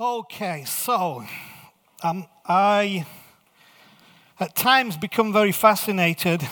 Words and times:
Okay, 0.00 0.64
so 0.66 1.24
um, 2.02 2.26
I 2.44 3.06
at 4.40 4.56
times 4.56 4.96
become 4.96 5.32
very 5.32 5.52
fascinated 5.52 6.42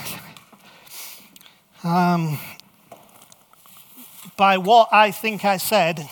um, 1.83 2.39
by 4.37 4.59
what 4.59 4.91
I 4.93 5.11
think 5.11 5.45
I 5.45 5.57
said 5.57 6.09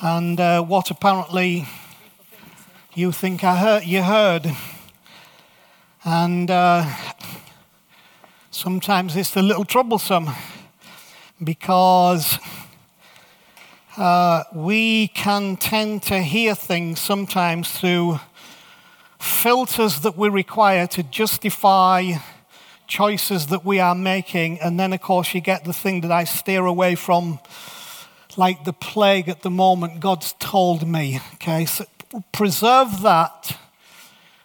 and 0.00 0.40
uh, 0.40 0.62
what 0.62 0.90
apparently 0.90 1.68
you 2.94 3.12
think 3.12 3.44
I 3.44 3.58
heard, 3.58 3.84
you 3.84 4.02
heard. 4.02 4.50
And 6.02 6.50
uh, 6.50 6.90
sometimes 8.50 9.16
it's 9.16 9.36
a 9.36 9.42
little 9.42 9.66
troublesome 9.66 10.30
because 11.42 12.38
uh, 13.96 14.42
we 14.52 15.08
can 15.08 15.56
tend 15.56 16.02
to 16.02 16.20
hear 16.20 16.54
things 16.54 17.00
sometimes 17.00 17.70
through 17.70 18.18
filters 19.20 20.00
that 20.00 20.16
we 20.16 20.28
require 20.28 20.86
to 20.88 21.02
justify 21.02 22.12
choices 22.86 23.46
that 23.46 23.64
we 23.64 23.78
are 23.80 23.94
making. 23.94 24.60
And 24.60 24.78
then, 24.78 24.92
of 24.92 25.00
course, 25.00 25.34
you 25.34 25.40
get 25.40 25.64
the 25.64 25.72
thing 25.72 26.00
that 26.02 26.10
I 26.10 26.24
steer 26.24 26.66
away 26.66 26.94
from, 26.94 27.38
like 28.36 28.64
the 28.64 28.72
plague 28.72 29.28
at 29.28 29.42
the 29.42 29.50
moment, 29.50 30.00
God's 30.00 30.34
told 30.38 30.86
me. 30.86 31.20
Okay, 31.34 31.64
so 31.64 31.84
preserve 32.32 33.02
that 33.02 33.56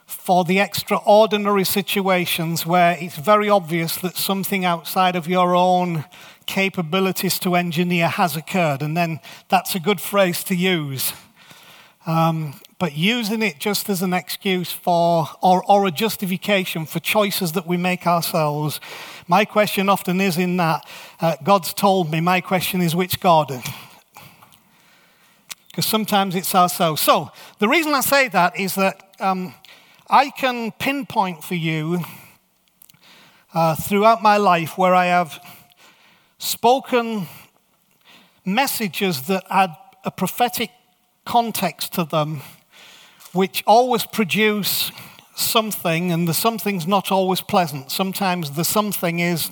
for 0.05 0.43
the 0.43 0.59
extraordinary 0.59 1.63
situations 1.63 2.65
where 2.65 2.97
it's 2.99 3.17
very 3.17 3.49
obvious 3.49 3.97
that 3.97 4.15
something 4.15 4.63
outside 4.63 5.15
of 5.15 5.27
your 5.27 5.55
own 5.55 6.05
capabilities 6.49 7.37
to 7.39 7.55
engineer 7.55 8.07
has 8.07 8.35
occurred. 8.35 8.81
And 8.81 8.97
then 8.97 9.19
that's 9.49 9.75
a 9.75 9.79
good 9.79 10.01
phrase 10.01 10.43
to 10.45 10.55
use. 10.55 11.13
Um, 12.07 12.59
but 12.79 12.97
using 12.97 13.43
it 13.43 13.59
just 13.59 13.87
as 13.87 14.01
an 14.01 14.13
excuse 14.13 14.71
for, 14.71 15.27
or, 15.41 15.63
or 15.67 15.85
a 15.85 15.91
justification 15.91 16.87
for 16.87 16.99
choices 16.99 17.51
that 17.51 17.67
we 17.67 17.77
make 17.77 18.07
ourselves. 18.07 18.79
My 19.27 19.45
question 19.45 19.89
often 19.89 20.19
is 20.19 20.37
in 20.37 20.57
that 20.57 20.87
uh, 21.21 21.35
God's 21.43 21.73
told 21.73 22.09
me, 22.09 22.19
my 22.19 22.41
question 22.41 22.81
is 22.81 22.95
which 22.95 23.19
God? 23.19 23.51
Because 25.67 25.85
sometimes 25.85 26.35
it's 26.35 26.55
ourselves. 26.55 27.01
So 27.01 27.29
the 27.59 27.67
reason 27.67 27.93
I 27.93 28.01
say 28.01 28.27
that 28.29 28.59
is 28.59 28.73
that 28.75 29.13
um, 29.19 29.53
I 30.09 30.31
can 30.31 30.71
pinpoint 30.71 31.43
for 31.43 31.55
you 31.55 31.99
uh, 33.53 33.75
throughout 33.75 34.23
my 34.23 34.37
life 34.37 34.79
where 34.79 34.95
I 34.95 35.05
have 35.07 35.39
spoken 36.39 37.27
messages 38.43 39.23
that 39.27 39.43
had 39.49 39.75
a 40.03 40.09
prophetic 40.09 40.71
context 41.25 41.93
to 41.93 42.03
them, 42.03 42.41
which 43.33 43.63
always 43.67 44.05
produce 44.05 44.91
something, 45.35 46.11
and 46.11 46.27
the 46.27 46.33
something's 46.33 46.87
not 46.87 47.11
always 47.11 47.41
pleasant. 47.41 47.91
Sometimes 47.91 48.51
the 48.51 48.63
something 48.63 49.19
is, 49.19 49.51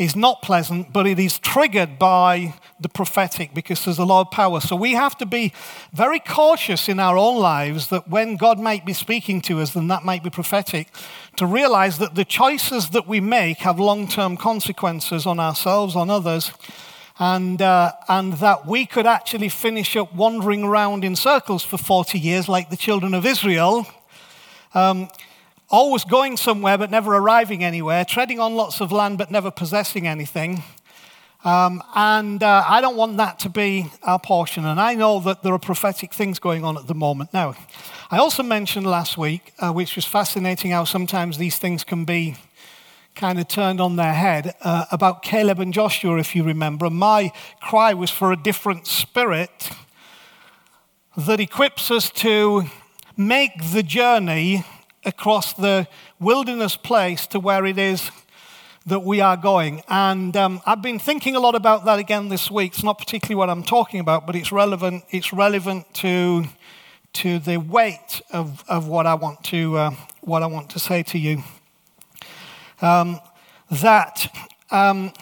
is 0.00 0.16
not 0.16 0.40
pleasant, 0.40 0.94
but 0.94 1.06
it 1.06 1.18
is 1.18 1.38
triggered 1.38 1.98
by 1.98 2.54
the 2.80 2.88
prophetic 2.88 3.52
because 3.52 3.84
there's 3.84 3.98
a 3.98 4.04
lot 4.04 4.22
of 4.22 4.30
power. 4.30 4.58
So 4.58 4.74
we 4.74 4.92
have 4.92 5.14
to 5.18 5.26
be 5.26 5.52
very 5.92 6.18
cautious 6.18 6.88
in 6.88 6.98
our 6.98 7.18
own 7.18 7.38
lives 7.38 7.88
that 7.88 8.08
when 8.08 8.36
God 8.36 8.58
might 8.58 8.86
be 8.86 8.94
speaking 8.94 9.42
to 9.42 9.60
us, 9.60 9.74
then 9.74 9.88
that 9.88 10.02
might 10.02 10.24
be 10.24 10.30
prophetic, 10.30 10.88
to 11.36 11.44
realize 11.44 11.98
that 11.98 12.14
the 12.14 12.24
choices 12.24 12.88
that 12.90 13.06
we 13.06 13.20
make 13.20 13.58
have 13.58 13.78
long 13.78 14.08
term 14.08 14.38
consequences 14.38 15.26
on 15.26 15.38
ourselves, 15.38 15.94
on 15.94 16.08
others, 16.08 16.50
and, 17.18 17.60
uh, 17.60 17.92
and 18.08 18.32
that 18.34 18.66
we 18.66 18.86
could 18.86 19.06
actually 19.06 19.50
finish 19.50 19.96
up 19.96 20.14
wandering 20.14 20.64
around 20.64 21.04
in 21.04 21.14
circles 21.14 21.62
for 21.62 21.76
40 21.76 22.18
years 22.18 22.48
like 22.48 22.70
the 22.70 22.76
children 22.78 23.12
of 23.12 23.26
Israel. 23.26 23.86
Um, 24.72 25.10
always 25.70 26.04
going 26.04 26.36
somewhere 26.36 26.76
but 26.76 26.90
never 26.90 27.14
arriving 27.14 27.62
anywhere, 27.62 28.04
treading 28.04 28.40
on 28.40 28.54
lots 28.54 28.80
of 28.80 28.90
land 28.90 29.18
but 29.18 29.30
never 29.30 29.50
possessing 29.50 30.06
anything. 30.06 30.62
Um, 31.42 31.82
and 31.94 32.42
uh, 32.42 32.64
I 32.68 32.82
don't 32.82 32.96
want 32.96 33.16
that 33.16 33.38
to 33.40 33.48
be 33.48 33.90
our 34.02 34.18
portion. 34.18 34.66
And 34.66 34.78
I 34.78 34.94
know 34.94 35.20
that 35.20 35.42
there 35.42 35.54
are 35.54 35.58
prophetic 35.58 36.12
things 36.12 36.38
going 36.38 36.64
on 36.64 36.76
at 36.76 36.86
the 36.86 36.94
moment. 36.94 37.32
Now, 37.32 37.54
I 38.10 38.18
also 38.18 38.42
mentioned 38.42 38.86
last 38.86 39.16
week, 39.16 39.54
uh, 39.58 39.72
which 39.72 39.96
was 39.96 40.04
fascinating 40.04 40.72
how 40.72 40.84
sometimes 40.84 41.38
these 41.38 41.56
things 41.56 41.82
can 41.82 42.04
be 42.04 42.36
kind 43.14 43.38
of 43.40 43.48
turned 43.48 43.80
on 43.80 43.96
their 43.96 44.12
head, 44.12 44.54
uh, 44.62 44.84
about 44.92 45.22
Caleb 45.22 45.60
and 45.60 45.72
Joshua, 45.72 46.18
if 46.18 46.36
you 46.36 46.42
remember. 46.42 46.90
My 46.90 47.32
cry 47.60 47.94
was 47.94 48.10
for 48.10 48.32
a 48.32 48.36
different 48.36 48.86
spirit 48.86 49.70
that 51.16 51.40
equips 51.40 51.90
us 51.90 52.10
to 52.10 52.64
make 53.16 53.72
the 53.72 53.82
journey 53.82 54.64
across 55.10 55.52
the 55.52 55.88
wilderness 56.20 56.76
place 56.76 57.26
to 57.26 57.40
where 57.40 57.66
it 57.66 57.78
is 57.78 58.10
that 58.86 59.00
we 59.00 59.20
are 59.20 59.36
going. 59.36 59.82
And 59.88 60.36
um, 60.36 60.62
I've 60.64 60.82
been 60.82 61.00
thinking 61.00 61.34
a 61.34 61.40
lot 61.40 61.56
about 61.56 61.84
that 61.84 61.98
again 61.98 62.28
this 62.28 62.48
week. 62.50 62.72
It's 62.72 62.84
not 62.84 62.96
particularly 62.96 63.34
what 63.34 63.50
I'm 63.50 63.64
talking 63.64 63.98
about, 64.00 64.24
but 64.24 64.36
it's 64.36 64.52
relevant. 64.52 65.04
It's 65.10 65.32
relevant 65.32 65.92
to 65.94 66.44
to 67.12 67.40
the 67.40 67.56
weight 67.56 68.22
of, 68.30 68.62
of 68.68 68.86
what 68.86 69.04
I 69.04 69.14
want 69.14 69.42
to 69.44 69.76
uh, 69.76 69.90
what 70.20 70.42
I 70.44 70.46
want 70.46 70.70
to 70.70 70.78
say 70.78 71.02
to 71.02 71.18
you. 71.18 71.42
Um, 72.80 73.20
that 73.68 74.32
um, 74.70 75.12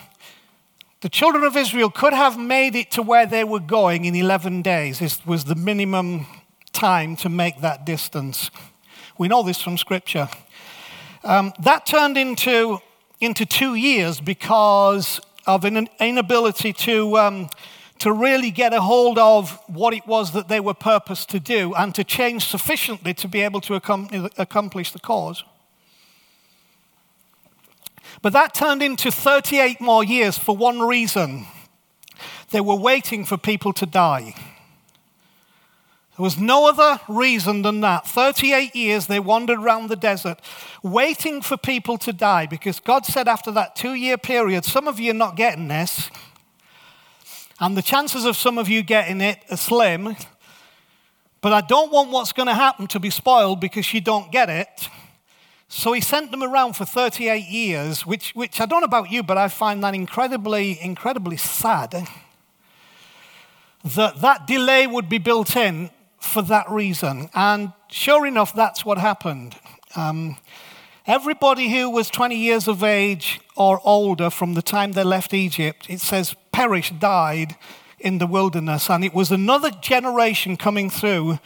the 1.01 1.09
children 1.09 1.45
of 1.45 1.57
Israel 1.57 1.91
could 1.91 2.13
have 2.13 2.39
made 2.39 2.77
it 2.77 2.91
to 2.93 3.03
where 3.03 3.27
they 3.27 3.43
were 3.43 3.61
going 3.61 4.05
in 4.05 4.15
11 4.15 4.63
days. 4.63 4.99
This 4.99 5.25
was 5.27 5.45
the 5.45 5.55
minimum 5.55 6.27
time 6.73 7.17
to 7.17 7.29
make 7.29 7.61
that 7.63 7.85
distance. 7.85 8.51
We 9.19 9.29
know 9.29 9.43
this 9.43 9.61
from 9.61 9.77
Scripture. 9.77 10.29
Um, 11.25 11.53
that 11.61 11.85
turned 11.85 12.17
into 12.17 12.81
into 13.21 13.45
two 13.45 13.75
years 13.75 14.21
because 14.21 15.21
of 15.47 15.65
an 15.65 15.89
inability 16.01 16.73
to, 16.73 17.19
um, 17.19 17.49
to 17.99 18.13
really 18.13 18.51
get 18.51 18.73
a 18.73 18.81
hold 18.81 19.19
of 19.19 19.59
what 19.67 19.93
it 19.93 20.07
was 20.07 20.33
that 20.33 20.49
they 20.49 20.61
were 20.61 20.75
purposed 20.75 21.29
to 21.31 21.41
do 21.41 21.75
and 21.75 21.95
to 21.95 22.05
change 22.05 22.47
sufficiently 22.47 23.15
to 23.15 23.27
be 23.27 23.41
able 23.41 23.61
to 23.61 23.75
accomplish 23.75 24.93
the 24.93 25.01
cause. 25.01 25.43
But 28.23 28.33
that 28.33 28.55
turned 28.55 28.83
into 28.83 29.11
38 29.11 29.81
more 29.81 30.05
years 30.05 30.39
for 30.39 30.57
one 30.57 30.81
reason 30.81 31.47
they 32.51 32.61
were 32.61 32.77
waiting 32.77 33.25
for 33.25 33.37
people 33.37 33.73
to 33.75 33.87
die. 33.87 34.35
There 36.19 36.25
was 36.25 36.37
no 36.37 36.69
other 36.69 37.01
reason 37.07 37.63
than 37.63 37.81
that. 37.83 38.05
38 38.05 38.75
years 38.75 39.07
they 39.07 39.21
wandered 39.21 39.61
around 39.61 39.89
the 39.89 39.95
desert 39.95 40.41
waiting 40.83 41.41
for 41.41 41.57
people 41.57 41.97
to 41.99 42.13
die 42.13 42.45
because 42.45 42.81
God 42.81 43.07
said 43.07 43.29
after 43.29 43.53
that 43.53 43.77
two 43.77 43.95
year 43.95 44.19
period, 44.19 44.65
some 44.65 44.89
of 44.89 44.99
you 44.99 45.13
are 45.13 45.15
not 45.15 45.37
getting 45.37 45.69
this. 45.69 46.11
And 47.61 47.77
the 47.77 47.83
chances 47.83 48.25
of 48.25 48.37
some 48.37 48.59
of 48.59 48.69
you 48.69 48.83
getting 48.83 49.21
it 49.21 49.45
are 49.49 49.57
slim. 49.57 50.17
But 51.41 51.53
I 51.53 51.61
don't 51.61 51.93
want 51.93 52.11
what's 52.11 52.33
going 52.33 52.49
to 52.49 52.55
happen 52.55 52.89
to 52.89 52.99
be 52.99 53.11
spoiled 53.11 53.61
because 53.61 53.95
you 53.95 54.01
don't 54.01 54.33
get 54.33 54.51
it. 54.51 54.89
So 55.69 55.93
he 55.93 56.01
sent 56.01 56.33
them 56.33 56.43
around 56.43 56.73
for 56.73 56.85
38 56.85 57.47
years, 57.47 58.05
which, 58.05 58.33
which 58.35 58.61
I 58.61 58.67
don't 58.67 58.81
know 58.81 58.87
about 58.87 59.13
you, 59.13 59.23
but 59.23 59.39
I 59.39 59.47
find 59.47 59.85
that 59.85 59.95
incredibly, 59.95 60.81
incredibly 60.83 61.37
sad. 61.37 62.09
That 63.85 64.21
that 64.21 64.49
delay 64.49 64.89
would 64.89 65.09
be 65.09 65.19
built 65.19 65.55
in 65.55 65.91
for 66.19 66.43
that 66.43 66.69
reason. 66.71 67.31
And 67.35 67.73
sure 67.89 68.27
enough, 68.27 68.55
that's 68.55 68.85
what 68.85 68.99
happened. 68.99 69.57
Um, 69.97 70.37
everybody 71.07 71.71
who 71.71 71.91
was 71.91 72.11
20 72.11 72.37
years 72.37 72.69
of 72.69 72.83
age 72.83 73.41
or 73.57 73.81
older 73.85 74.31
from 74.31 74.55
the 74.55 74.63
time 74.63 74.93
they 74.93 75.05
left 75.05 75.33
Egypt, 75.33 75.87
it 75.89 76.01
says, 76.01 76.35
perished, 76.53 76.99
died 76.99 77.57
in 77.99 78.19
the 78.19 78.27
wilderness. 78.27 78.91
And 78.91 79.05
it 79.05 79.15
was 79.15 79.31
another 79.31 79.71
generation 79.71 80.57
coming 80.57 80.91
through 80.91 81.39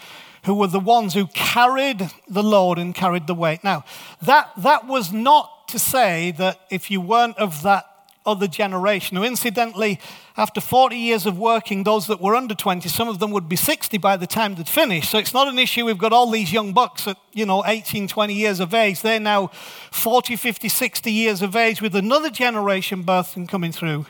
who 0.45 0.55
were 0.55 0.67
the 0.67 0.81
ones 0.81 1.15
who 1.15 1.27
carried 1.29 2.11
the 2.29 2.43
load 2.43 2.79
and 2.79 2.95
carried 2.95 3.27
the 3.27 3.35
weight. 3.35 3.63
Now, 3.63 3.85
that, 4.23 4.51
that 4.57 4.87
was 4.87 5.13
not 5.13 5.69
to 5.69 5.79
say 5.79 6.33
that 6.33 6.61
if 6.71 6.91
you 6.91 7.01
weren't 7.01 7.39
of 7.39 7.63
that 7.63 7.92
other 8.25 8.47
generation, 8.47 9.17
who 9.17 9.25
incidentally, 9.25 9.99
after 10.37 10.61
40 10.61 10.97
years 10.97 11.27
of 11.27 11.39
working, 11.39 11.85
those 11.85 12.07
that 12.07 12.21
were 12.21 12.35
under 12.35 12.55
20, 12.55 12.89
some 12.89 13.09
of 13.09 13.19
them 13.19 13.31
would 13.31 13.49
be 13.49 13.57
60 13.57 13.99
by 13.99 14.17
the 14.17 14.27
time 14.27 14.55
they'd 14.55 14.69
finished. 14.69 15.11
So 15.11 15.19
it's 15.19 15.35
not 15.35 15.49
an 15.49 15.59
issue. 15.59 15.85
We've 15.85 15.99
got 15.99 16.13
all 16.13 16.31
these 16.31 16.53
young 16.53 16.73
bucks 16.73 17.09
at, 17.09 17.17
you 17.33 17.47
know, 17.47 17.65
18, 17.67 18.09
20 18.09 18.35
years 18.35 18.61
of 18.61 18.75
age. 18.75 19.03
They're 19.03 19.21
now 19.21 19.49
40, 19.91 20.37
50, 20.37 20.69
60 20.69 21.13
years 21.13 21.43
of 21.43 21.57
age 21.57 21.83
with 21.83 21.97
another 21.97 22.31
generation 22.31 23.05
birthing 23.05 23.49
coming 23.49 23.73
through. 23.73 24.07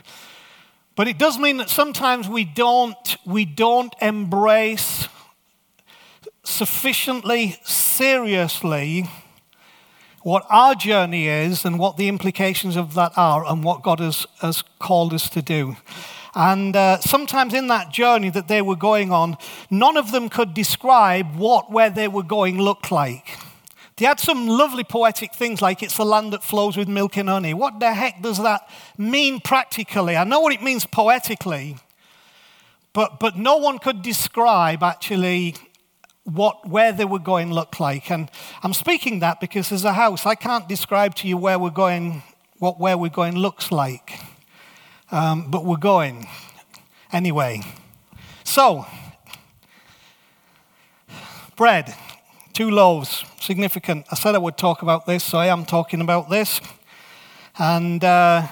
But 0.95 1.07
it 1.07 1.17
does 1.17 1.39
mean 1.39 1.57
that 1.57 1.69
sometimes 1.69 2.29
we 2.29 2.45
don't, 2.45 3.17
we 3.25 3.45
don't 3.45 3.95
embrace 3.99 5.07
sufficiently 6.43 7.57
seriously 7.63 9.09
what 10.23 10.45
our 10.49 10.73
journey 10.73 11.27
is 11.27 11.65
and 11.65 11.77
what 11.77 11.97
the 11.97 12.07
implications 12.07 12.75
of 12.75 12.93
that 12.95 13.11
are 13.15 13.45
and 13.45 13.63
what 13.63 13.83
God 13.83 13.99
has, 13.99 14.25
has 14.41 14.63
called 14.79 15.13
us 15.13 15.29
to 15.29 15.41
do. 15.41 15.75
And 16.35 16.75
uh, 16.75 16.99
sometimes 16.99 17.53
in 17.53 17.67
that 17.67 17.91
journey 17.91 18.29
that 18.31 18.47
they 18.47 18.61
were 18.61 18.75
going 18.75 19.11
on, 19.11 19.37
none 19.69 19.97
of 19.97 20.11
them 20.11 20.29
could 20.29 20.53
describe 20.53 21.35
what 21.35 21.71
where 21.71 21.91
they 21.91 22.07
were 22.07 22.23
going 22.23 22.57
looked 22.57 22.91
like. 22.91 23.37
They 23.97 24.05
had 24.05 24.19
some 24.19 24.47
lovely 24.47 24.83
poetic 24.83 25.35
things 25.35 25.61
like 25.61 25.83
it's 25.83 25.97
the 25.97 26.05
land 26.05 26.33
that 26.33 26.43
flows 26.43 26.75
with 26.75 26.87
milk 26.87 27.17
and 27.17 27.29
honey. 27.29 27.53
What 27.53 27.79
the 27.79 27.93
heck 27.93 28.23
does 28.23 28.41
that 28.41 28.67
mean 28.97 29.39
practically? 29.39 30.17
I 30.17 30.23
know 30.23 30.39
what 30.39 30.53
it 30.53 30.63
means 30.63 30.85
poetically, 30.85 31.77
but, 32.93 33.19
but 33.19 33.37
no 33.37 33.57
one 33.57 33.77
could 33.77 34.01
describe 34.01 34.81
actually 34.81 35.55
what, 36.25 36.67
where 36.67 36.91
they 36.91 37.05
were 37.05 37.19
going 37.19 37.51
looked 37.51 37.79
like. 37.79 38.09
And 38.09 38.29
I'm 38.63 38.73
speaking 38.73 39.19
that 39.19 39.39
because 39.39 39.71
as 39.71 39.83
a 39.83 39.93
house, 39.93 40.25
I 40.25 40.35
can't 40.35 40.67
describe 40.67 41.15
to 41.15 41.27
you 41.27 41.37
where 41.37 41.59
we're 41.59 41.69
going, 41.69 42.23
what 42.59 42.79
where 42.79 42.97
we're 42.97 43.09
going 43.09 43.35
looks 43.35 43.71
like. 43.71 44.19
Um, 45.11 45.51
but 45.51 45.65
we're 45.65 45.77
going 45.77 46.27
anyway. 47.11 47.61
So, 48.43 48.85
bread, 51.55 51.93
two 52.53 52.71
loaves, 52.71 53.25
significant. 53.39 54.05
I 54.11 54.15
said 54.15 54.35
I 54.35 54.39
would 54.39 54.57
talk 54.57 54.81
about 54.81 55.05
this, 55.05 55.23
so 55.23 55.37
I 55.37 55.47
am 55.47 55.65
talking 55.65 56.01
about 56.01 56.29
this. 56.29 56.61
And 57.59 58.03
uh, 58.03 58.47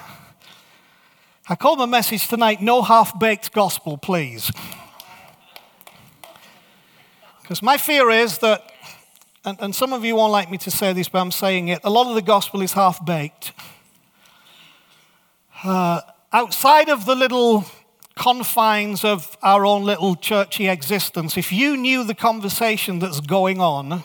I 1.50 1.56
call 1.56 1.76
my 1.76 1.88
message 1.88 2.28
tonight 2.28 2.62
No 2.62 2.82
Half 2.82 3.18
Baked 3.18 3.52
Gospel, 3.52 3.98
Please. 3.98 4.52
Because 7.52 7.64
my 7.64 7.76
fear 7.76 8.10
is 8.10 8.38
that, 8.38 8.72
and, 9.44 9.58
and, 9.60 9.76
some 9.76 9.92
of 9.92 10.06
you 10.06 10.16
won't 10.16 10.32
like 10.32 10.50
me 10.50 10.58
to 10.60 10.72
say 10.72 10.94
this, 10.94 11.10
but 11.10 11.20
I'm 11.20 11.32
saying 11.32 11.68
it, 11.68 11.82
a 11.84 11.90
lot 11.90 12.08
of 12.08 12.16
the 12.16 12.22
gospel 12.22 12.62
is 12.62 12.72
half 12.72 13.06
baked. 13.06 13.52
Uh, 15.62 16.00
outside 16.32 16.88
of 16.88 17.06
the 17.06 17.14
little 17.14 17.66
confines 18.16 19.04
of 19.04 19.36
our 19.44 19.66
own 19.66 19.84
little 19.84 20.16
churchy 20.16 20.70
existence, 20.70 21.36
if 21.36 21.52
you 21.52 21.76
knew 21.76 22.06
the 22.06 22.16
conversation 22.16 23.00
that's 23.00 23.20
going 23.20 23.60
on 23.60 24.04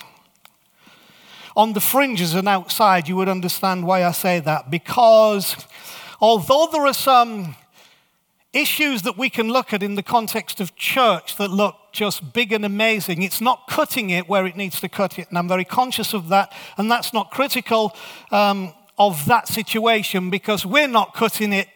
on 1.56 1.72
the 1.72 1.80
fringes 1.80 2.34
and 2.34 2.48
outside, 2.48 3.06
you 3.06 3.14
would 3.14 3.28
understand 3.28 3.86
why 3.86 4.04
I 4.04 4.10
say 4.10 4.40
that. 4.40 4.72
Because 4.72 5.54
although 6.20 6.68
there 6.72 6.84
are 6.84 6.92
some 6.92 7.54
issues 8.52 9.02
that 9.02 9.16
we 9.16 9.30
can 9.30 9.50
look 9.50 9.72
at 9.72 9.84
in 9.84 9.94
the 9.94 10.02
context 10.02 10.60
of 10.60 10.74
church 10.74 11.36
that 11.36 11.52
look 11.52 11.76
just 11.96 12.32
big 12.32 12.52
and 12.52 12.64
amazing. 12.64 13.22
It's 13.22 13.40
not 13.40 13.66
cutting 13.68 14.10
it 14.10 14.28
where 14.28 14.46
it 14.46 14.54
needs 14.54 14.80
to 14.80 14.88
cut 14.88 15.18
it. 15.18 15.28
And 15.30 15.38
I'm 15.38 15.48
very 15.48 15.64
conscious 15.64 16.12
of 16.12 16.28
that. 16.28 16.52
And 16.76 16.90
that's 16.90 17.12
not 17.12 17.30
critical 17.30 17.96
um, 18.30 18.74
of 18.98 19.24
that 19.26 19.48
situation 19.48 20.30
because 20.30 20.66
we're 20.66 20.88
not 20.88 21.14
cutting 21.14 21.52
it 21.52 21.68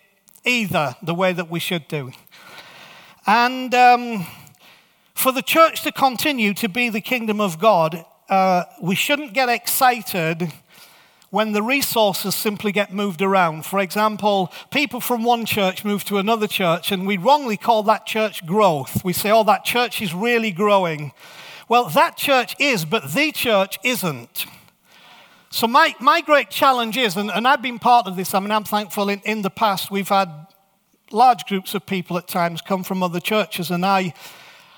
either 0.45 0.95
the 1.03 1.15
way 1.15 1.33
that 1.33 1.51
we 1.51 1.59
should 1.59 1.89
do. 1.89 2.13
And 3.27 3.75
um, 3.75 4.27
for 5.15 5.33
the 5.33 5.43
church 5.43 5.83
to 5.83 5.93
continue 5.93 6.55
to 6.55 6.69
be 6.69 6.91
the 6.91 7.01
kingdom 7.01 7.41
of 7.41 7.59
God, 7.59 8.05
uh, 8.29 8.65
we 8.83 8.95
shouldn't 8.95 9.33
get 9.33 9.49
excited 9.49 10.53
when 11.31 11.53
the 11.53 11.63
resources 11.63 12.35
simply 12.35 12.73
get 12.73 12.93
moved 12.93 13.23
around. 13.23 13.65
For 13.65 13.79
example, 13.79 14.53
people 14.71 15.01
from 15.01 15.23
one 15.23 15.45
church 15.45 15.85
move 15.85 16.05
to 16.05 16.19
another 16.19 16.49
church, 16.49 16.91
and 16.91 17.07
we 17.07 17.17
wrongly 17.17 17.57
call 17.57 17.85
that 17.85 18.05
church 18.05 18.45
growth. 18.45 19.05
We 19.05 19.13
say, 19.13 19.31
oh, 19.31 19.45
that 19.45 19.65
church 19.65 20.03
is 20.03 20.13
really 20.13 20.51
growing. 20.51 21.13
Well, 21.69 21.89
that 21.91 22.17
church 22.17 22.57
is, 22.59 22.85
but 22.85 23.15
the 23.15 23.31
church 23.31 23.79
isn't. 23.85 24.47
So, 25.51 25.67
my, 25.67 25.95
my 26.01 26.21
great 26.21 26.51
challenge 26.51 26.97
is, 26.97 27.17
and, 27.17 27.31
and 27.31 27.47
I've 27.47 27.63
been 27.63 27.79
part 27.79 28.07
of 28.07 28.17
this, 28.17 28.35
I 28.35 28.41
mean, 28.41 28.51
I'm 28.51 28.65
thankful 28.65 29.09
in, 29.09 29.21
in 29.25 29.43
the 29.43 29.51
past 29.51 29.91
we've 29.91 30.09
had 30.09 30.29
large 31.13 31.45
groups 31.47 31.75
of 31.75 31.87
people 31.87 32.19
at 32.19 32.29
times 32.29 32.61
come 32.61 32.83
from 32.83 33.03
other 33.03 33.21
churches, 33.21 33.71
and 33.71 33.87
I, 33.87 34.15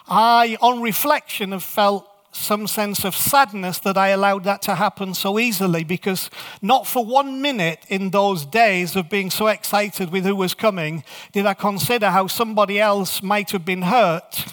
I 0.07 0.59
on 0.61 0.83
reflection, 0.83 1.53
have 1.53 1.63
felt 1.63 2.07
some 2.33 2.67
sense 2.67 3.05
of 3.05 3.15
sadness 3.15 3.79
that 3.81 3.99
I 3.99 4.09
allowed 4.09 4.45
that 4.45 4.63
to 4.63 4.75
happen 4.75 5.13
so 5.13 5.39
easily 5.39 5.85
because 5.85 6.31
not 6.63 6.87
for 6.87 7.05
one 7.05 7.43
minute 7.43 7.85
in 7.89 8.11
those 8.11 8.47
days 8.47 8.97
of 8.97 9.11
being 9.11 9.31
so 9.31 9.49
excited 9.49 10.11
with 10.11 10.25
who 10.25 10.35
was 10.35 10.55
coming 10.55 11.05
did 11.33 11.45
I 11.45 11.53
consider 11.53 12.11
how 12.11 12.27
somebody 12.27 12.81
else 12.81 13.23
might 13.23 13.51
have 13.51 13.67
been 13.67 13.83
hurt 13.83 14.47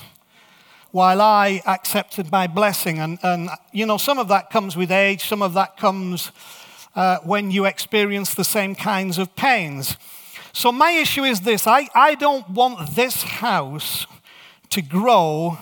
while 0.91 1.21
I 1.21 1.61
accepted 1.65 2.31
my 2.31 2.47
blessing. 2.47 2.99
And, 2.99 3.19
and 3.23 3.49
you 3.71 3.85
know, 3.85 3.97
some 3.97 4.17
of 4.17 4.27
that 4.27 4.49
comes 4.49 4.75
with 4.75 4.91
age, 4.91 5.27
some 5.27 5.41
of 5.41 5.53
that 5.53 5.77
comes 5.77 6.31
uh, 6.95 7.19
when 7.23 7.51
you 7.51 7.65
experience 7.65 8.33
the 8.33 8.43
same 8.43 8.75
kinds 8.75 9.17
of 9.17 9.35
pains. 9.35 9.97
So, 10.51 10.71
my 10.71 10.91
issue 10.91 11.23
is 11.23 11.41
this 11.41 11.67
I, 11.67 11.87
I 11.93 12.15
don't 12.15 12.49
want 12.49 12.95
this 12.95 13.21
house 13.21 14.07
to 14.71 14.81
grow 14.81 15.57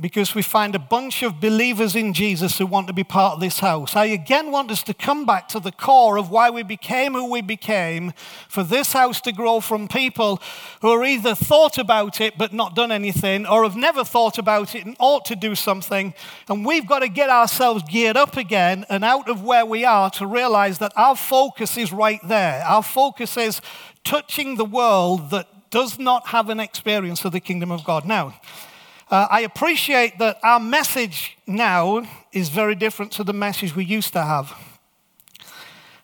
because 0.00 0.34
we 0.34 0.42
find 0.42 0.74
a 0.74 0.78
bunch 0.78 1.22
of 1.22 1.40
believers 1.40 1.96
in 1.96 2.12
Jesus 2.12 2.58
who 2.58 2.66
want 2.66 2.86
to 2.86 2.92
be 2.92 3.02
part 3.02 3.34
of 3.34 3.40
this 3.40 3.58
house. 3.58 3.96
I 3.96 4.06
again 4.06 4.52
want 4.52 4.70
us 4.70 4.82
to 4.84 4.94
come 4.94 5.26
back 5.26 5.48
to 5.48 5.60
the 5.60 5.72
core 5.72 6.18
of 6.18 6.30
why 6.30 6.50
we 6.50 6.62
became 6.62 7.14
who 7.14 7.30
we 7.30 7.40
became, 7.40 8.12
for 8.48 8.62
this 8.62 8.92
house 8.92 9.20
to 9.22 9.32
grow 9.32 9.60
from 9.60 9.88
people 9.88 10.40
who 10.82 10.90
are 10.90 11.04
either 11.04 11.34
thought 11.34 11.78
about 11.78 12.20
it 12.20 12.38
but 12.38 12.52
not 12.52 12.76
done 12.76 12.92
anything, 12.92 13.46
or 13.46 13.64
have 13.64 13.76
never 13.76 14.04
thought 14.04 14.38
about 14.38 14.74
it 14.74 14.86
and 14.86 14.96
ought 15.00 15.24
to 15.24 15.36
do 15.36 15.54
something. 15.54 16.14
And 16.48 16.64
we've 16.64 16.86
got 16.86 17.00
to 17.00 17.08
get 17.08 17.30
ourselves 17.30 17.82
geared 17.82 18.16
up 18.16 18.36
again 18.36 18.86
and 18.88 19.04
out 19.04 19.28
of 19.28 19.42
where 19.42 19.66
we 19.66 19.84
are 19.84 20.10
to 20.10 20.26
realize 20.26 20.78
that 20.78 20.92
our 20.96 21.16
focus 21.16 21.76
is 21.76 21.92
right 21.92 22.20
there. 22.22 22.62
Our 22.64 22.82
focus 22.82 23.36
is 23.36 23.60
touching 24.04 24.56
the 24.56 24.64
world 24.64 25.30
that 25.30 25.70
does 25.70 25.98
not 25.98 26.28
have 26.28 26.48
an 26.48 26.60
experience 26.60 27.24
of 27.24 27.32
the 27.32 27.40
kingdom 27.40 27.70
of 27.70 27.84
God. 27.84 28.06
Now, 28.06 28.40
uh, 29.10 29.26
I 29.30 29.40
appreciate 29.40 30.18
that 30.18 30.38
our 30.42 30.60
message 30.60 31.38
now 31.46 32.06
is 32.32 32.50
very 32.50 32.74
different 32.74 33.12
to 33.12 33.24
the 33.24 33.32
message 33.32 33.74
we 33.74 33.84
used 33.84 34.12
to 34.12 34.22
have. 34.22 34.54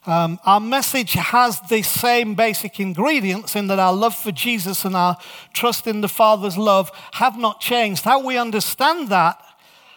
Um, 0.06 0.38
our 0.44 0.60
message 0.60 1.14
has 1.14 1.60
the 1.68 1.82
same 1.82 2.34
basic 2.34 2.78
ingredients 2.78 3.56
in 3.56 3.68
that 3.68 3.78
our 3.78 3.92
love 3.92 4.14
for 4.14 4.32
Jesus 4.32 4.84
and 4.84 4.94
our 4.94 5.16
trust 5.54 5.86
in 5.86 6.02
the 6.02 6.08
Father's 6.08 6.58
love 6.58 6.90
have 7.14 7.38
not 7.38 7.60
changed. 7.60 8.04
How 8.04 8.20
we 8.20 8.36
understand 8.36 9.08
that 9.08 9.40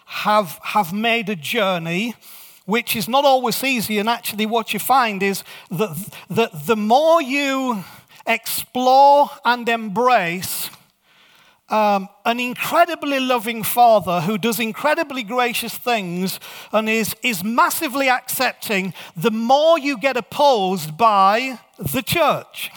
have, 0.06 0.60
have 0.64 0.94
made 0.94 1.28
a 1.30 1.36
journey 1.36 2.16
which 2.66 2.96
is 2.96 3.08
not 3.08 3.24
always 3.26 3.64
easy. 3.64 3.98
And 3.98 4.10
actually, 4.10 4.46
what 4.46 4.74
you 4.74 4.80
find 4.80 5.24
is 5.24 5.44
that, 5.72 5.96
that 6.30 6.68
the 6.68 6.76
more 6.76 7.22
you 7.22 7.84
explore 8.26 9.30
and 9.46 9.68
embrace 9.68 10.70
um, 11.70 12.08
an 12.26 12.40
incredibly 12.40 13.20
loving 13.20 13.62
father 13.64 14.22
who 14.22 14.38
does 14.38 14.60
incredibly 14.60 15.24
gracious 15.24 15.78
things 15.78 16.40
and 16.72 16.88
is, 16.88 17.16
is 17.24 17.44
massively 17.44 18.10
accepting, 18.10 18.94
the 19.16 19.32
more 19.32 19.78
you 19.78 19.98
get 19.98 20.16
opposed 20.16 20.98
by 20.98 21.60
the 21.78 22.02
church. 22.02 22.72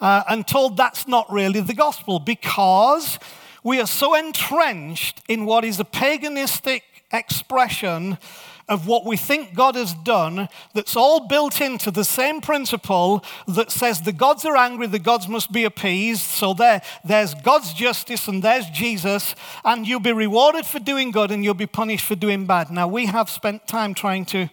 Uh, 0.00 0.24
and 0.28 0.46
told 0.46 0.76
that's 0.76 1.06
not 1.06 1.30
really 1.32 1.60
the 1.60 1.74
gospel 1.74 2.18
because 2.18 3.18
we 3.62 3.80
are 3.80 3.86
so 3.86 4.14
entrenched 4.14 5.22
in 5.28 5.46
what 5.46 5.64
is 5.64 5.78
a 5.78 5.84
paganistic 5.84 6.82
expression 7.12 8.18
of 8.68 8.86
what 8.86 9.04
we 9.04 9.16
think 9.16 9.54
God 9.54 9.74
has 9.74 9.92
done 9.92 10.48
that's 10.72 10.96
all 10.96 11.26
built 11.28 11.60
into 11.60 11.90
the 11.90 12.04
same 12.04 12.40
principle 12.40 13.24
that 13.46 13.70
says 13.70 14.02
the 14.02 14.12
gods 14.12 14.44
are 14.44 14.56
angry, 14.56 14.86
the 14.86 14.98
gods 14.98 15.28
must 15.28 15.52
be 15.52 15.64
appeased. 15.64 16.22
So 16.22 16.54
there, 16.54 16.80
there's 17.04 17.34
God's 17.34 17.74
justice 17.74 18.26
and 18.26 18.42
there's 18.42 18.66
Jesus, 18.70 19.34
and 19.64 19.86
you'll 19.86 20.00
be 20.00 20.12
rewarded 20.12 20.64
for 20.64 20.78
doing 20.78 21.10
good 21.10 21.30
and 21.30 21.44
you'll 21.44 21.54
be 21.54 21.66
punished 21.66 22.06
for 22.06 22.14
doing 22.14 22.46
bad. 22.46 22.70
Now, 22.70 22.88
we 22.88 23.06
have 23.06 23.28
spent 23.28 23.68
time 23.68 23.92
trying 23.92 24.24
to, 24.26 24.48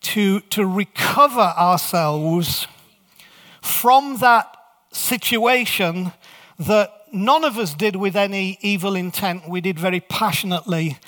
to, 0.00 0.40
to 0.40 0.66
recover 0.66 1.40
ourselves 1.40 2.66
from 3.60 4.18
that 4.18 4.56
situation 4.90 6.12
that 6.58 6.90
none 7.12 7.44
of 7.44 7.58
us 7.58 7.74
did 7.74 7.96
with 7.96 8.16
any 8.16 8.58
evil 8.62 8.96
intent. 8.96 9.48
We 9.48 9.60
did 9.60 9.78
very 9.78 10.00
passionately 10.00 10.98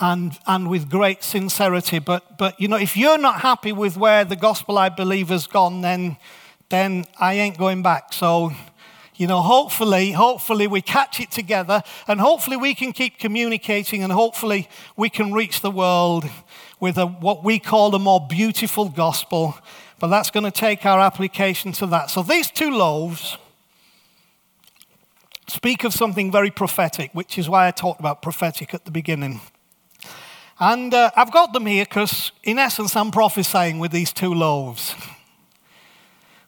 and, 0.00 0.38
and 0.46 0.68
with 0.68 0.90
great 0.90 1.22
sincerity. 1.24 1.98
But, 1.98 2.38
but, 2.38 2.60
you 2.60 2.68
know, 2.68 2.76
if 2.76 2.96
you're 2.96 3.18
not 3.18 3.40
happy 3.40 3.72
with 3.72 3.96
where 3.96 4.24
the 4.24 4.36
gospel 4.36 4.78
I 4.78 4.88
believe 4.88 5.28
has 5.28 5.46
gone, 5.46 5.80
then, 5.80 6.16
then 6.68 7.04
I 7.18 7.34
ain't 7.34 7.58
going 7.58 7.82
back. 7.82 8.12
So, 8.12 8.52
you 9.16 9.26
know, 9.26 9.42
hopefully, 9.42 10.12
hopefully 10.12 10.68
we 10.68 10.80
catch 10.80 11.18
it 11.20 11.30
together 11.32 11.82
and 12.06 12.20
hopefully 12.20 12.56
we 12.56 12.74
can 12.74 12.92
keep 12.92 13.18
communicating 13.18 14.04
and 14.04 14.12
hopefully 14.12 14.68
we 14.96 15.10
can 15.10 15.32
reach 15.32 15.60
the 15.60 15.70
world 15.70 16.24
with 16.78 16.96
a, 16.96 17.06
what 17.06 17.42
we 17.42 17.58
call 17.58 17.94
a 17.94 17.98
more 17.98 18.24
beautiful 18.24 18.88
gospel. 18.88 19.58
But 19.98 20.08
that's 20.08 20.30
going 20.30 20.44
to 20.44 20.52
take 20.52 20.86
our 20.86 21.00
application 21.00 21.72
to 21.72 21.86
that. 21.86 22.10
So 22.10 22.22
these 22.22 22.48
two 22.52 22.70
loaves 22.70 23.36
speak 25.48 25.82
of 25.82 25.92
something 25.92 26.30
very 26.30 26.52
prophetic, 26.52 27.10
which 27.12 27.38
is 27.38 27.48
why 27.48 27.66
I 27.66 27.72
talked 27.72 27.98
about 27.98 28.22
prophetic 28.22 28.72
at 28.72 28.84
the 28.84 28.92
beginning. 28.92 29.40
And 30.60 30.92
uh, 30.92 31.10
I've 31.16 31.32
got 31.32 31.52
them 31.52 31.66
here 31.66 31.84
because, 31.84 32.32
in 32.42 32.58
essence, 32.58 32.96
I'm 32.96 33.10
prophesying 33.10 33.78
with 33.78 33.92
these 33.92 34.12
two 34.12 34.34
loaves. 34.34 34.94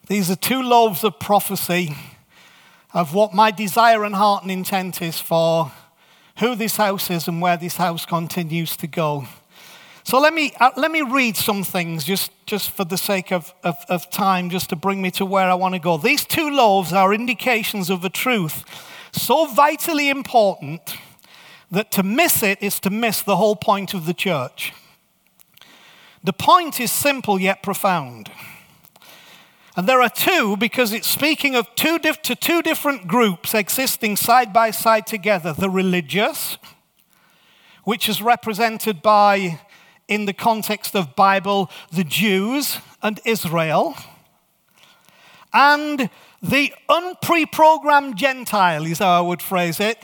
These 0.09 0.31
are 0.31 0.37
two 0.37 0.62
loaves 0.62 1.05
of 1.05 1.21
prophecy 1.21 1.97
of 2.93 3.14
what 3.14 3.33
my 3.33 3.52
desire 3.52 4.02
and 4.02 4.14
heart 4.14 4.43
and 4.43 4.50
intent 4.50 5.00
is 5.00 5.21
for 5.21 5.71
who 6.38 6.57
this 6.57 6.76
house 6.76 7.09
is 7.11 7.29
and 7.29 7.40
where 7.40 7.57
this 7.57 7.76
house 7.76 8.05
continues 8.05 8.76
to 8.79 8.88
go. 8.88 9.26
So 10.02 10.19
let 10.19 10.35
me, 10.35 10.52
uh, 10.59 10.71
let 10.76 10.90
me 10.90 11.02
read 11.02 11.37
some 11.37 11.62
things 11.62 12.02
just, 12.02 12.33
just 12.47 12.73
for 12.73 12.85
the 12.85 12.99
sake 12.99 13.31
of, 13.31 13.55
of, 13.62 13.76
of 13.88 14.11
time, 14.11 14.50
just 14.50 14.71
to 14.71 14.76
bring 14.76 15.00
me 15.00 15.12
to 15.12 15.25
where 15.25 15.49
I 15.49 15.55
want 15.55 15.75
to 15.75 15.79
go. 15.79 15.99
These 15.99 16.25
two 16.25 16.50
loaves 16.50 16.93
are 16.93 17.14
indications 17.14 17.90
of 17.90 18.05
a 18.05 18.11
truth 18.11 18.64
so 19.12 19.47
vitally 19.47 20.09
important 20.09 20.97
that 21.71 21.91
to 21.93 22.03
miss 22.03 22.43
it 22.43 22.62
is 22.62 22.81
to 22.81 22.91
miss 22.91 23.23
the 23.23 23.37
whole 23.37 23.57
point 23.57 23.95
of 23.95 24.07
the 24.07 24.15
church. 24.15 24.73
The 26.23 26.33
point 26.33 26.81
is 26.81 26.93
simple 26.93 27.41
yet 27.41 27.62
profound. 27.62 28.31
And 29.77 29.89
there 29.89 30.03
are 30.03 30.11
two 30.11 30.57
because 30.57 30.93
it's 30.93 31.09
speaking 31.09 31.55
of 31.55 31.75
two 31.75 31.99
to 31.99 32.35
two 32.35 32.61
different 32.61 33.07
groups 33.07 33.55
existing 33.55 34.17
side 34.17 34.53
by 34.53 34.73
side 34.73 35.07
together 35.07 35.53
the 35.53 35.71
religious, 35.71 36.59
which 37.85 38.09
is 38.09 38.21
represented 38.21 39.00
by, 39.00 39.61
in 40.09 40.27
the 40.27 40.33
context 40.33 40.95
of 40.97 41.15
Bible, 41.15 41.71
the 41.93 42.05
Jews 42.05 42.79
and 43.03 43.21
Israel, 43.25 43.97
and 45.53 46.11
the 46.43 46.75
unpreprogrammed 46.89 48.17
Gentile, 48.17 48.85
is 48.85 48.99
how 48.99 49.19
I 49.19 49.21
would 49.21 49.41
phrase 49.41 49.81
it 49.81 49.99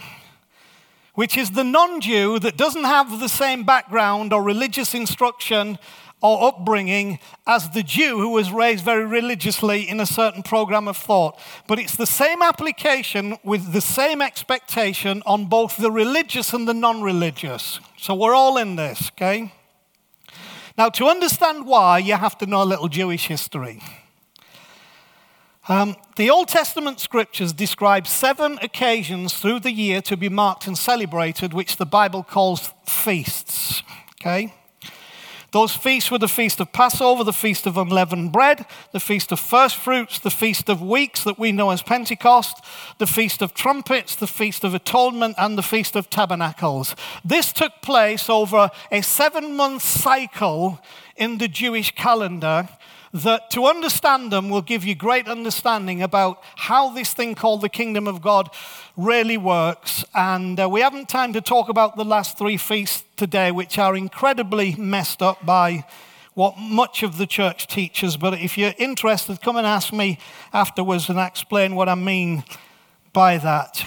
which 1.17 1.37
is 1.37 1.51
the 1.51 1.65
non 1.65 2.01
Jew 2.01 2.39
that 2.39 2.57
doesn't 2.57 2.85
have 2.85 3.19
the 3.19 3.29
same 3.29 3.65
background 3.65 4.33
or 4.33 4.43
religious 4.43 4.95
instruction 4.95 5.79
or 6.23 6.49
upbringing 6.49 7.19
as 7.47 7.71
the 7.71 7.83
Jew 7.83 8.19
who 8.19 8.31
was 8.31 8.51
raised 8.51 8.85
very 8.85 9.05
religiously 9.05 9.89
in 9.89 9.99
a 9.99 10.07
certain 10.07 10.43
program 10.43 10.89
of 10.89 10.97
thought. 10.97 11.39
But 11.67 11.79
it's 11.79 11.97
the 11.97 12.07
same 12.07 12.43
application 12.43 13.37
with 13.43 13.73
the 13.73 13.81
same 13.81 14.23
expectation 14.23 15.23
on 15.27 15.47
both 15.47 15.77
the 15.77 15.91
religious 15.91 16.53
and 16.53 16.69
the 16.69 16.75
non 16.75 17.03
religious. 17.03 17.81
So 17.99 18.15
we're 18.15 18.35
all 18.35 18.57
in 18.59 18.77
this, 18.77 19.11
okay? 19.13 19.53
Now, 20.79 20.91
to 20.91 21.07
understand 21.07 21.67
why, 21.67 21.99
you 21.99 22.15
have 22.15 22.37
to 22.39 22.47
know 22.47 22.63
a 22.63 22.65
little 22.65 22.89
Jewish 22.89 23.27
history. 23.27 23.83
Um, 25.69 25.97
the 26.15 26.31
Old 26.31 26.47
Testament 26.47 27.01
scriptures 27.01 27.53
describe 27.53 28.07
seven 28.07 28.57
occasions 28.63 29.35
through 29.35 29.61
the 29.61 29.73
year 29.73 30.01
to 30.03 30.17
be 30.17 30.29
marked 30.29 30.69
and 30.69 30.79
celebrated, 30.79 31.53
which 31.53 31.77
the 31.77 31.87
Bible 31.87 32.23
calls 32.23 32.73
feasts. 32.85 33.83
Okay? 34.21 34.55
Those 35.51 35.75
feasts 35.75 36.11
were 36.11 36.19
the 36.19 36.29
feast 36.29 36.61
of 36.61 36.73
Passover, 36.73 37.25
the 37.25 37.33
feast 37.33 37.67
of 37.67 37.77
unleavened 37.77 38.31
bread, 38.31 38.67
the 38.93 39.01
feast 39.01 39.33
of 39.33 39.41
first 39.41 39.77
fruits, 39.77 40.19
the 40.19 40.31
feast 40.31 40.69
of 40.69 40.83
weeks 40.83 41.25
that 41.25 41.39
we 41.39 41.51
know 41.51 41.71
as 41.71 41.83
Pentecost, 41.83 42.63
the 42.99 43.07
feast 43.07 43.43
of 43.43 43.55
trumpets, 43.55 44.15
the 44.15 44.27
feast 44.27 44.65
of 44.65 44.75
atonement, 44.75 45.35
and 45.39 45.57
the 45.57 45.63
feast 45.63 45.97
of 45.97 46.11
tabernacles. 46.11 46.95
This 47.25 47.53
took 47.53 47.81
place 47.81 48.29
over 48.29 48.71
a 48.93 49.03
seven 49.03 49.57
month 49.57 49.83
cycle 49.83 50.81
in 51.17 51.39
the 51.39 51.49
Jewish 51.49 51.93
calendar 51.95 52.69
that 53.23 53.51
to 53.51 53.67
understand 53.67 54.31
them 54.31 54.51
will 54.51 54.63
give 54.63 54.85
you 54.85 54.95
great 54.95 55.27
understanding 55.27 56.03
about 56.03 56.43
how 56.57 56.91
this 56.91 57.15
thing 57.15 57.35
called 57.35 57.63
the 57.63 57.69
kingdom 57.69 58.07
of 58.07 58.21
God 58.21 58.51
really 58.97 59.37
works. 59.37 60.05
And 60.15 60.61
uh, 60.61 60.69
we 60.69 60.81
haven't 60.81 61.09
time 61.09 61.33
to 61.33 61.41
talk 61.41 61.69
about 61.69 61.97
the 61.97 62.05
last 62.05 62.37
three 62.37 62.57
feasts 62.57 63.05
today, 63.17 63.51
which 63.51 63.79
are 63.79 63.97
incredibly 63.97 64.75
messed 64.77 65.23
up 65.23 65.45
by 65.47 65.85
what 66.35 66.59
much 66.59 67.03
of 67.03 67.17
the 67.17 67.27
church 67.27 67.67
teaches. 67.67 68.17
But 68.17 68.35
if 68.35 68.59
you're 68.59 68.75
interested, 68.77 69.41
come 69.41 69.57
and 69.57 69.67
ask 69.67 69.93
me 69.93 70.19
afterwards 70.53 71.09
and 71.09 71.19
explain 71.19 71.75
what 71.75 71.89
I 71.89 71.95
mean 71.95 72.45
by 73.13 73.39
that. 73.39 73.83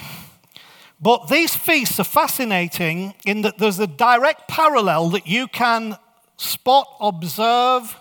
But 1.00 1.28
these 1.28 1.54
feasts 1.54 2.00
are 2.00 2.04
fascinating 2.04 3.14
in 3.24 3.42
that 3.42 3.58
there's 3.58 3.78
a 3.78 3.86
direct 3.86 4.48
parallel 4.48 5.10
that 5.10 5.26
you 5.26 5.46
can 5.46 5.96
spot, 6.36 6.88
observe, 7.00 7.96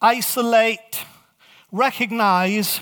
isolate, 0.00 1.04
recognize, 1.72 2.80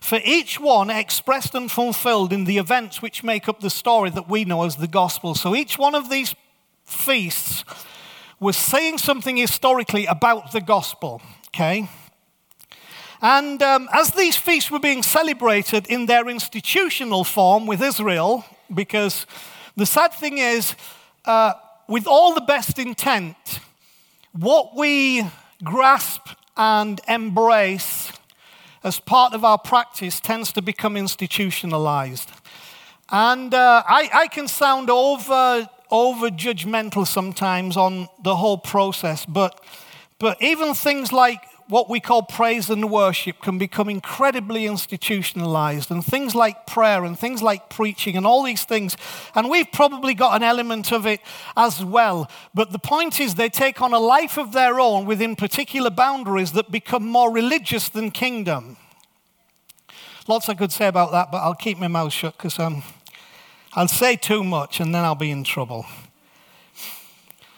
for 0.00 0.20
each 0.24 0.60
one 0.60 0.88
expressed 0.88 1.54
and 1.54 1.70
fulfilled 1.70 2.32
in 2.32 2.44
the 2.44 2.58
events 2.58 3.02
which 3.02 3.24
make 3.24 3.48
up 3.48 3.60
the 3.60 3.70
story 3.70 4.10
that 4.10 4.28
we 4.28 4.44
know 4.44 4.64
as 4.64 4.76
the 4.76 4.86
gospel. 4.86 5.34
So 5.34 5.54
each 5.54 5.78
one 5.78 5.94
of 5.94 6.08
these 6.08 6.34
feasts 6.84 7.64
was 8.38 8.56
saying 8.56 8.98
something 8.98 9.36
historically 9.36 10.06
about 10.06 10.52
the 10.52 10.60
gospel, 10.60 11.20
okay? 11.48 11.88
And 13.20 13.62
um, 13.62 13.88
as 13.92 14.10
these 14.10 14.36
feasts 14.36 14.70
were 14.70 14.78
being 14.78 15.02
celebrated 15.02 15.86
in 15.88 16.06
their 16.06 16.28
institutional 16.28 17.24
form 17.24 17.66
with 17.66 17.82
Israel, 17.82 18.44
because 18.72 19.26
the 19.74 19.86
sad 19.86 20.12
thing 20.12 20.38
is, 20.38 20.74
uh, 21.24 21.54
with 21.88 22.06
all 22.06 22.34
the 22.34 22.42
best 22.42 22.78
intent, 22.78 23.36
what 24.32 24.76
we 24.76 25.24
grasp 25.62 26.28
and 26.56 27.00
embrace 27.08 28.12
as 28.82 29.00
part 29.00 29.34
of 29.34 29.44
our 29.44 29.58
practice 29.58 30.20
tends 30.20 30.52
to 30.52 30.62
become 30.62 30.96
institutionalized. 30.96 32.30
And 33.10 33.52
uh, 33.54 33.82
I, 33.86 34.10
I, 34.12 34.26
can 34.28 34.48
sound 34.48 34.90
over, 34.90 35.68
over 35.90 36.28
judgmental 36.28 37.06
sometimes 37.06 37.76
on 37.76 38.08
the 38.22 38.36
whole 38.36 38.58
process, 38.58 39.24
but, 39.26 39.60
but 40.18 40.40
even 40.42 40.74
things 40.74 41.12
like 41.12 41.40
what 41.68 41.90
we 41.90 41.98
call 41.98 42.22
praise 42.22 42.70
and 42.70 42.90
worship 42.90 43.40
can 43.40 43.58
become 43.58 43.88
incredibly 43.88 44.66
institutionalized, 44.66 45.90
and 45.90 46.04
things 46.04 46.34
like 46.34 46.66
prayer 46.66 47.04
and 47.04 47.18
things 47.18 47.42
like 47.42 47.68
preaching 47.68 48.16
and 48.16 48.26
all 48.26 48.42
these 48.42 48.64
things. 48.64 48.96
And 49.34 49.50
we've 49.50 49.70
probably 49.72 50.14
got 50.14 50.36
an 50.36 50.42
element 50.42 50.92
of 50.92 51.06
it 51.06 51.20
as 51.56 51.84
well. 51.84 52.30
But 52.54 52.70
the 52.70 52.78
point 52.78 53.20
is, 53.20 53.34
they 53.34 53.48
take 53.48 53.82
on 53.82 53.92
a 53.92 53.98
life 53.98 54.38
of 54.38 54.52
their 54.52 54.78
own 54.78 55.06
within 55.06 55.34
particular 55.34 55.90
boundaries 55.90 56.52
that 56.52 56.70
become 56.70 57.06
more 57.06 57.32
religious 57.32 57.88
than 57.88 58.10
kingdom. 58.10 58.76
Lots 60.28 60.48
I 60.48 60.54
could 60.54 60.72
say 60.72 60.86
about 60.88 61.12
that, 61.12 61.30
but 61.30 61.38
I'll 61.38 61.54
keep 61.54 61.78
my 61.78 61.88
mouth 61.88 62.12
shut 62.12 62.36
because 62.36 62.58
um, 62.58 62.82
I'll 63.74 63.88
say 63.88 64.16
too 64.16 64.42
much 64.42 64.80
and 64.80 64.94
then 64.94 65.04
I'll 65.04 65.14
be 65.14 65.30
in 65.30 65.44
trouble. 65.44 65.86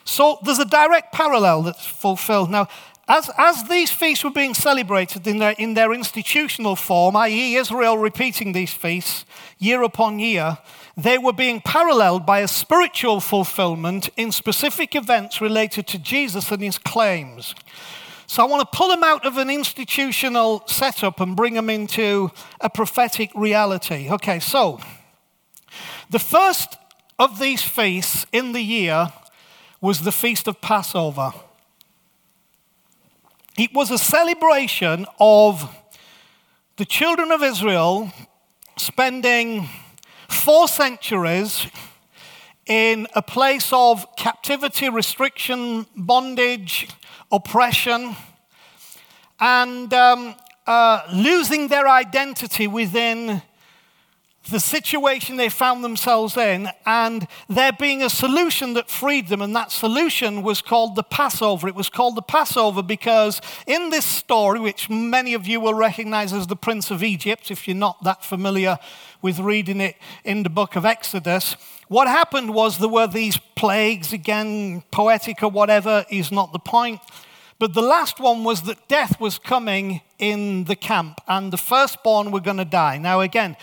So 0.05 0.39
there's 0.43 0.59
a 0.59 0.65
direct 0.65 1.13
parallel 1.13 1.63
that's 1.63 1.87
fulfilled. 1.87 2.51
Now, 2.51 2.69
as, 3.09 3.31
as 3.39 3.69
these 3.69 3.91
feasts 3.91 4.23
were 4.23 4.31
being 4.31 4.53
celebrated 4.53 5.27
in 5.27 5.39
their, 5.39 5.53
in 5.53 5.73
their 5.73 5.95
institutional 5.95 6.77
form, 6.77 7.17
i.e., 7.17 7.55
Israel 7.55 7.97
repeating 7.97 8.53
these 8.53 8.75
feasts 8.75 9.25
year 9.59 9.83
upon 9.83 10.19
year, 10.19 10.59
they 10.95 11.17
were 11.17 11.33
being 11.33 11.63
paralleled 11.63 12.27
by 12.27 12.41
a 12.41 12.49
spiritual 12.49 13.21
fulfillment 13.21 14.11
in 14.17 14.31
specific 14.31 14.95
events 14.95 15.41
related 15.41 15.87
to 15.87 15.99
Jesus 15.99 16.51
and 16.51 16.63
his 16.63 16.77
claims. 16.77 17.55
So 18.27 18.43
I 18.43 18.47
want 18.47 18.61
to 18.71 18.77
pull 18.77 18.89
them 18.89 19.03
out 19.03 19.25
of 19.25 19.39
an 19.39 19.49
institutional 19.49 20.63
setup 20.67 21.19
and 21.21 21.35
bring 21.35 21.55
them 21.55 21.71
into 21.71 22.31
a 22.61 22.69
prophetic 22.69 23.31
reality. 23.35 24.11
Okay, 24.11 24.39
so 24.39 24.81
the 26.11 26.19
first 26.19 26.77
of 27.19 27.39
these 27.39 27.63
feasts 27.63 28.27
in 28.33 28.53
the 28.53 28.61
year 28.61 29.13
was 29.81 30.03
the 30.03 30.13
Feast 30.13 30.47
of 30.47 30.61
Passover. 30.61 31.33
It 33.59 33.75
was 33.75 33.91
a 33.91 33.99
celebration 33.99 35.05
of 35.19 35.69
the 36.77 36.85
children 36.85 37.33
of 37.33 37.43
Israel 37.43 38.13
spending 38.77 39.69
four 40.29 40.69
centuries 40.69 41.67
in 42.67 43.09
a 43.17 43.21
place 43.21 43.73
of 43.73 44.07
captivity, 44.17 44.89
restriction, 44.89 45.87
bondage, 45.97 46.89
oppression, 47.33 48.15
and 49.41 49.93
um, 49.93 50.37
uh, 50.65 51.01
losing 51.13 51.67
their 51.67 51.89
identity 51.89 52.69
within 52.69 53.43
the 54.51 54.61
situation 54.61 55.37
they 55.37 55.49
found 55.49 55.85
themselves 55.85 56.37
in, 56.37 56.69
and 56.87 57.27
there 57.49 57.73
being 57.73 58.03
a 58.03 58.11
solution 58.11 58.75
that 58.75 58.91
freed 58.91 59.29
them, 59.29 59.43
and 59.43 59.55
that 59.55 59.71
solution 59.71 60.43
was 60.43 60.63
called 60.63 60.97
the 60.97 61.03
Passover. 61.03 61.69
It 61.69 61.75
was 61.75 61.91
called 61.91 62.17
the 62.17 62.23
Passover 62.23 62.83
because 62.83 63.41
in 63.67 63.91
this 63.91 64.05
story, 64.05 64.59
which 64.61 64.89
many 64.89 65.35
of 65.35 65.47
you 65.47 65.61
will 65.61 65.75
recognize 65.75 66.33
as 66.33 66.47
the 66.47 66.57
Prince 66.57 66.91
of 66.91 67.03
Egypt, 67.03 67.51
if 67.51 67.69
you're 67.69 67.77
not 67.77 68.03
that 68.05 68.25
familiar 68.25 68.79
with 69.21 69.39
reading 69.39 69.81
it 69.81 69.97
in 70.25 70.43
the 70.43 70.51
book 70.51 70.77
of 70.77 70.85
Exodus, 70.85 71.57
what 71.89 72.07
happened 72.09 72.55
was 72.55 72.79
there 72.79 72.89
were 72.89 73.07
these 73.07 73.39
plagues, 73.57 74.13
again, 74.13 74.83
poetic 74.91 75.43
or 75.43 75.51
whatever 75.51 76.05
is 76.11 76.31
not 76.31 76.53
the 76.53 76.59
point. 76.59 77.01
But 77.59 77.75
the 77.75 77.83
last 77.83 78.21
one 78.21 78.45
was 78.45 78.63
that 78.63 78.87
death 78.89 79.21
was 79.21 79.39
coming 79.39 80.03
in 80.19 80.65
the 80.65 80.77
camp, 80.77 81.21
and 81.27 81.53
the 81.53 81.57
firstborn 81.57 82.31
were 82.31 82.41
going 82.41 82.59
to 82.59 82.65
die. 82.65 82.99
Now, 82.99 83.21
again, 83.21 83.57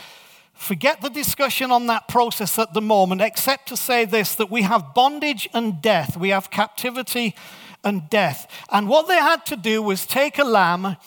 Forget 0.56 1.02
the 1.02 1.10
discussion 1.10 1.70
on 1.70 1.88
that 1.88 2.08
process 2.08 2.58
at 2.58 2.74
the 2.74 2.82
moment, 2.82 3.22
except 3.22 3.68
to 3.68 3.78
say 3.78 4.06
this 4.06 4.36
that 4.36 4.50
we 4.50 4.62
have 4.64 4.94
bondage 4.94 5.48
and 5.54 5.82
death, 5.82 6.18
we 6.18 6.30
have 6.30 6.50
captivity 6.50 7.36
and 7.84 8.10
death. 8.10 8.50
And 8.72 8.88
what 8.88 9.08
they 9.08 9.18
had 9.18 9.46
to 9.48 9.58
do 9.58 9.82
was 9.82 10.06
take 10.06 10.40
a 10.40 10.44
lamb 10.44 10.98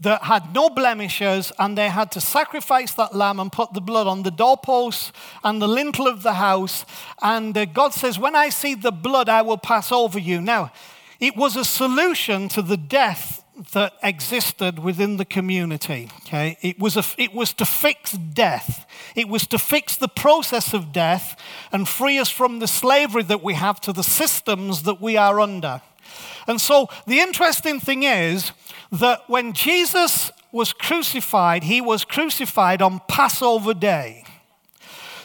that 0.00 0.24
had 0.24 0.54
no 0.54 0.68
blemishes, 0.68 1.52
and 1.58 1.76
they 1.76 1.88
had 1.88 2.10
to 2.12 2.20
sacrifice 2.20 2.92
that 2.94 3.14
lamb 3.14 3.40
and 3.40 3.50
put 3.50 3.72
the 3.72 3.80
blood 3.80 4.06
on 4.06 4.24
the 4.24 4.30
doorposts 4.30 5.12
and 5.42 5.60
the 5.60 5.68
lintel 5.68 6.06
of 6.06 6.22
the 6.22 6.34
house. 6.34 6.84
And 7.22 7.56
uh, 7.56 7.64
God 7.64 7.94
says, 7.94 8.18
When 8.18 8.36
I 8.36 8.50
see 8.50 8.74
the 8.74 8.92
blood, 8.92 9.28
I 9.28 9.42
will 9.42 9.56
pass 9.56 9.90
over 9.90 10.18
you. 10.18 10.40
Now, 10.40 10.70
it 11.18 11.36
was 11.36 11.56
a 11.56 11.64
solution 11.64 12.48
to 12.50 12.62
the 12.62 12.76
death 12.76 13.35
that 13.72 13.94
existed 14.02 14.78
within 14.78 15.16
the 15.16 15.24
community. 15.24 16.10
Okay? 16.22 16.58
It, 16.60 16.78
was 16.78 16.96
a, 16.96 17.04
it 17.16 17.32
was 17.32 17.52
to 17.54 17.64
fix 17.64 18.12
death, 18.12 18.86
it 19.14 19.28
was 19.28 19.46
to 19.48 19.58
fix 19.58 19.96
the 19.96 20.08
process 20.08 20.74
of 20.74 20.92
death 20.92 21.40
and 21.72 21.88
free 21.88 22.18
us 22.18 22.28
from 22.28 22.58
the 22.58 22.66
slavery 22.66 23.22
that 23.24 23.42
we 23.42 23.54
have 23.54 23.80
to 23.82 23.92
the 23.92 24.02
systems 24.02 24.82
that 24.82 25.00
we 25.00 25.16
are 25.16 25.40
under. 25.40 25.80
And 26.46 26.60
so 26.60 26.88
the 27.06 27.20
interesting 27.20 27.80
thing 27.80 28.02
is 28.02 28.52
that 28.92 29.28
when 29.28 29.52
Jesus 29.52 30.30
was 30.52 30.72
crucified, 30.72 31.64
he 31.64 31.80
was 31.80 32.04
crucified 32.04 32.80
on 32.80 33.00
Passover 33.08 33.74
day. 33.74 34.24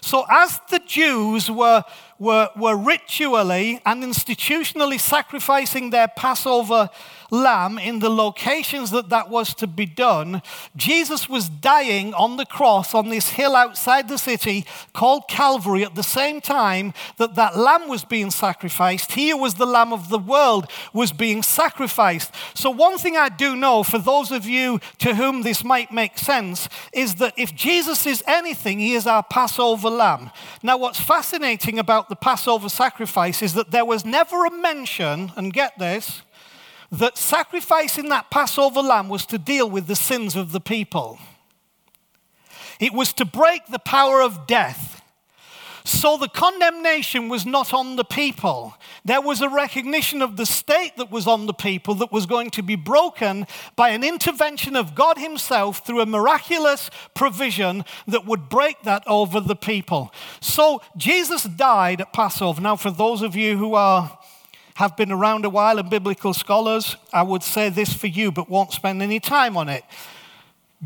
So 0.02 0.26
as 0.30 0.60
the 0.70 0.80
Jews 0.80 1.50
were 1.50 1.84
were, 2.22 2.52
were 2.56 2.78
ritually 2.78 3.82
and 3.84 4.04
institutionally 4.04 5.00
sacrificing 5.00 5.90
their 5.90 6.08
Passover 6.08 6.88
lamb 7.32 7.80
in 7.80 8.00
the 8.00 8.10
locations 8.10 8.92
that 8.92 9.10
that 9.10 9.30
was 9.30 9.56
to 9.56 9.66
be 9.66 9.86
done, 9.86 10.42
Jesus 10.76 11.28
was 11.28 11.50
dying 11.50 12.14
on 12.14 12.38
the 12.38 12.46
cross 12.46 12.94
on 12.94 13.10
this 13.10 13.30
hill 13.30 13.56
outside 13.56 14.08
the 14.08 14.18
city 14.18 14.66
called 14.94 15.28
Calvary 15.28 15.84
at 15.84 15.96
the 15.96 16.04
same 16.04 16.42
time 16.42 16.94
that 17.18 17.36
that 17.36 17.58
lamb 17.58 17.88
was 17.88 18.04
being 18.04 18.30
sacrificed. 18.30 19.14
Here 19.14 19.38
was 19.38 19.56
the 19.56 19.66
lamb 19.66 19.94
of 19.94 20.10
the 20.10 20.20
world 20.20 20.70
was 20.94 21.12
being 21.12 21.42
sacrificed. 21.42 22.32
So 22.54 22.70
one 22.70 22.98
thing 22.98 23.18
I 23.18 23.30
do 23.30 23.56
know 23.56 23.82
for 23.82 23.98
those 23.98 24.32
of 24.32 24.46
you 24.46 24.80
to 25.00 25.16
whom 25.16 25.42
this 25.42 25.64
might 25.64 25.92
make 25.92 26.18
sense 26.18 26.68
is 26.94 27.16
that 27.16 27.34
if 27.38 27.56
Jesus 27.56 28.06
is 28.06 28.24
anything, 28.28 28.78
he 28.80 28.94
is 28.94 29.08
our 29.08 29.24
Passover 29.24 29.90
lamb. 29.90 30.30
Now 30.62 30.78
what's 30.78 31.00
fascinating 31.00 31.80
about 31.80 32.10
the 32.12 32.16
Passover 32.18 32.68
sacrifice 32.68 33.42
is 33.42 33.54
that 33.54 33.72
there 33.72 33.86
was 33.86 34.04
never 34.04 34.46
a 34.46 34.52
mention, 34.52 35.32
and 35.38 35.54
get 35.54 35.80
this, 35.80 36.24
that 36.92 37.18
sacrificing 37.18 38.10
that 38.10 38.30
Passover 38.30 38.82
lamb 38.82 39.08
was 39.08 39.26
to 39.28 39.38
deal 39.38 39.70
with 39.70 39.88
the 39.88 39.96
sins 39.96 40.36
of 40.36 40.52
the 40.52 40.60
people. 40.60 41.20
It 42.82 42.92
was 42.92 43.14
to 43.14 43.24
break 43.24 43.66
the 43.68 43.80
power 43.80 44.22
of 44.22 44.46
death. 44.46 45.01
So 45.84 46.18
the 46.18 46.28
condemnation 46.28 47.30
was 47.30 47.46
not 47.46 47.74
on 47.74 47.96
the 47.96 48.04
people. 48.04 48.76
There 49.04 49.22
was 49.22 49.42
a 49.42 49.50
recognition 49.50 50.22
of 50.22 50.38
the 50.38 50.46
state 50.46 50.94
that 50.98 51.12
was 51.12 51.28
on 51.28 51.46
the 51.48 51.54
people 51.54 51.96
that 51.96 52.12
was 52.12 52.26
going 52.26 52.52
to 52.52 52.62
be 52.62 52.76
broken 52.76 53.48
by 53.76 53.90
an 53.90 54.04
intervention 54.04 54.76
of 54.76 54.96
God 54.96 55.18
Himself 55.18 55.86
through 55.86 56.02
a 56.02 56.06
miraculous 56.06 56.90
provision 57.14 57.84
that 58.08 58.26
would 58.26 58.50
break 58.50 58.84
that 58.84 59.04
over 59.08 59.40
the 59.40 59.56
people. 59.56 60.14
So 60.40 60.82
Jesus 60.98 61.44
died 61.44 62.02
at 62.02 62.14
Passover. 62.14 62.62
Now, 62.62 62.76
for 62.76 62.92
those 62.92 63.22
of 63.22 63.36
you 63.36 63.58
who 63.58 63.74
are 63.74 64.18
have 64.76 64.96
been 64.96 65.12
around 65.12 65.46
a 65.46 65.50
while 65.50 65.78
and 65.78 65.90
biblical 65.90 66.34
scholars, 66.34 66.96
I 67.14 67.24
would 67.24 67.44
say 67.44 67.70
this 67.70 67.94
for 67.94 68.08
you, 68.08 68.32
but 68.32 68.50
won't 68.50 68.72
spend 68.72 69.02
any 69.02 69.20
time 69.20 69.58
on 69.58 69.70
it. 69.70 69.84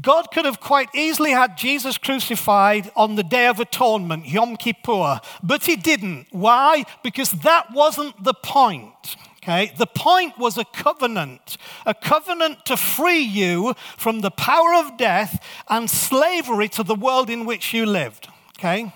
God 0.02 0.28
could 0.34 0.46
have 0.46 0.60
quite 0.60 0.94
easily 0.94 1.32
had 1.32 1.58
Jesus 1.58 1.98
crucified 1.98 2.92
on 2.96 3.16
the 3.16 3.24
Day 3.24 3.48
of 3.48 3.60
Atonement, 3.60 4.28
Yom 4.28 4.58
Kippur, 4.58 5.22
but 5.42 5.64
he 5.64 5.78
didn't. 5.78 6.28
Why? 6.32 6.84
Because 7.02 7.32
that 7.32 7.72
wasn't 7.74 8.22
the 8.24 8.34
point. 8.34 9.16
Okay? 9.42 9.72
The 9.78 9.88
point 9.88 10.38
was 10.38 10.58
a 10.58 10.66
covenant, 10.66 11.58
a 11.86 11.94
covenant 11.94 12.66
to 12.66 12.76
free 12.76 13.22
you 13.22 13.74
from 13.96 14.22
the 14.22 14.32
power 14.32 14.74
of 14.74 14.98
death 14.98 15.42
and 15.70 15.90
slavery 15.90 16.68
to 16.70 16.84
the 16.84 16.96
world 16.96 17.30
in 17.30 17.46
which 17.46 17.74
you 17.74 17.86
lived. 17.86 18.28
Okay? 18.58 18.92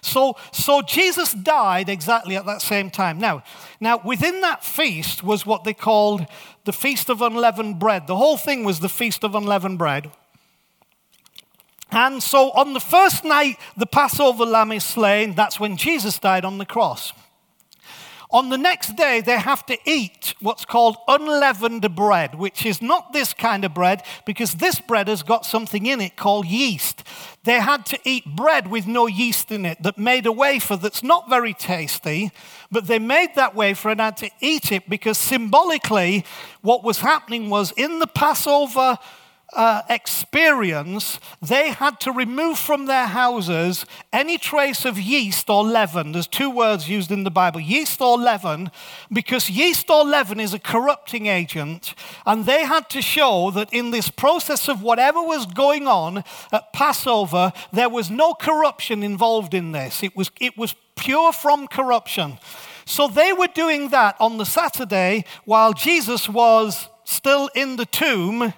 So, 0.00 0.36
so 0.52 0.82
Jesus 0.82 1.32
died 1.32 1.88
exactly 1.88 2.36
at 2.36 2.44
that 2.46 2.60
same 2.60 2.90
time. 2.90 3.18
Now, 3.18 3.42
now, 3.80 4.00
within 4.04 4.40
that 4.40 4.64
feast 4.64 5.22
was 5.22 5.46
what 5.46 5.64
they 5.64 5.74
called 5.74 6.26
the 6.64 6.72
Feast 6.72 7.08
of 7.08 7.22
Unleavened 7.22 7.78
Bread. 7.78 8.06
The 8.06 8.16
whole 8.16 8.36
thing 8.36 8.64
was 8.64 8.80
the 8.80 8.88
Feast 8.88 9.22
of 9.22 9.34
Unleavened 9.34 9.78
Bread. 9.78 10.10
And 11.90 12.22
so 12.22 12.50
on 12.52 12.72
the 12.72 12.80
first 12.80 13.24
night 13.24 13.56
the 13.76 13.86
Passover 13.86 14.44
lamb 14.44 14.72
is 14.72 14.84
slain, 14.84 15.34
that's 15.34 15.60
when 15.60 15.76
Jesus 15.76 16.18
died 16.18 16.44
on 16.44 16.58
the 16.58 16.66
cross. 16.66 17.12
On 18.34 18.48
the 18.48 18.58
next 18.58 18.96
day, 18.96 19.20
they 19.20 19.38
have 19.38 19.64
to 19.66 19.78
eat 19.84 20.34
what's 20.40 20.64
called 20.64 20.96
unleavened 21.06 21.94
bread, 21.94 22.34
which 22.34 22.66
is 22.66 22.82
not 22.82 23.12
this 23.12 23.32
kind 23.32 23.64
of 23.64 23.72
bread 23.72 24.02
because 24.26 24.54
this 24.54 24.80
bread 24.80 25.06
has 25.06 25.22
got 25.22 25.46
something 25.46 25.86
in 25.86 26.00
it 26.00 26.16
called 26.16 26.46
yeast. 26.46 27.04
They 27.44 27.60
had 27.60 27.86
to 27.86 27.98
eat 28.02 28.24
bread 28.24 28.66
with 28.66 28.88
no 28.88 29.06
yeast 29.06 29.52
in 29.52 29.64
it 29.64 29.80
that 29.84 29.98
made 29.98 30.26
a 30.26 30.32
wafer 30.32 30.76
that's 30.76 31.04
not 31.04 31.30
very 31.30 31.54
tasty, 31.54 32.32
but 32.72 32.88
they 32.88 32.98
made 32.98 33.36
that 33.36 33.54
wafer 33.54 33.90
and 33.90 34.00
had 34.00 34.16
to 34.16 34.30
eat 34.40 34.72
it 34.72 34.88
because 34.88 35.16
symbolically, 35.16 36.24
what 36.60 36.82
was 36.82 36.98
happening 36.98 37.50
was 37.50 37.70
in 37.76 38.00
the 38.00 38.08
Passover 38.08 38.98
uh, 39.54 39.82
experience, 39.88 41.20
they 41.40 41.70
had 41.70 42.00
to 42.00 42.12
remove 42.12 42.58
from 42.58 42.86
their 42.86 43.06
houses 43.06 43.86
any 44.12 44.38
trace 44.38 44.84
of 44.84 44.98
yeast 44.98 45.48
or 45.48 45.64
leaven. 45.64 46.12
There's 46.12 46.26
two 46.26 46.50
words 46.50 46.88
used 46.88 47.10
in 47.10 47.24
the 47.24 47.30
Bible 47.30 47.60
yeast 47.60 48.00
or 48.00 48.18
leaven, 48.18 48.70
because 49.12 49.50
yeast 49.50 49.88
or 49.90 50.04
leaven 50.04 50.40
is 50.40 50.54
a 50.54 50.58
corrupting 50.58 51.26
agent. 51.26 51.94
And 52.26 52.46
they 52.46 52.64
had 52.64 52.90
to 52.90 53.02
show 53.02 53.50
that 53.52 53.72
in 53.72 53.90
this 53.90 54.10
process 54.10 54.68
of 54.68 54.82
whatever 54.82 55.22
was 55.22 55.46
going 55.46 55.86
on 55.86 56.24
at 56.52 56.72
Passover, 56.72 57.52
there 57.72 57.88
was 57.88 58.10
no 58.10 58.34
corruption 58.34 59.02
involved 59.02 59.54
in 59.54 59.72
this. 59.72 60.02
It 60.02 60.16
was, 60.16 60.30
it 60.40 60.56
was 60.58 60.74
pure 60.96 61.32
from 61.32 61.68
corruption. 61.68 62.38
So 62.86 63.08
they 63.08 63.32
were 63.32 63.48
doing 63.48 63.88
that 63.90 64.16
on 64.20 64.36
the 64.36 64.44
Saturday 64.44 65.24
while 65.44 65.72
Jesus 65.72 66.28
was 66.28 66.88
still 67.04 67.48
in 67.54 67.76
the 67.76 67.86
tomb 67.86 68.52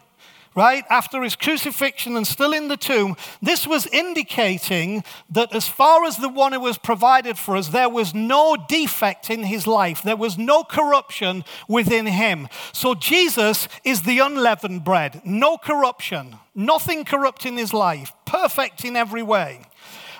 right, 0.56 0.84
after 0.90 1.22
his 1.22 1.36
crucifixion 1.36 2.16
and 2.16 2.26
still 2.26 2.52
in 2.52 2.68
the 2.68 2.76
tomb, 2.76 3.14
this 3.42 3.66
was 3.66 3.86
indicating 3.88 5.04
that 5.30 5.54
as 5.54 5.68
far 5.68 6.04
as 6.04 6.16
the 6.16 6.28
one 6.28 6.52
who 6.52 6.60
was 6.60 6.78
provided 6.78 7.38
for 7.38 7.56
us, 7.56 7.68
there 7.68 7.90
was 7.90 8.14
no 8.14 8.56
defect 8.68 9.30
in 9.30 9.44
his 9.44 9.66
life, 9.66 10.02
there 10.02 10.16
was 10.16 10.38
no 10.38 10.64
corruption 10.64 11.44
within 11.68 12.06
him. 12.06 12.48
So 12.72 12.94
Jesus 12.94 13.68
is 13.84 14.02
the 14.02 14.18
unleavened 14.18 14.82
bread, 14.82 15.20
no 15.24 15.58
corruption, 15.58 16.36
nothing 16.54 17.04
corrupt 17.04 17.44
in 17.44 17.58
his 17.58 17.74
life, 17.74 18.12
perfect 18.24 18.84
in 18.84 18.96
every 18.96 19.22
way. 19.22 19.60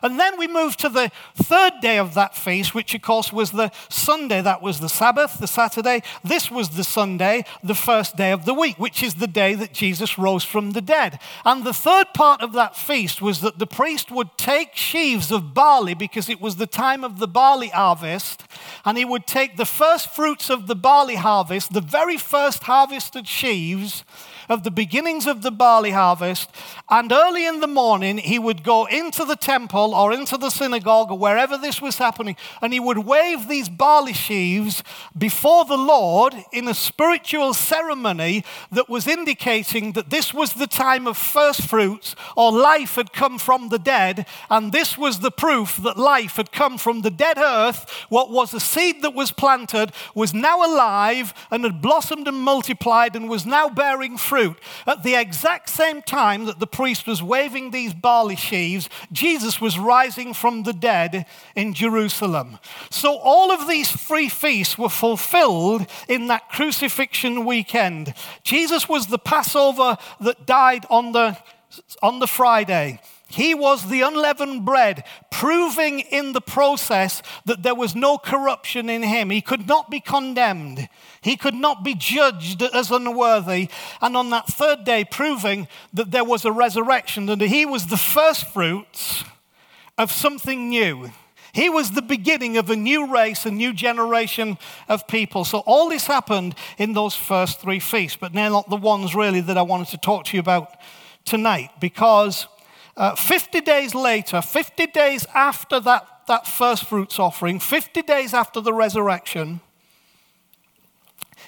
And 0.03 0.19
then 0.19 0.39
we 0.39 0.47
move 0.47 0.77
to 0.79 0.89
the 0.89 1.11
third 1.35 1.75
day 1.81 1.99
of 1.99 2.15
that 2.15 2.37
feast, 2.37 2.75
which 2.75 2.95
of 2.95 3.03
course 3.03 3.33
was 3.33 3.53
the 3.53 3.71
Sunday. 3.89 4.41
That 4.41 4.63
was 4.63 4.81
the 4.81 4.89
Sabbath, 4.89 5.39
the 5.39 5.47
Saturday. 5.47 6.03
This 6.23 6.51
was 6.51 6.71
the 6.71 6.85
Sunday, 6.85 7.45
the 7.63 7.75
first 7.75 8.17
day 8.17 8.33
of 8.33 8.45
the 8.45 8.55
week, 8.55 8.79
which 8.79 9.03
is 9.03 9.15
the 9.15 9.27
day 9.27 9.55
that 9.55 9.73
Jesus 9.73 10.19
rose 10.19 10.45
from 10.45 10.73
the 10.73 10.81
dead. 10.81 11.19
And 11.45 11.65
the 11.65 11.73
third 11.73 12.07
part 12.15 12.43
of 12.43 12.53
that 12.53 12.77
feast 12.77 13.23
was 13.23 13.41
that 13.41 13.59
the 13.59 13.67
priest 13.67 14.11
would 14.11 14.37
take 14.37 14.75
sheaves 14.75 15.31
of 15.31 15.55
barley 15.55 15.95
because 15.95 16.29
it 16.29 16.41
was 16.41 16.57
the 16.57 16.67
time 16.67 17.05
of 17.05 17.19
the 17.19 17.29
barley 17.29 17.69
harvest, 17.69 18.45
and 18.85 18.99
he 18.99 19.05
would 19.05 19.27
take 19.27 19.57
the 19.57 19.65
first 19.65 20.15
fruits 20.15 20.51
of 20.51 20.67
the 20.67 20.77
barley 20.77 21.17
harvest, 21.17 21.73
the 21.73 21.81
very 21.81 22.17
first 22.17 22.65
harvested 22.65 23.27
sheaves 23.27 24.05
of 24.49 24.63
the 24.63 24.71
beginnings 24.71 25.27
of 25.27 25.43
the 25.43 25.51
barley 25.51 25.91
harvest. 25.91 26.51
And 26.89 27.11
early 27.11 27.45
in 27.45 27.59
the 27.59 27.67
morning, 27.67 28.19
he 28.19 28.39
would 28.39 28.63
go 28.63 28.87
into 28.87 29.25
the 29.25 29.35
temple 29.35 29.93
or 29.93 30.13
into 30.13 30.37
the 30.37 30.51
synagogue 30.51 31.11
or 31.11 31.19
wherever 31.19 31.59
this 31.59 31.83
was 31.83 31.99
happening, 31.99 32.37
and 32.63 32.73
he 32.73 32.79
would 32.79 32.99
wave 32.99 33.49
these 33.49 33.69
barley 33.69 34.13
sheaves 34.13 34.85
before 35.19 35.65
the 35.65 35.77
Lord 35.77 36.33
in 36.53 36.69
a 36.69 36.75
spiritual 36.75 37.55
ceremony 37.55 38.45
that 38.71 38.89
was 38.89 39.09
indicating 39.09 39.93
that 39.93 40.11
this 40.11 40.33
was 40.33 40.55
the 40.55 40.69
time 40.69 41.09
of 41.09 41.17
first 41.17 41.63
fruits 41.63 42.15
or 42.37 42.53
life 42.53 42.95
had 42.95 43.13
come 43.13 43.41
from 43.41 43.69
the 43.69 43.81
dead, 43.81 44.25
and 44.49 44.71
this 44.71 44.97
was 44.97 45.19
the 45.19 45.33
proof 45.33 45.79
that 45.79 45.97
life 45.97 46.37
had 46.37 46.53
come 46.53 46.79
from 46.79 47.03
the 47.03 47.11
dead 47.11 47.37
earth. 47.37 47.91
What 48.11 48.31
was 48.31 48.55
a 48.55 48.61
seed 48.61 49.03
that 49.03 49.13
was 49.13 49.33
planted 49.33 49.91
was 50.15 50.33
now 50.33 50.65
alive 50.65 51.35
and 51.51 51.65
had 51.65 51.83
blossomed 51.83 52.29
and 52.29 52.39
multiplied 52.39 53.17
and 53.17 53.29
was 53.29 53.45
now 53.45 53.69
bearing 53.69 54.17
fruit. 54.17 54.57
At 54.87 55.03
the 55.03 55.17
exact 55.17 55.69
same 55.69 56.01
time 56.01 56.45
that 56.45 56.61
the 56.61 56.76
priest 56.77 57.07
was 57.07 57.23
waving 57.23 57.71
these 57.71 57.95
barley 57.95 58.37
sheaves, 58.37 58.91
Jesus 59.11 59.63
was 59.63 59.79
rising 59.79 60.35
from 60.35 60.65
the 60.65 60.75
dead 60.75 61.25
in 61.55 61.73
Jerusalem. 61.73 62.59
So 62.91 63.17
all 63.17 63.51
of 63.51 63.67
these 63.67 63.91
three 63.91 64.29
feasts 64.29 64.77
were 64.77 64.91
fulfilled 64.91 65.87
in 66.07 66.27
that 66.27 66.51
crucifixion 66.51 67.47
weekend. 67.47 68.13
Jesus 68.43 68.91
was 68.91 69.07
the 69.07 69.19
Passover 69.19 69.97
that 70.21 70.45
died 70.45 70.85
on 70.91 71.13
the, 71.13 71.39
on 72.03 72.19
the 72.19 72.27
Friday. 72.27 73.01
He 73.29 73.55
was 73.55 73.89
the 73.89 74.03
unleavened 74.03 74.65
bread, 74.65 75.03
proving 75.33 76.01
in 76.01 76.33
the 76.33 76.41
process 76.41 77.23
that 77.45 77.65
there 77.65 77.75
was 77.75 77.97
no 77.97 78.19
corruption 78.19 78.89
in 78.89 79.03
him. 79.03 79.31
He 79.31 79.41
could 79.41 79.67
not 79.67 79.91
be 79.91 79.99
condemned. 79.99 80.89
He 81.21 81.37
could 81.37 81.55
not 81.55 81.83
be 81.83 81.97
judged 81.97 82.63
as 82.63 82.93
unworthy. 82.93 83.69
And 84.01 84.17
on 84.17 84.31
that 84.31 84.47
third 84.47 84.85
day, 84.85 85.05
proving 85.05 85.67
that 85.93 86.13
there 86.13 86.25
was 86.25 86.45
a 86.45 86.53
resurrection, 86.53 87.27
that 87.27 87.41
he 87.41 87.67
was 87.67 87.87
the 87.87 87.97
first 87.97 88.47
fruits 88.53 89.25
of 89.99 90.13
something 90.13 90.69
new. 90.69 91.11
He 91.53 91.69
was 91.69 91.93
the 91.93 92.03
beginning 92.03 92.59
of 92.59 92.71
a 92.71 92.77
new 92.77 93.13
race, 93.13 93.45
a 93.45 93.51
new 93.51 93.73
generation 93.73 94.59
of 94.89 95.09
people. 95.09 95.45
So 95.45 95.61
all 95.61 95.89
this 95.89 96.07
happened 96.07 96.55
in 96.79 96.93
those 96.93 97.17
first 97.17 97.61
three 97.61 97.81
feasts, 97.81 98.19
but 98.21 98.35
they're 98.35 98.51
not 98.51 98.69
the 98.69 98.77
ones 98.77 99.15
really 99.15 99.41
that 99.41 99.59
I 99.59 99.63
wanted 99.63 99.89
to 99.89 99.97
talk 99.97 100.27
to 100.27 100.37
you 100.37 100.41
about 100.41 100.77
tonight 101.25 101.71
because 101.81 102.47
uh, 102.97 103.15
50 103.15 103.61
days 103.61 103.95
later, 103.95 104.41
50 104.41 104.87
days 104.87 105.27
after 105.35 105.81
that, 105.81 106.23
that 106.29 106.47
first 106.47 106.85
fruits 106.85 107.19
offering, 107.19 107.61
50 107.61 108.03
days 108.03 108.33
after 108.33 108.61
the 108.61 108.73
resurrection, 108.73 109.61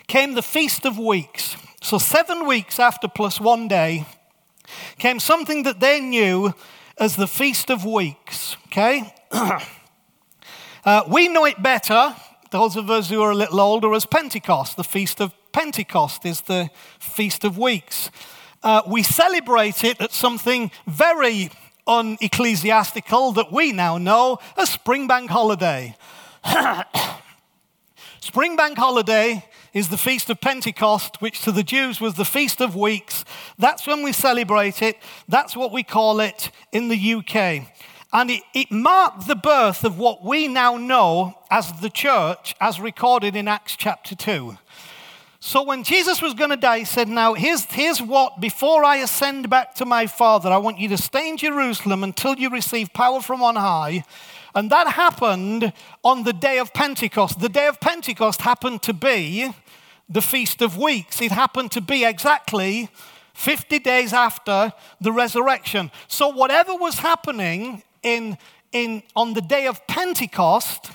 came 0.06 0.34
the 0.34 0.42
Feast 0.42 0.84
of 0.84 0.98
Weeks. 0.98 1.56
So, 1.80 1.98
seven 1.98 2.46
weeks 2.46 2.78
after 2.78 3.08
plus 3.08 3.40
one 3.40 3.68
day 3.68 4.04
came 4.98 5.20
something 5.20 5.62
that 5.62 5.80
they 5.80 6.00
knew 6.00 6.52
as 6.98 7.16
the 7.16 7.26
Feast 7.26 7.70
of 7.70 7.84
Weeks. 7.84 8.56
Okay? 8.66 9.14
uh, 10.84 11.04
we 11.08 11.28
know 11.28 11.44
it 11.44 11.62
better, 11.62 12.14
those 12.50 12.76
of 12.76 12.90
us 12.90 13.08
who 13.08 13.22
are 13.22 13.30
a 13.30 13.34
little 13.34 13.60
older, 13.60 13.94
as 13.94 14.06
Pentecost. 14.06 14.76
The 14.76 14.84
Feast 14.84 15.20
of 15.20 15.32
Pentecost 15.52 16.26
is 16.26 16.42
the 16.42 16.70
Feast 16.98 17.44
of 17.44 17.56
Weeks. 17.56 18.10
Uh, 18.62 18.82
we 18.86 19.02
celebrate 19.02 19.84
it 19.84 20.00
at 20.00 20.12
something 20.12 20.70
very 20.86 21.50
unecclesiastical 21.86 23.32
that 23.32 23.52
we 23.52 23.72
now 23.72 23.98
know 23.98 24.38
as 24.56 24.70
Spring 24.70 25.06
Bank 25.06 25.30
Holiday. 25.30 25.96
Spring 28.20 28.56
Bank 28.56 28.76
Holiday 28.76 29.44
is 29.72 29.88
the 29.88 29.96
Feast 29.96 30.28
of 30.28 30.40
Pentecost, 30.40 31.20
which 31.20 31.42
to 31.42 31.52
the 31.52 31.62
Jews 31.62 32.00
was 32.00 32.14
the 32.14 32.24
Feast 32.24 32.60
of 32.60 32.74
Weeks. 32.74 33.24
That's 33.58 33.86
when 33.86 34.02
we 34.02 34.12
celebrate 34.12 34.82
it. 34.82 34.96
That's 35.28 35.56
what 35.56 35.72
we 35.72 35.82
call 35.82 36.20
it 36.20 36.50
in 36.72 36.88
the 36.88 37.14
UK. 37.14 37.66
And 38.12 38.30
it, 38.30 38.42
it, 38.54 38.72
marked 38.72 39.28
the 39.28 39.36
birth 39.36 39.84
of 39.84 39.98
what 39.98 40.24
we 40.24 40.48
now 40.48 40.76
know 40.76 41.38
as 41.50 41.80
the 41.80 41.90
church, 41.90 42.54
as 42.60 42.80
recorded 42.80 43.36
in 43.36 43.46
Acts 43.46 43.76
chapter 43.76 44.14
2. 44.14 44.56
So 45.40 45.62
when 45.62 45.84
Jesus 45.84 46.20
was 46.20 46.34
going 46.34 46.50
to 46.50 46.56
die, 46.56 46.80
he 46.80 46.84
said, 46.84 47.08
Now, 47.08 47.34
here's, 47.34 47.64
here's 47.64 48.02
what, 48.02 48.40
before 48.40 48.84
I 48.84 48.96
ascend 48.96 49.48
back 49.48 49.74
to 49.76 49.84
my 49.84 50.08
Father, 50.08 50.50
I 50.50 50.56
want 50.56 50.78
you 50.78 50.88
to 50.88 50.98
stay 50.98 51.28
in 51.28 51.36
Jerusalem 51.36 52.02
until 52.02 52.34
you 52.34 52.50
receive 52.50 52.92
power 52.92 53.20
from 53.20 53.42
on 53.42 53.54
high. 53.54 54.04
And 54.54 54.70
that 54.70 54.88
happened 54.88 55.72
on 56.02 56.24
the 56.24 56.32
day 56.32 56.58
of 56.58 56.74
Pentecost. 56.74 57.38
The 57.38 57.48
day 57.48 57.68
of 57.68 57.80
Pentecost 57.80 58.42
happened 58.42 58.82
to 58.82 58.92
be 58.92 59.52
the 60.08 60.22
Feast 60.22 60.60
of 60.60 60.76
Weeks. 60.76 61.22
It 61.22 61.30
happened 61.30 61.70
to 61.72 61.80
be 61.80 62.04
exactly 62.04 62.88
50 63.34 63.78
days 63.78 64.12
after 64.12 64.72
the 65.00 65.12
resurrection. 65.12 65.92
So, 66.08 66.28
whatever 66.28 66.74
was 66.74 66.98
happening 66.98 67.84
in, 68.02 68.38
in, 68.72 69.04
on 69.14 69.34
the 69.34 69.42
day 69.42 69.66
of 69.66 69.86
Pentecost, 69.86 70.90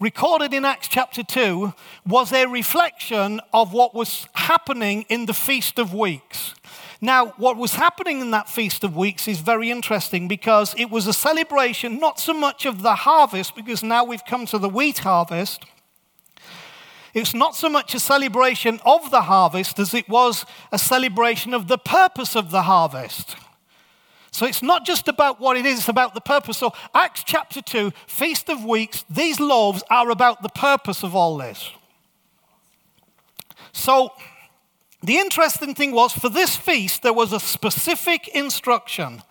recorded 0.00 0.54
in 0.54 0.64
Acts 0.64 0.88
chapter 0.88 1.22
2, 1.22 1.74
was 2.06 2.32
a 2.32 2.46
reflection 2.46 3.40
of 3.52 3.74
what 3.74 3.94
was 3.94 4.26
happening 4.32 5.04
in 5.10 5.26
the 5.26 5.34
Feast 5.34 5.78
of 5.78 5.92
Weeks. 5.92 6.54
Now, 7.02 7.34
what 7.36 7.58
was 7.58 7.74
happening 7.74 8.20
in 8.20 8.30
that 8.30 8.48
Feast 8.48 8.82
of 8.82 8.96
Weeks 8.96 9.28
is 9.28 9.40
very 9.40 9.70
interesting 9.70 10.26
because 10.26 10.74
it 10.78 10.90
was 10.90 11.06
a 11.06 11.12
celebration 11.12 11.98
not 11.98 12.18
so 12.18 12.32
much 12.32 12.64
of 12.64 12.82
the 12.82 12.94
harvest, 12.94 13.54
because 13.54 13.82
now 13.82 14.04
we've 14.04 14.24
come 14.24 14.46
to 14.46 14.58
the 14.58 14.68
wheat 14.70 14.98
harvest. 14.98 15.64
It's 17.12 17.34
not 17.34 17.54
so 17.54 17.68
much 17.68 17.94
a 17.94 18.00
celebration 18.00 18.80
of 18.86 19.10
the 19.10 19.22
harvest 19.22 19.78
as 19.78 19.92
it 19.92 20.08
was 20.08 20.46
a 20.72 20.78
celebration 20.78 21.52
of 21.52 21.68
the 21.68 21.78
purpose 21.78 22.36
of 22.36 22.50
the 22.50 22.62
harvest. 22.62 23.36
So 24.40 24.46
it's 24.46 24.62
not 24.62 24.86
just 24.86 25.06
about 25.06 25.38
what 25.38 25.58
it 25.58 25.66
is, 25.66 25.80
it's 25.80 25.88
about 25.90 26.14
the 26.14 26.20
purpose. 26.22 26.56
So, 26.56 26.72
Acts 26.94 27.22
chapter 27.24 27.60
2, 27.60 27.92
Feast 28.06 28.48
of 28.48 28.64
Weeks, 28.64 29.04
these 29.10 29.38
loaves 29.38 29.82
are 29.90 30.08
about 30.08 30.42
the 30.42 30.48
purpose 30.48 31.02
of 31.02 31.14
all 31.14 31.36
this. 31.36 31.70
So, 33.72 34.14
the 35.02 35.18
interesting 35.18 35.74
thing 35.74 35.92
was 35.92 36.14
for 36.14 36.30
this 36.30 36.56
feast, 36.56 37.02
there 37.02 37.12
was 37.12 37.34
a 37.34 37.38
specific 37.38 38.28
instruction. 38.28 39.22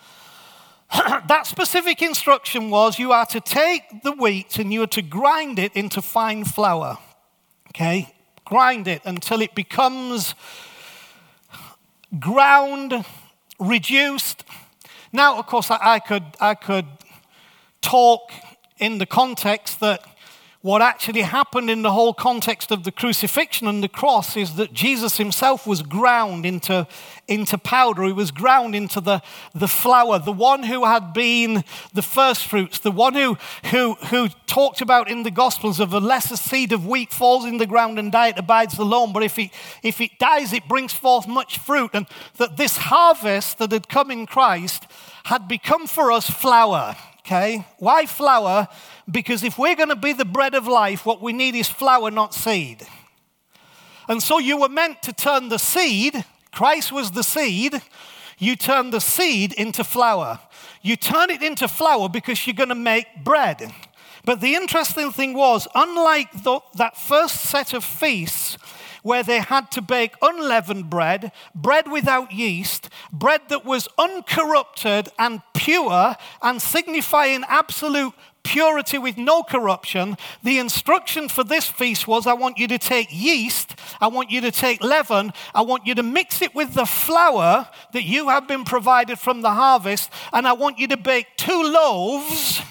that 0.93 1.47
specific 1.47 2.03
instruction 2.03 2.69
was 2.69 2.99
you 2.99 3.11
are 3.11 3.25
to 3.25 3.41
take 3.41 4.03
the 4.03 4.11
wheat 4.11 4.59
and 4.59 4.71
you 4.71 4.83
are 4.83 4.93
to 4.93 5.01
grind 5.01 5.57
it 5.57 5.73
into 5.73 6.03
fine 6.03 6.45
flour. 6.45 6.99
Okay? 7.69 8.13
Grind 8.45 8.87
it 8.87 9.01
until 9.05 9.41
it 9.41 9.55
becomes 9.55 10.35
ground, 12.19 13.03
reduced. 13.59 14.43
Now, 15.11 15.39
of 15.39 15.47
course, 15.47 15.71
I, 15.71 15.99
could, 15.99 16.23
I 16.39 16.53
could 16.53 16.85
talk 17.81 18.31
in 18.77 18.99
the 18.99 19.05
context 19.05 19.79
that 19.79 20.03
what 20.61 20.81
actually 20.81 21.21
happened 21.21 21.69
in 21.69 21.83
the 21.83 21.91
whole 21.93 22.13
context 22.13 22.69
of 22.69 22.83
the 22.83 22.91
crucifixion 22.91 23.65
and 23.65 23.81
the 23.81 23.87
cross 23.87 24.35
is 24.35 24.55
that 24.55 24.73
Jesus 24.73 25.15
himself 25.15 25.65
was 25.65 25.81
ground 25.81 26.45
into, 26.45 26.85
into 27.29 27.57
powder. 27.57 28.03
He 28.03 28.11
was 28.11 28.31
ground 28.31 28.75
into 28.75 28.99
the, 28.99 29.21
the 29.55 29.69
flour. 29.69 30.19
The 30.19 30.33
one 30.33 30.63
who 30.63 30.83
had 30.83 31.13
been 31.13 31.63
the 31.93 32.01
first 32.01 32.45
fruits, 32.45 32.79
the 32.79 32.91
one 32.91 33.13
who, 33.13 33.37
who, 33.71 33.93
who 33.93 34.27
talked 34.47 34.81
about 34.81 35.09
in 35.09 35.23
the 35.23 35.31
Gospels 35.31 35.79
of 35.79 35.93
a 35.93 35.99
lesser 36.01 36.35
seed 36.35 36.73
of 36.73 36.85
wheat 36.85 37.13
falls 37.13 37.45
in 37.45 37.57
the 37.57 37.65
ground 37.65 37.97
and 37.97 38.11
dies, 38.11 38.33
abides 38.35 38.77
alone. 38.77 39.13
But 39.13 39.23
if 39.23 39.39
it, 39.39 39.51
if 39.81 40.01
it 40.01 40.19
dies, 40.19 40.51
it 40.51 40.67
brings 40.67 40.91
forth 40.91 41.25
much 41.25 41.57
fruit. 41.57 41.91
And 41.93 42.05
that 42.35 42.57
this 42.57 42.75
harvest 42.75 43.59
that 43.59 43.71
had 43.71 43.87
come 43.87 44.11
in 44.11 44.25
Christ 44.25 44.87
had 45.23 45.47
become 45.47 45.87
for 45.87 46.11
us 46.11 46.29
flour. 46.29 46.97
Okay? 47.19 47.65
Why 47.77 48.07
flour? 48.07 48.67
Because 49.09 49.43
if 49.43 49.57
we're 49.57 49.75
going 49.75 49.89
to 49.89 49.95
be 49.95 50.13
the 50.13 50.25
bread 50.25 50.53
of 50.55 50.67
life, 50.67 51.05
what 51.05 51.21
we 51.21 51.33
need 51.33 51.55
is 51.55 51.67
flour, 51.67 52.11
not 52.11 52.33
seed. 52.33 52.85
And 54.07 54.21
so 54.21 54.39
you 54.39 54.57
were 54.57 54.69
meant 54.69 55.01
to 55.03 55.13
turn 55.13 55.49
the 55.49 55.59
seed, 55.59 56.25
Christ 56.51 56.91
was 56.91 57.11
the 57.11 57.23
seed, 57.23 57.81
you 58.39 58.55
turn 58.55 58.89
the 58.89 59.01
seed 59.01 59.53
into 59.53 59.83
flour. 59.83 60.39
You 60.81 60.95
turn 60.95 61.29
it 61.29 61.43
into 61.43 61.67
flour 61.67 62.07
because 62.07 62.47
you're 62.47 62.55
going 62.55 62.69
to 62.69 62.75
make 62.75 63.23
bread. 63.23 63.73
But 64.25 64.41
the 64.41 64.55
interesting 64.55 65.11
thing 65.11 65.33
was, 65.33 65.67
unlike 65.75 66.43
the, 66.43 66.59
that 66.75 66.97
first 66.97 67.41
set 67.41 67.73
of 67.73 67.83
feasts, 67.83 68.57
where 69.03 69.23
they 69.23 69.39
had 69.39 69.71
to 69.71 69.81
bake 69.81 70.13
unleavened 70.21 70.89
bread, 70.89 71.31
bread 71.55 71.89
without 71.89 72.31
yeast, 72.31 72.89
bread 73.11 73.41
that 73.49 73.65
was 73.65 73.87
uncorrupted 73.97 75.09
and 75.17 75.41
pure 75.53 76.15
and 76.41 76.61
signifying 76.61 77.43
absolute 77.47 78.13
purity 78.49 78.97
with 78.97 79.15
no 79.15 79.43
corruption. 79.43 80.17
The 80.41 80.57
instruction 80.57 81.29
for 81.29 81.43
this 81.43 81.67
feast 81.67 82.07
was 82.07 82.25
I 82.25 82.33
want 82.33 82.57
you 82.57 82.67
to 82.69 82.79
take 82.79 83.09
yeast, 83.11 83.75
I 84.01 84.07
want 84.07 84.31
you 84.31 84.41
to 84.41 84.49
take 84.49 84.83
leaven, 84.83 85.33
I 85.53 85.61
want 85.61 85.85
you 85.85 85.93
to 85.93 86.01
mix 86.01 86.41
it 86.41 86.55
with 86.55 86.73
the 86.73 86.87
flour 86.87 87.67
that 87.93 88.03
you 88.03 88.29
have 88.29 88.47
been 88.47 88.65
provided 88.65 89.19
from 89.19 89.41
the 89.41 89.51
harvest, 89.51 90.11
and 90.33 90.47
I 90.47 90.53
want 90.53 90.79
you 90.79 90.87
to 90.87 90.97
bake 90.97 91.27
two 91.37 91.61
loaves 91.61 92.63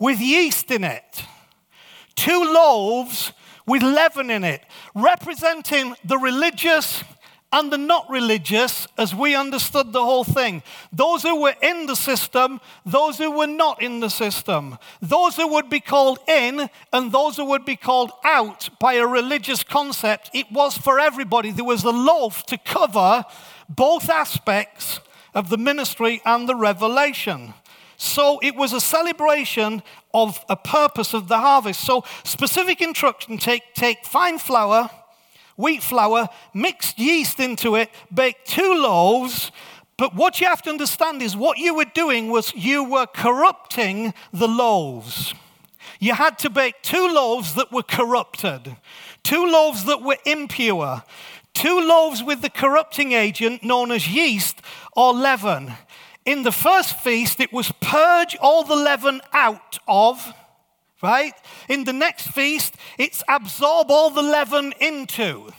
with 0.00 0.20
yeast 0.20 0.68
in 0.72 0.82
it. 0.82 1.22
Two 2.16 2.42
loaves 2.52 3.32
with 3.66 3.84
leaven 3.84 4.30
in 4.30 4.42
it, 4.42 4.64
representing 4.96 5.94
the 6.04 6.18
religious 6.18 7.04
and 7.50 7.72
the 7.72 7.78
not 7.78 8.08
religious 8.10 8.86
as 8.98 9.14
we 9.14 9.34
understood 9.34 9.92
the 9.92 10.04
whole 10.04 10.24
thing. 10.24 10.62
Those 10.92 11.22
who 11.22 11.40
were 11.40 11.54
in 11.62 11.86
the 11.86 11.96
system, 11.96 12.60
those 12.84 13.16
who 13.16 13.30
were 13.30 13.46
not 13.46 13.80
in 13.82 14.00
the 14.00 14.10
system. 14.10 14.78
Those 15.00 15.36
who 15.36 15.48
would 15.48 15.70
be 15.70 15.80
called 15.80 16.18
in 16.28 16.68
and 16.92 17.10
those 17.10 17.36
who 17.36 17.46
would 17.46 17.64
be 17.64 17.76
called 17.76 18.12
out 18.22 18.68
by 18.78 18.94
a 18.94 19.06
religious 19.06 19.62
concept. 19.62 20.30
It 20.34 20.52
was 20.52 20.76
for 20.76 21.00
everybody. 21.00 21.50
There 21.50 21.64
was 21.64 21.84
a 21.84 21.90
loaf 21.90 22.44
to 22.46 22.58
cover 22.58 23.24
both 23.68 24.10
aspects 24.10 25.00
of 25.34 25.48
the 25.48 25.58
ministry 25.58 26.20
and 26.26 26.48
the 26.48 26.54
revelation. 26.54 27.54
So 27.96 28.38
it 28.42 28.54
was 28.54 28.72
a 28.72 28.80
celebration 28.80 29.82
of 30.14 30.38
a 30.48 30.56
purpose 30.56 31.14
of 31.14 31.28
the 31.28 31.38
harvest. 31.38 31.80
So 31.80 32.04
specific 32.24 32.80
instruction 32.80 33.38
take, 33.38 33.74
take 33.74 34.04
fine 34.04 34.38
flour 34.38 34.90
wheat 35.58 35.82
flour, 35.82 36.28
mixed 36.54 36.98
yeast 36.98 37.38
into 37.40 37.74
it, 37.74 37.90
baked 38.14 38.46
two 38.46 38.74
loaves. 38.74 39.52
But 39.98 40.14
what 40.14 40.40
you 40.40 40.46
have 40.46 40.62
to 40.62 40.70
understand 40.70 41.20
is 41.20 41.36
what 41.36 41.58
you 41.58 41.74
were 41.74 41.84
doing 41.84 42.30
was 42.30 42.54
you 42.54 42.84
were 42.84 43.06
corrupting 43.06 44.14
the 44.32 44.48
loaves. 44.48 45.34
You 45.98 46.14
had 46.14 46.38
to 46.38 46.50
bake 46.50 46.76
two 46.82 47.08
loaves 47.08 47.54
that 47.54 47.72
were 47.72 47.82
corrupted, 47.82 48.76
two 49.24 49.44
loaves 49.44 49.84
that 49.84 50.00
were 50.00 50.18
impure, 50.24 51.02
two 51.52 51.80
loaves 51.80 52.22
with 52.22 52.40
the 52.40 52.50
corrupting 52.50 53.12
agent 53.12 53.64
known 53.64 53.90
as 53.90 54.06
yeast 54.06 54.62
or 54.96 55.12
leaven. 55.12 55.72
In 56.24 56.44
the 56.44 56.52
first 56.52 56.96
feast, 57.00 57.40
it 57.40 57.52
was 57.52 57.72
purge 57.80 58.36
all 58.40 58.62
the 58.62 58.76
leaven 58.76 59.20
out 59.32 59.78
of 59.88 60.32
right? 61.02 61.34
In 61.68 61.84
the 61.84 61.92
next 61.92 62.28
feast, 62.28 62.76
it's 62.98 63.22
absorb 63.28 63.90
all 63.90 64.10
the 64.10 64.22
leaven 64.22 64.72
into. 64.80 65.50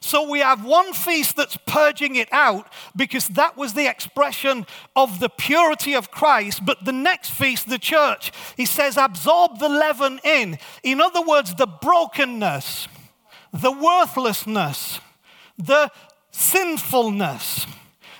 So 0.00 0.28
we 0.28 0.38
have 0.40 0.64
one 0.64 0.92
feast 0.92 1.36
that's 1.36 1.58
purging 1.66 2.16
it 2.16 2.28
out 2.32 2.72
because 2.94 3.28
that 3.28 3.56
was 3.56 3.74
the 3.74 3.88
expression 3.88 4.64
of 4.94 5.18
the 5.18 5.28
purity 5.28 5.94
of 5.94 6.10
Christ. 6.10 6.64
But 6.64 6.84
the 6.84 6.92
next 6.92 7.30
feast, 7.30 7.68
the 7.68 7.78
church, 7.78 8.32
he 8.56 8.64
says, 8.64 8.96
absorb 8.96 9.58
the 9.58 9.68
leaven 9.68 10.20
in. 10.22 10.58
In 10.82 11.00
other 11.00 11.22
words, 11.22 11.54
the 11.54 11.66
brokenness, 11.66 12.86
the 13.52 13.72
worthlessness, 13.72 15.00
the 15.58 15.90
sinfulness 16.30 17.66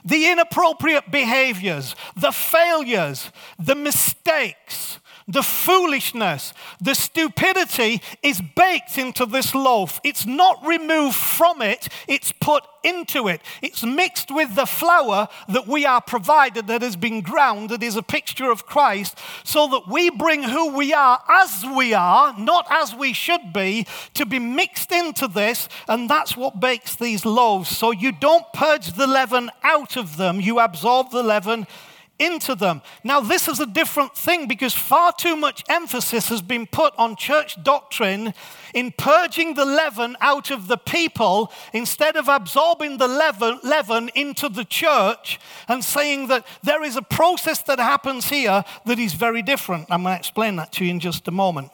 the 0.05 0.31
inappropriate 0.31 1.11
behaviors, 1.11 1.95
the 2.17 2.33
failures, 2.33 3.31
the 3.59 3.75
mistakes, 3.75 4.88
the 5.29 5.43
foolishness, 5.43 6.55
the 6.81 6.95
stupidity 6.95 8.01
is 8.23 8.41
baked 8.41 8.97
into 8.97 9.27
this 9.27 9.55
loaf. 9.55 10.01
It's 10.03 10.25
not 10.25 10.67
removed 10.67 11.17
from 11.17 11.61
it, 11.61 11.89
it's 12.09 12.33
put 12.33 12.65
into 12.83 13.29
it. 13.29 13.43
It's 13.61 13.85
mixed 13.85 14.31
with 14.31 14.55
the 14.55 14.65
flour 14.65 15.29
that 15.49 15.67
we 15.67 15.85
are 15.85 16.01
provided, 16.01 16.67
that 16.69 16.81
has 16.81 16.97
been 16.97 17.21
ground, 17.21 17.69
that 17.69 17.83
is 17.83 17.97
a 17.97 18.03
picture 18.03 18.51
of 18.51 18.65
Christ, 18.65 19.19
so 19.45 19.69
that 19.69 19.87
we 19.87 20.09
bring 20.09 20.45
who 20.45 20.75
we 20.75 20.95
are 20.95 21.23
as 21.29 21.65
we 21.77 21.93
are, 21.93 22.35
not 22.39 22.67
as 22.71 22.95
we 22.95 23.13
should 23.13 23.53
be, 23.53 23.87
to 24.15 24.25
be 24.25 24.39
mixed 24.39 24.93
into 24.93 25.29
this, 25.29 25.69
and 25.87 26.09
that's 26.09 26.37
what 26.37 26.61
bakes 26.61 26.95
these 26.97 27.27
loaves. 27.27 27.69
So 27.69 27.91
you 27.91 28.13
don't 28.13 28.51
purge 28.55 28.93
the 28.93 29.07
leaven 29.07 29.51
out 29.63 29.97
of 29.97 30.17
them, 30.17 30.41
you 30.41 30.59
absorb 30.59 31.11
the 31.11 31.23
leaven 31.23 31.67
into 32.19 32.55
them. 32.55 32.83
Now, 33.05 33.21
this 33.21 33.47
is 33.49 33.61
a 33.61 33.67
different 33.67 34.17
thing 34.17 34.49
because 34.49 34.75
far 34.75 35.13
too 35.13 35.37
much 35.37 35.65
emphasis 35.69 36.29
has 36.29 36.43
been 36.43 36.67
put 36.67 36.93
on 36.99 37.17
church 37.17 37.63
doctrine 37.63 38.35
in 38.75 38.93
purging 38.93 39.55
the 39.55 39.65
leaven 39.65 40.17
out 40.21 40.51
of 40.51 40.67
the 40.67 40.77
people 40.77 41.53
instead 41.73 42.17
of 42.17 42.29
absorbing 42.29 42.99
the 42.99 43.09
leaven, 43.09 43.61
leaven 43.63 44.11
into 44.15 44.49
the 44.49 44.65
church 44.65 45.39
and 45.69 45.85
saying 45.85 46.27
that 46.29 46.47
there 46.63 46.83
is 46.83 46.97
a 46.97 47.03
process 47.03 47.63
that 47.63 47.79
happens 47.79 48.29
here 48.29 48.65
that 48.87 48.99
is 48.99 49.15
very 49.15 49.43
different. 49.43 49.87
I'm 49.91 50.03
going 50.03 50.15
to 50.15 50.19
explain 50.19 50.57
that 50.57 50.73
to 50.73 50.85
you 50.85 50.91
in 50.91 51.01
just 51.01 51.29
a 51.29 51.33
moment. 51.33 51.71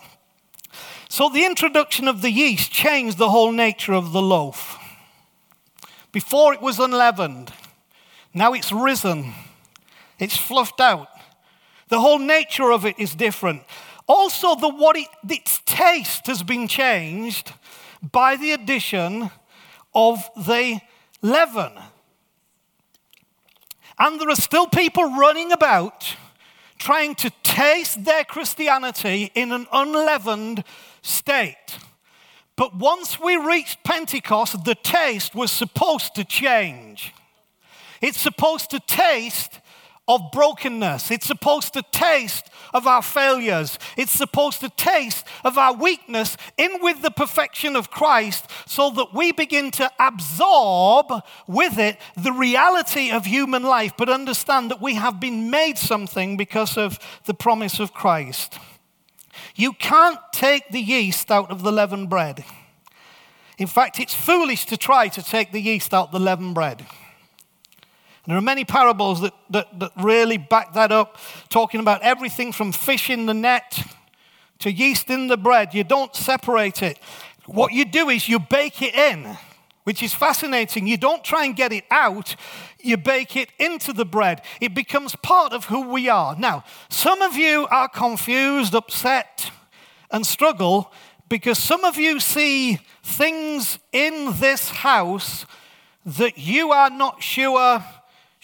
So, 1.08 1.28
the 1.28 1.44
introduction 1.44 2.08
of 2.08 2.22
the 2.22 2.30
yeast 2.30 2.72
changed 2.72 3.18
the 3.18 3.30
whole 3.30 3.52
nature 3.52 3.92
of 3.92 4.12
the 4.12 4.22
loaf. 4.22 4.78
Before 6.10 6.52
it 6.52 6.60
was 6.60 6.78
unleavened, 6.78 7.52
now 8.32 8.52
it's 8.52 8.72
risen 8.72 9.32
it's 10.18 10.36
fluffed 10.36 10.80
out. 10.80 11.08
The 11.88 12.00
whole 12.00 12.18
nature 12.18 12.72
of 12.72 12.84
it 12.84 12.98
is 12.98 13.14
different. 13.14 13.62
Also, 14.06 14.54
the 14.54 14.68
what 14.68 14.96
it, 14.96 15.08
its 15.28 15.60
taste 15.64 16.26
has 16.26 16.42
been 16.42 16.68
changed 16.68 17.52
by 18.12 18.36
the 18.36 18.52
addition 18.52 19.30
of 19.94 20.28
the 20.36 20.80
leaven. 21.22 21.72
And 23.98 24.20
there 24.20 24.28
are 24.28 24.36
still 24.36 24.66
people 24.66 25.04
running 25.16 25.52
about 25.52 26.16
trying 26.78 27.14
to 27.14 27.30
taste 27.42 28.04
their 28.04 28.24
Christianity 28.24 29.30
in 29.34 29.52
an 29.52 29.66
unleavened 29.72 30.64
state. 31.00 31.78
But 32.56 32.76
once 32.76 33.18
we 33.18 33.36
reached 33.36 33.82
Pentecost, 33.84 34.64
the 34.64 34.74
taste 34.74 35.34
was 35.34 35.50
supposed 35.50 36.14
to 36.16 36.24
change. 36.24 37.12
It's 38.00 38.20
supposed 38.20 38.70
to 38.70 38.80
taste 38.80 39.60
of 40.06 40.20
brokenness. 40.32 41.10
It's 41.10 41.26
supposed 41.26 41.72
to 41.74 41.82
taste 41.90 42.50
of 42.74 42.86
our 42.86 43.02
failures. 43.02 43.78
It's 43.96 44.12
supposed 44.12 44.60
to 44.60 44.68
taste 44.68 45.26
of 45.44 45.56
our 45.56 45.74
weakness 45.74 46.36
in 46.58 46.78
with 46.82 47.02
the 47.02 47.10
perfection 47.10 47.74
of 47.74 47.90
Christ 47.90 48.50
so 48.66 48.90
that 48.90 49.14
we 49.14 49.32
begin 49.32 49.70
to 49.72 49.90
absorb 49.98 51.06
with 51.46 51.78
it 51.78 51.98
the 52.16 52.32
reality 52.32 53.10
of 53.10 53.24
human 53.24 53.62
life, 53.62 53.92
but 53.96 54.08
understand 54.08 54.70
that 54.70 54.82
we 54.82 54.94
have 54.94 55.20
been 55.20 55.50
made 55.50 55.78
something 55.78 56.36
because 56.36 56.76
of 56.76 56.98
the 57.24 57.34
promise 57.34 57.80
of 57.80 57.94
Christ. 57.94 58.58
You 59.56 59.72
can't 59.72 60.20
take 60.32 60.70
the 60.70 60.80
yeast 60.80 61.30
out 61.30 61.50
of 61.50 61.62
the 61.62 61.72
leavened 61.72 62.10
bread. 62.10 62.44
In 63.56 63.66
fact, 63.68 64.00
it's 64.00 64.14
foolish 64.14 64.66
to 64.66 64.76
try 64.76 65.08
to 65.08 65.22
take 65.22 65.52
the 65.52 65.60
yeast 65.60 65.94
out 65.94 66.08
of 66.08 66.12
the 66.12 66.20
leavened 66.20 66.54
bread. 66.54 66.84
There 68.26 68.36
are 68.36 68.42
many 68.42 68.64
parables 68.64 69.20
that, 69.20 69.34
that, 69.50 69.78
that 69.80 69.92
really 69.96 70.38
back 70.38 70.72
that 70.74 70.90
up, 70.90 71.18
talking 71.50 71.80
about 71.80 72.02
everything 72.02 72.52
from 72.52 72.72
fish 72.72 73.10
in 73.10 73.26
the 73.26 73.34
net 73.34 73.86
to 74.60 74.72
yeast 74.72 75.10
in 75.10 75.26
the 75.26 75.36
bread. 75.36 75.74
You 75.74 75.84
don't 75.84 76.14
separate 76.14 76.82
it. 76.82 76.98
What 77.44 77.72
you 77.72 77.84
do 77.84 78.08
is 78.08 78.26
you 78.26 78.38
bake 78.38 78.80
it 78.80 78.94
in, 78.94 79.36
which 79.82 80.02
is 80.02 80.14
fascinating. 80.14 80.86
You 80.86 80.96
don't 80.96 81.22
try 81.22 81.44
and 81.44 81.54
get 81.54 81.70
it 81.72 81.84
out, 81.90 82.34
you 82.80 82.96
bake 82.96 83.36
it 83.36 83.50
into 83.58 83.92
the 83.92 84.06
bread. 84.06 84.40
It 84.58 84.74
becomes 84.74 85.14
part 85.16 85.52
of 85.52 85.66
who 85.66 85.88
we 85.88 86.08
are. 86.08 86.34
Now, 86.38 86.64
some 86.88 87.20
of 87.20 87.36
you 87.36 87.66
are 87.70 87.88
confused, 87.88 88.74
upset, 88.74 89.50
and 90.10 90.26
struggle 90.26 90.90
because 91.28 91.58
some 91.58 91.84
of 91.84 91.96
you 91.98 92.20
see 92.20 92.78
things 93.02 93.78
in 93.92 94.32
this 94.40 94.70
house 94.70 95.44
that 96.06 96.38
you 96.38 96.70
are 96.70 96.90
not 96.90 97.22
sure 97.22 97.84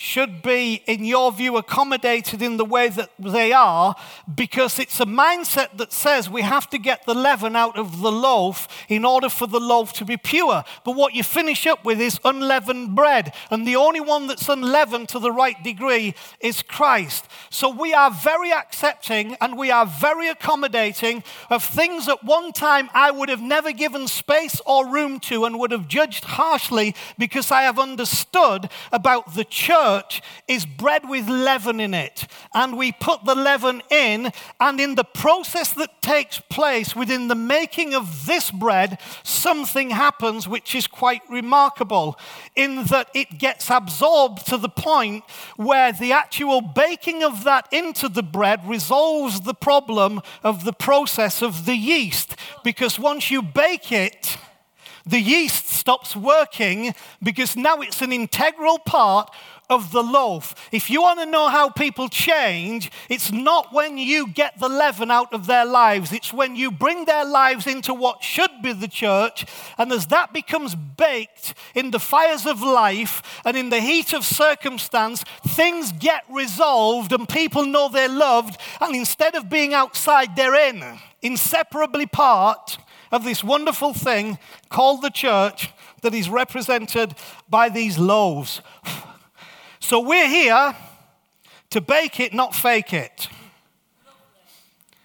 should 0.01 0.41
be, 0.41 0.83
in 0.87 1.05
your 1.05 1.31
view, 1.31 1.59
accommodated 1.59 2.41
in 2.41 2.57
the 2.57 2.65
way 2.65 2.89
that 2.89 3.11
they 3.19 3.53
are 3.53 3.95
because 4.35 4.79
it's 4.79 4.99
a 4.99 5.05
mindset 5.05 5.77
that 5.77 5.93
says 5.93 6.31
we 6.31 6.41
have 6.41 6.71
to 6.71 6.79
get 6.79 7.05
the 7.05 7.13
leaven 7.13 7.55
out 7.55 7.79
of 7.79 8.01
the 8.01 8.11
loaf 8.11 8.67
in 8.89 9.05
order 9.05 9.29
for 9.29 9.47
the 9.47 9.61
loaf 9.61 9.93
to 9.93 10.07
be 10.07 10.17
pure. 10.17 10.65
But 10.87 10.97
what 10.97 11.13
you 11.13 11.23
finish 11.23 11.67
up 11.67 11.85
with 11.85 12.01
is 12.01 12.19
unleavened 12.25 12.97
bread. 12.97 13.35
And 13.51 13.67
the 13.67 13.77
only 13.77 14.01
one 14.01 14.27
that's 14.27 14.49
unleavened 14.49 15.11
to 15.11 15.19
the 15.19 15.31
right 15.31 15.63
degree 15.63 16.15
is 16.41 16.63
Christ. 16.63 17.27
So 17.51 17.69
we 17.69 17.93
are 17.93 18.11
very 18.11 18.53
accepting 18.53 19.37
and 19.39 19.59
we 19.59 19.71
are 19.71 19.85
very 19.85 20.29
accommodating 20.29 21.23
of 21.51 21.63
things 21.63 22.09
at 22.09 22.25
one 22.25 22.53
time 22.53 22.89
I 22.95 23.11
would 23.11 23.29
have 23.29 23.43
never 23.43 23.71
given 23.71 24.09
space 24.09 24.63
or 24.65 24.89
room 24.89 25.21
to 25.21 25.45
and 25.45 25.59
would 25.59 25.73
have 25.73 25.89
judged 25.89 26.25
harshly 26.25 26.95
because 27.19 27.51
I 27.51 27.65
have 27.65 27.79
understood 27.79 28.71
about 28.93 29.35
the 29.35 29.45
church 29.45 29.90
church 29.91 30.23
is 30.47 30.67
bread 30.67 31.09
with 31.09 31.29
leaven 31.29 31.81
in 31.81 31.95
it. 31.95 32.27
And 32.55 32.77
we 32.77 32.93
put 32.93 33.25
the 33.25 33.35
leaven 33.35 33.83
in, 33.91 34.33
and 34.59 34.81
in 34.81 34.95
the 34.95 35.05
process 35.05 35.73
that 35.75 36.03
takes 36.03 36.41
place 36.41 36.95
within 36.95 37.29
the 37.29 37.35
making 37.35 37.95
of 37.95 38.27
this 38.27 38.51
bread, 38.51 38.99
something 39.23 39.91
happens 39.91 40.49
which 40.49 40.75
is 40.75 40.87
quite 40.87 41.23
remarkable 41.29 42.19
in 42.57 42.85
that 42.85 43.09
it 43.15 43.39
gets 43.39 43.71
absorbed 43.71 44.47
to 44.47 44.57
the 44.57 44.69
point 44.69 45.25
where 45.57 45.93
the 45.93 46.13
actual 46.13 46.61
baking 46.61 47.23
of 47.23 47.45
that 47.45 47.69
into 47.73 48.09
the 48.09 48.23
bread 48.23 48.69
resolves 48.69 49.41
the 49.41 49.55
problem 49.55 50.21
of 50.43 50.65
the 50.65 50.73
process 50.73 51.43
of 51.43 51.67
the 51.67 51.77
yeast. 51.77 52.37
Because 52.65 52.99
once 52.99 53.31
you 53.31 53.43
bake 53.43 53.93
it, 53.93 54.37
the 55.07 55.21
yeast 55.21 55.69
stops 55.69 56.15
working 56.15 56.95
because 57.23 57.57
now 57.57 57.81
it's 57.81 58.03
an 58.03 58.13
integral 58.13 58.79
part 58.79 59.31
of 59.71 59.93
the 59.93 60.03
loaf. 60.03 60.69
If 60.73 60.91
you 60.91 61.01
want 61.01 61.21
to 61.21 61.27
know 61.27 61.49
how 61.49 61.71
people 61.71 62.09
change, 62.09 62.91
it's 63.09 63.31
not 63.31 63.73
when 63.73 63.97
you 63.97 64.27
get 64.27 64.59
the 64.59 64.69
leaven 64.69 65.11
out 65.11 65.33
of 65.33 65.47
their 65.47 65.65
lives, 65.65 66.13
it's 66.13 66.33
when 66.33 66.57
you 66.57 66.73
bring 66.73 67.05
their 67.05 67.25
lives 67.25 67.69
into 67.69 67.95
what 67.95 68.23
should 68.23 68.51
be 68.63 68.73
the 68.73 68.89
church. 68.89 69.47
And 69.79 69.93
as 69.93 70.09
that 70.09 70.33
becomes 70.33 70.75
baked 70.75 71.55
in 71.75 71.93
the 71.93 72.01
fires 72.01 72.47
of 72.47 72.61
life 72.61 73.41
and 73.45 73.57
in 73.57 73.71
the 73.71 73.81
heat 73.81 74.13
of 74.13 74.25
circumstance, 74.25 75.25
things 75.47 75.93
get 75.93 76.25
resolved 76.29 77.13
and 77.13 77.29
people 77.29 77.65
know 77.65 77.89
they're 77.89 78.09
loved. 78.09 78.61
And 78.81 78.97
instead 78.97 79.37
of 79.37 79.49
being 79.49 79.73
outside, 79.73 80.35
they're 80.35 80.69
in, 80.69 80.83
inseparably 81.23 82.07
part 82.07 82.79
of 83.11 83.25
this 83.25 83.43
wonderful 83.43 83.93
thing 83.93 84.39
called 84.69 85.03
the 85.03 85.11
church 85.11 85.71
that 86.03 86.15
is 86.15 86.29
represented 86.29 87.15
by 87.49 87.69
these 87.69 87.99
loaves. 87.99 88.61
So 89.83 89.99
we're 89.99 90.29
here 90.29 90.77
to 91.71 91.81
bake 91.81 92.21
it, 92.21 92.35
not 92.35 92.55
fake 92.55 92.93
it. 92.93 93.29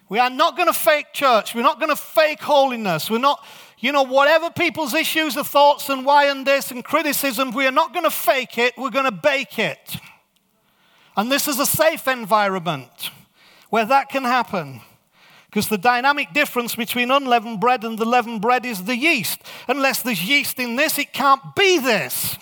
We 0.08 0.18
are 0.18 0.30
not 0.30 0.56
going 0.56 0.68
to 0.68 0.78
fake 0.78 1.12
church. 1.12 1.54
We're 1.54 1.62
not 1.62 1.80
going 1.80 1.90
to 1.90 1.96
fake 1.96 2.40
holiness. 2.40 3.10
We're 3.10 3.18
not, 3.18 3.44
you 3.80 3.90
know, 3.90 4.02
whatever 4.02 4.50
people's 4.50 4.94
issues 4.94 5.36
or 5.36 5.44
thoughts 5.44 5.88
and 5.88 6.04
why 6.04 6.26
and 6.26 6.46
this 6.46 6.70
and 6.70 6.84
criticism, 6.84 7.52
we 7.52 7.66
are 7.66 7.72
not 7.72 7.92
going 7.92 8.04
to 8.04 8.10
fake 8.10 8.58
it. 8.58 8.74
We're 8.76 8.90
going 8.90 9.06
to 9.06 9.10
bake 9.10 9.58
it. 9.58 9.96
And 11.16 11.32
this 11.32 11.48
is 11.48 11.58
a 11.58 11.66
safe 11.66 12.06
environment 12.06 13.10
where 13.70 13.86
that 13.86 14.08
can 14.08 14.22
happen. 14.22 14.82
Because 15.56 15.68
the 15.68 15.78
dynamic 15.78 16.34
difference 16.34 16.74
between 16.74 17.10
unleavened 17.10 17.60
bread 17.60 17.82
and 17.82 17.98
the 17.98 18.04
leavened 18.04 18.42
bread 18.42 18.66
is 18.66 18.84
the 18.84 18.94
yeast. 18.94 19.40
Unless 19.66 20.02
there's 20.02 20.22
yeast 20.22 20.58
in 20.58 20.76
this, 20.76 20.98
it 20.98 21.14
can't 21.14 21.54
be 21.54 21.78
this. 21.78 22.36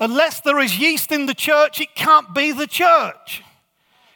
Unless 0.00 0.40
there 0.40 0.58
is 0.58 0.80
yeast 0.80 1.12
in 1.12 1.26
the 1.26 1.34
church, 1.34 1.80
it 1.80 1.94
can't 1.94 2.34
be 2.34 2.50
the 2.50 2.66
church. 2.66 3.44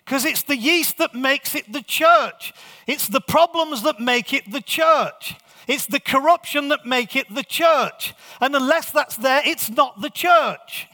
Because 0.05 0.25
it's 0.25 0.43
the 0.43 0.57
yeast 0.57 0.99
that 0.99 1.15
makes 1.15 1.55
it 1.55 1.73
the 1.73 1.81
church. 1.81 2.53
It's 2.89 3.07
the 3.07 3.21
problems 3.21 3.85
that 3.85 4.01
make 4.01 4.33
it 4.33 4.51
the 4.51 4.63
church. 4.63 5.37
It's 5.69 5.87
the 5.87 6.01
corruption 6.01 6.71
that 6.71 6.87
make 6.87 7.15
it 7.15 7.33
the 7.33 7.45
church. 7.45 8.15
And 8.41 8.57
unless 8.57 8.91
that's 8.91 9.17
there, 9.17 9.43
it's 9.45 9.71
not 9.71 10.01
the 10.03 10.11
church. 10.11 10.89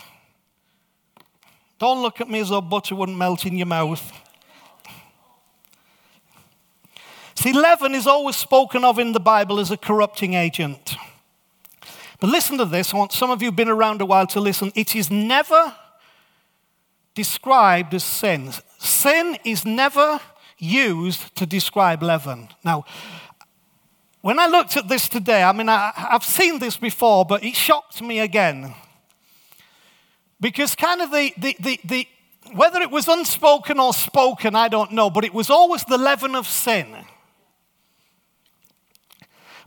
Don't 1.79 2.03
look 2.03 2.21
at 2.21 2.29
me 2.29 2.41
as 2.41 2.51
though 2.51 2.61
butter 2.61 2.95
wouldn't 2.95 3.17
melt 3.17 3.47
in 3.47 3.57
your 3.57 3.67
mouth. 3.67 4.22
See, 7.43 7.53
leaven 7.53 7.93
is 7.97 8.07
always 8.07 8.37
spoken 8.37 8.85
of 8.85 9.01
in 9.01 9.11
the 9.11 9.19
Bible 9.19 9.59
as 9.59 9.73
a 9.73 9.77
corrupting 9.77 10.35
agent. 10.35 10.95
But 12.21 12.31
listen 12.31 12.57
to 12.59 12.65
this. 12.65 12.95
I 12.95 12.99
want 12.99 13.11
some 13.11 13.33
of 13.33 13.43
you 13.43 13.49
who've 13.49 13.57
been 13.57 13.69
around 13.69 14.01
a 14.01 14.07
while 14.07 14.29
to 14.29 14.39
listen. 14.39 14.71
It 14.77 14.95
is 14.95 15.11
never 15.11 15.75
described 17.17 17.95
as 17.95 18.05
sin. 18.05 18.53
Sin 18.79 19.37
is 19.45 19.65
never 19.65 20.21
used 20.57 21.35
to 21.35 21.45
describe 21.45 22.01
leaven. 22.05 22.49
Now, 22.65 22.85
when 24.21 24.39
I 24.39 24.47
looked 24.47 24.77
at 24.77 24.87
this 24.87 25.09
today, 25.09 25.43
I 25.43 25.51
mean, 25.51 25.69
I, 25.69 25.91
have 25.97 26.23
seen 26.23 26.61
this 26.61 26.77
before, 26.77 27.25
but 27.25 27.43
it 27.43 27.57
shocked 27.57 28.01
me 28.03 28.21
again. 28.21 28.73
Because 30.41 30.77
kind 30.77 31.01
of 31.01 31.11
the, 31.11 31.35
the, 31.37 31.57
the, 31.59 31.81
the, 31.85 32.09
whether 32.55 32.81
it 32.81 32.93
was 32.93 33.09
unspoken 33.09 33.81
or 33.81 33.93
spoken, 33.93 34.55
I 34.55 34.69
don't 34.69 34.93
know, 34.93 35.11
but 35.11 35.25
it 35.25 35.35
was 35.35 35.51
always 35.51 35.83
the 35.83 35.99
leaven 35.99 36.37
of 36.37 36.47
sin. 36.47 37.05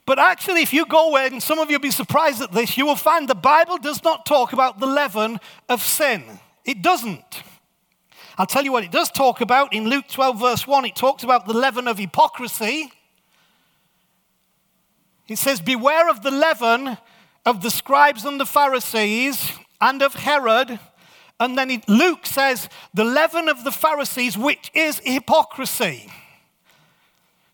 But 0.06 0.20
actually, 0.20 0.62
if 0.62 0.72
you 0.72 0.86
go 0.86 1.18
in, 1.18 1.42
some 1.42 1.58
of 1.58 1.70
you 1.70 1.76
will 1.76 1.82
be 1.82 1.92
surprised 1.92 2.42
at 2.42 2.52
this, 2.52 2.78
you 2.78 2.86
will 2.86 2.96
find 2.96 3.28
the 3.28 3.36
Bible 3.36 3.78
does 3.78 4.04
not 4.04 4.26
talk 4.26 4.54
about 4.54 4.80
the 4.80 4.86
leaven 4.86 5.40
of 5.68 5.82
sin. 5.82 6.24
It 6.64 6.82
doesn't. 6.82 7.44
I'll 8.38 8.46
tell 8.46 8.64
you 8.64 8.72
what 8.72 8.84
it 8.84 8.92
does 8.92 9.10
talk 9.10 9.42
about. 9.42 9.74
In 9.74 9.90
Luke 9.90 10.08
12, 10.08 10.40
verse 10.40 10.68
1, 10.68 10.86
it 10.86 10.96
talks 10.96 11.24
about 11.24 11.48
the 11.48 11.54
leaven 11.54 11.88
of 11.88 11.98
hypocrisy. 11.98 12.92
It 15.28 15.38
says, 15.38 15.60
Beware 15.60 16.10
of 16.10 16.22
the 16.22 16.32
leaven 16.32 16.98
of 17.46 17.62
the 17.62 17.72
scribes 17.72 18.26
and 18.26 18.40
the 18.40 18.46
Pharisees 18.46 19.54
and 19.82 20.02
of 20.02 20.14
Herod. 20.14 20.80
And 21.40 21.58
then 21.58 21.82
Luke 21.88 22.26
says, 22.26 22.70
The 22.94 23.06
leaven 23.06 23.50
of 23.50 23.64
the 23.64 23.72
Pharisees, 23.72 24.38
which 24.38 24.70
is 24.76 25.00
hypocrisy. 25.04 26.12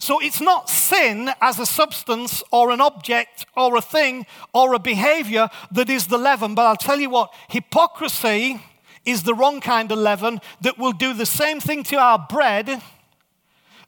So 0.02 0.20
it's 0.20 0.42
not 0.42 0.68
sin 0.68 1.30
as 1.42 1.60
a 1.60 1.66
substance 1.68 2.42
or 2.50 2.72
an 2.72 2.82
object 2.82 3.46
or 3.56 3.78
a 3.78 3.82
thing 3.82 4.26
or 4.52 4.74
a 4.74 4.80
behavior 4.80 5.48
that 5.72 5.92
is 5.92 6.08
the 6.08 6.18
leaven. 6.18 6.56
But 6.56 6.66
I'll 6.66 6.76
tell 6.76 7.00
you 7.00 7.12
what, 7.12 7.32
hypocrisy 7.50 8.60
is 9.06 9.22
the 9.22 9.36
wrong 9.36 9.62
kind 9.62 9.92
of 9.92 10.00
leaven 10.00 10.42
that 10.62 10.80
will 10.80 10.92
do 10.92 11.14
the 11.14 11.28
same 11.28 11.60
thing 11.60 11.84
to 11.84 11.98
our 11.98 12.18
bread 12.18 12.82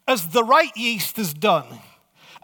as 0.06 0.28
the 0.28 0.44
right 0.44 0.70
yeast 0.76 1.16
has 1.16 1.34
done. 1.34 1.66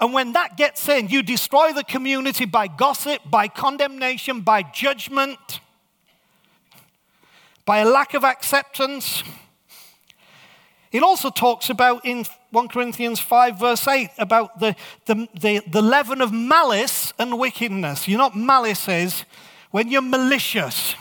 And 0.00 0.12
when 0.12 0.32
that 0.32 0.56
gets 0.56 0.88
in, 0.88 1.06
you 1.06 1.22
destroy 1.22 1.72
the 1.72 1.84
community 1.84 2.46
by 2.46 2.66
gossip, 2.66 3.22
by 3.30 3.46
condemnation, 3.46 4.40
by 4.40 4.64
judgment, 4.64 5.60
by 7.64 7.78
a 7.78 7.88
lack 7.88 8.14
of 8.14 8.24
acceptance. 8.24 9.22
It 10.92 11.04
also 11.04 11.30
talks 11.30 11.70
about 11.70 12.04
in 12.04 12.24
1 12.50 12.68
Corinthians 12.68 13.20
5, 13.20 13.58
verse 13.58 13.86
8, 13.86 14.10
about 14.18 14.58
the, 14.58 14.74
the, 15.06 15.28
the, 15.38 15.62
the 15.70 15.82
leaven 15.82 16.20
of 16.20 16.32
malice 16.32 17.12
and 17.18 17.38
wickedness. 17.38 18.08
You 18.08 18.18
know 18.18 18.24
what 18.24 18.36
malice 18.36 18.88
is? 18.88 19.24
When 19.70 19.88
you're 19.88 20.02
malicious. 20.02 20.94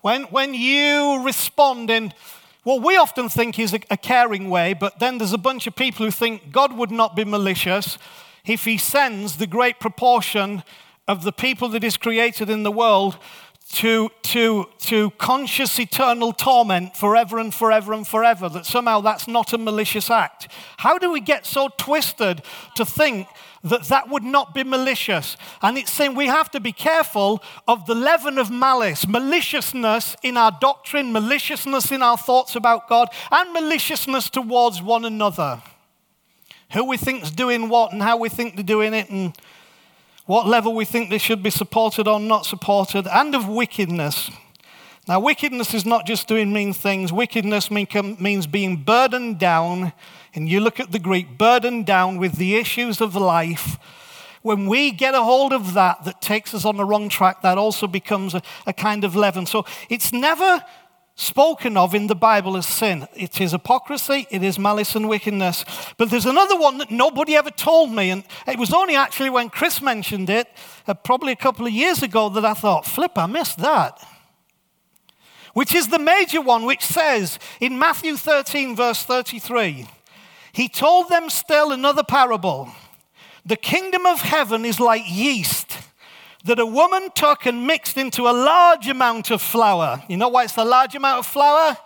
When, 0.00 0.22
when 0.24 0.54
you 0.54 1.22
respond 1.22 1.90
in 1.90 2.14
what 2.62 2.82
we 2.82 2.96
often 2.96 3.28
think 3.28 3.58
is 3.58 3.74
a, 3.74 3.80
a 3.90 3.98
caring 3.98 4.48
way, 4.48 4.72
but 4.72 4.98
then 4.98 5.18
there's 5.18 5.34
a 5.34 5.38
bunch 5.38 5.66
of 5.66 5.76
people 5.76 6.06
who 6.06 6.10
think 6.10 6.50
God 6.50 6.74
would 6.76 6.90
not 6.90 7.14
be 7.14 7.24
malicious 7.24 7.98
if 8.46 8.64
He 8.64 8.78
sends 8.78 9.36
the 9.36 9.46
great 9.46 9.80
proportion 9.80 10.62
of 11.06 11.24
the 11.24 11.32
people 11.32 11.68
that 11.70 11.84
is 11.84 11.98
created 11.98 12.48
in 12.48 12.62
the 12.62 12.72
world 12.72 13.18
to, 13.74 14.08
to, 14.22 14.68
to 14.78 15.10
conscious 15.18 15.80
eternal 15.80 16.32
torment 16.32 16.96
forever 16.96 17.38
and 17.38 17.52
forever 17.52 17.92
and 17.92 18.06
forever, 18.06 18.48
that 18.48 18.66
somehow 18.66 19.00
that's 19.00 19.26
not 19.26 19.52
a 19.52 19.58
malicious 19.58 20.10
act. 20.10 20.48
How 20.78 20.96
do 20.96 21.10
we 21.10 21.20
get 21.20 21.44
so 21.44 21.68
twisted 21.76 22.42
to 22.76 22.84
think 22.84 23.26
that 23.64 23.84
that 23.84 24.08
would 24.08 24.22
not 24.22 24.54
be 24.54 24.62
malicious? 24.62 25.36
And 25.60 25.76
it's 25.76 25.90
saying 25.90 26.14
we 26.14 26.28
have 26.28 26.52
to 26.52 26.60
be 26.60 26.70
careful 26.70 27.42
of 27.66 27.86
the 27.86 27.96
leaven 27.96 28.38
of 28.38 28.48
malice, 28.48 29.08
maliciousness 29.08 30.14
in 30.22 30.36
our 30.36 30.56
doctrine, 30.60 31.12
maliciousness 31.12 31.90
in 31.90 32.00
our 32.00 32.16
thoughts 32.16 32.54
about 32.54 32.88
God, 32.88 33.08
and 33.32 33.52
maliciousness 33.52 34.30
towards 34.30 34.80
one 34.82 35.04
another. 35.04 35.60
Who 36.74 36.84
we 36.84 36.96
think 36.96 37.24
is 37.24 37.30
doing 37.32 37.68
what 37.68 37.92
and 37.92 38.02
how 38.02 38.18
we 38.18 38.28
think 38.28 38.54
they're 38.54 38.64
doing 38.64 38.94
it 38.94 39.10
and 39.10 39.36
what 40.26 40.46
level 40.46 40.74
we 40.74 40.84
think 40.84 41.10
they 41.10 41.18
should 41.18 41.42
be 41.42 41.50
supported 41.50 42.08
or 42.08 42.18
not 42.18 42.46
supported, 42.46 43.06
and 43.06 43.34
of 43.34 43.48
wickedness. 43.48 44.30
Now, 45.06 45.20
wickedness 45.20 45.74
is 45.74 45.84
not 45.84 46.06
just 46.06 46.26
doing 46.26 46.52
mean 46.52 46.72
things, 46.72 47.12
wickedness 47.12 47.70
means 47.70 48.46
being 48.46 48.76
burdened 48.76 49.38
down, 49.38 49.92
and 50.34 50.48
you 50.48 50.60
look 50.60 50.80
at 50.80 50.92
the 50.92 50.98
Greek, 50.98 51.36
burdened 51.36 51.84
down 51.84 52.16
with 52.16 52.36
the 52.36 52.56
issues 52.56 53.02
of 53.02 53.14
life. 53.14 53.78
When 54.40 54.66
we 54.66 54.90
get 54.90 55.14
a 55.14 55.22
hold 55.22 55.52
of 55.52 55.74
that 55.74 56.04
that 56.04 56.22
takes 56.22 56.54
us 56.54 56.64
on 56.64 56.76
the 56.76 56.84
wrong 56.84 57.08
track, 57.10 57.42
that 57.42 57.58
also 57.58 57.86
becomes 57.86 58.34
a, 58.34 58.42
a 58.66 58.72
kind 58.72 59.04
of 59.04 59.14
leaven. 59.14 59.46
So 59.46 59.64
it's 59.90 60.12
never 60.12 60.64
spoken 61.16 61.76
of 61.76 61.94
in 61.94 62.08
the 62.08 62.14
Bible 62.14 62.56
as 62.56 62.66
sin. 62.66 63.06
It 63.14 63.40
is 63.40 63.52
hypocrisy, 63.52 64.26
it 64.30 64.42
is 64.42 64.58
malice 64.58 64.96
and 64.96 65.08
wickedness. 65.08 65.64
But 65.96 66.10
there's 66.10 66.26
another 66.26 66.56
one 66.56 66.78
that 66.78 66.90
nobody 66.90 67.36
ever 67.36 67.50
told 67.50 67.92
me, 67.92 68.10
and 68.10 68.24
it 68.46 68.58
was 68.58 68.72
only 68.72 68.96
actually 68.96 69.30
when 69.30 69.48
Chris 69.48 69.80
mentioned 69.80 70.28
it, 70.28 70.48
uh, 70.86 70.94
probably 70.94 71.32
a 71.32 71.36
couple 71.36 71.66
of 71.66 71.72
years 71.72 72.02
ago, 72.02 72.28
that 72.30 72.44
I 72.44 72.54
thought, 72.54 72.86
flip, 72.86 73.12
I 73.16 73.26
missed 73.26 73.58
that. 73.58 74.04
Which 75.52 75.72
is 75.72 75.88
the 75.88 76.00
major 76.00 76.40
one, 76.40 76.64
which 76.64 76.82
says 76.82 77.38
in 77.60 77.78
Matthew 77.78 78.16
13, 78.16 78.74
verse 78.74 79.04
33, 79.04 79.86
He 80.52 80.68
told 80.68 81.08
them 81.08 81.30
still 81.30 81.70
another 81.70 82.02
parable. 82.02 82.72
The 83.46 83.56
kingdom 83.56 84.04
of 84.04 84.20
heaven 84.20 84.64
is 84.64 84.80
like 84.80 85.02
yeast 85.06 85.78
that 86.44 86.58
a 86.58 86.66
woman 86.66 87.08
took 87.14 87.46
and 87.46 87.66
mixed 87.66 87.96
into 87.96 88.22
a 88.22 88.32
large 88.32 88.88
amount 88.88 89.30
of 89.30 89.40
flour. 89.40 90.02
You 90.08 90.16
know 90.16 90.28
why 90.28 90.44
it's 90.44 90.56
a 90.56 90.64
large 90.64 90.94
amount 90.94 91.20
of 91.20 91.26
flour? 91.26 91.76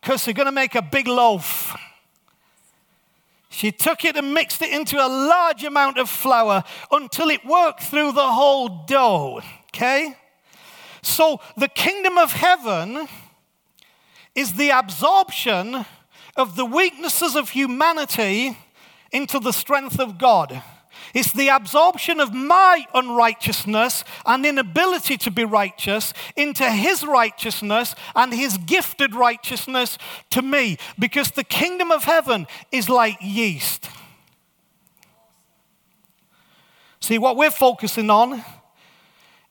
Because 0.00 0.24
they're 0.24 0.34
going 0.34 0.46
to 0.46 0.52
make 0.52 0.74
a 0.74 0.82
big 0.82 1.06
loaf. 1.06 1.76
She 3.48 3.72
took 3.72 4.04
it 4.04 4.16
and 4.16 4.34
mixed 4.34 4.60
it 4.60 4.72
into 4.72 4.96
a 4.96 5.08
large 5.08 5.64
amount 5.64 5.98
of 5.98 6.10
flour 6.10 6.64
until 6.90 7.28
it 7.30 7.44
worked 7.44 7.82
through 7.84 8.12
the 8.12 8.28
whole 8.28 8.84
dough. 8.86 9.40
Okay? 9.68 10.16
So 11.02 11.40
the 11.56 11.68
kingdom 11.68 12.18
of 12.18 12.32
heaven 12.32 13.08
is 14.34 14.52
the 14.52 14.70
absorption 14.70 15.86
of 16.36 16.56
the 16.56 16.64
weaknesses 16.64 17.34
of 17.34 17.50
humanity 17.50 18.56
into 19.12 19.38
the 19.40 19.52
strength 19.52 19.98
of 19.98 20.18
God. 20.18 20.62
It's 21.14 21.32
the 21.32 21.48
absorption 21.48 22.20
of 22.20 22.32
my 22.34 22.86
unrighteousness 22.94 24.04
and 24.26 24.44
inability 24.44 25.16
to 25.18 25.30
be 25.30 25.44
righteous 25.44 26.12
into 26.36 26.70
his 26.70 27.04
righteousness 27.04 27.94
and 28.14 28.32
his 28.32 28.58
gifted 28.58 29.14
righteousness 29.14 29.98
to 30.30 30.42
me. 30.42 30.78
Because 30.98 31.30
the 31.30 31.44
kingdom 31.44 31.90
of 31.90 32.04
heaven 32.04 32.46
is 32.72 32.88
like 32.88 33.18
yeast. 33.20 33.88
See, 37.00 37.18
what 37.18 37.36
we're 37.36 37.50
focusing 37.50 38.10
on 38.10 38.44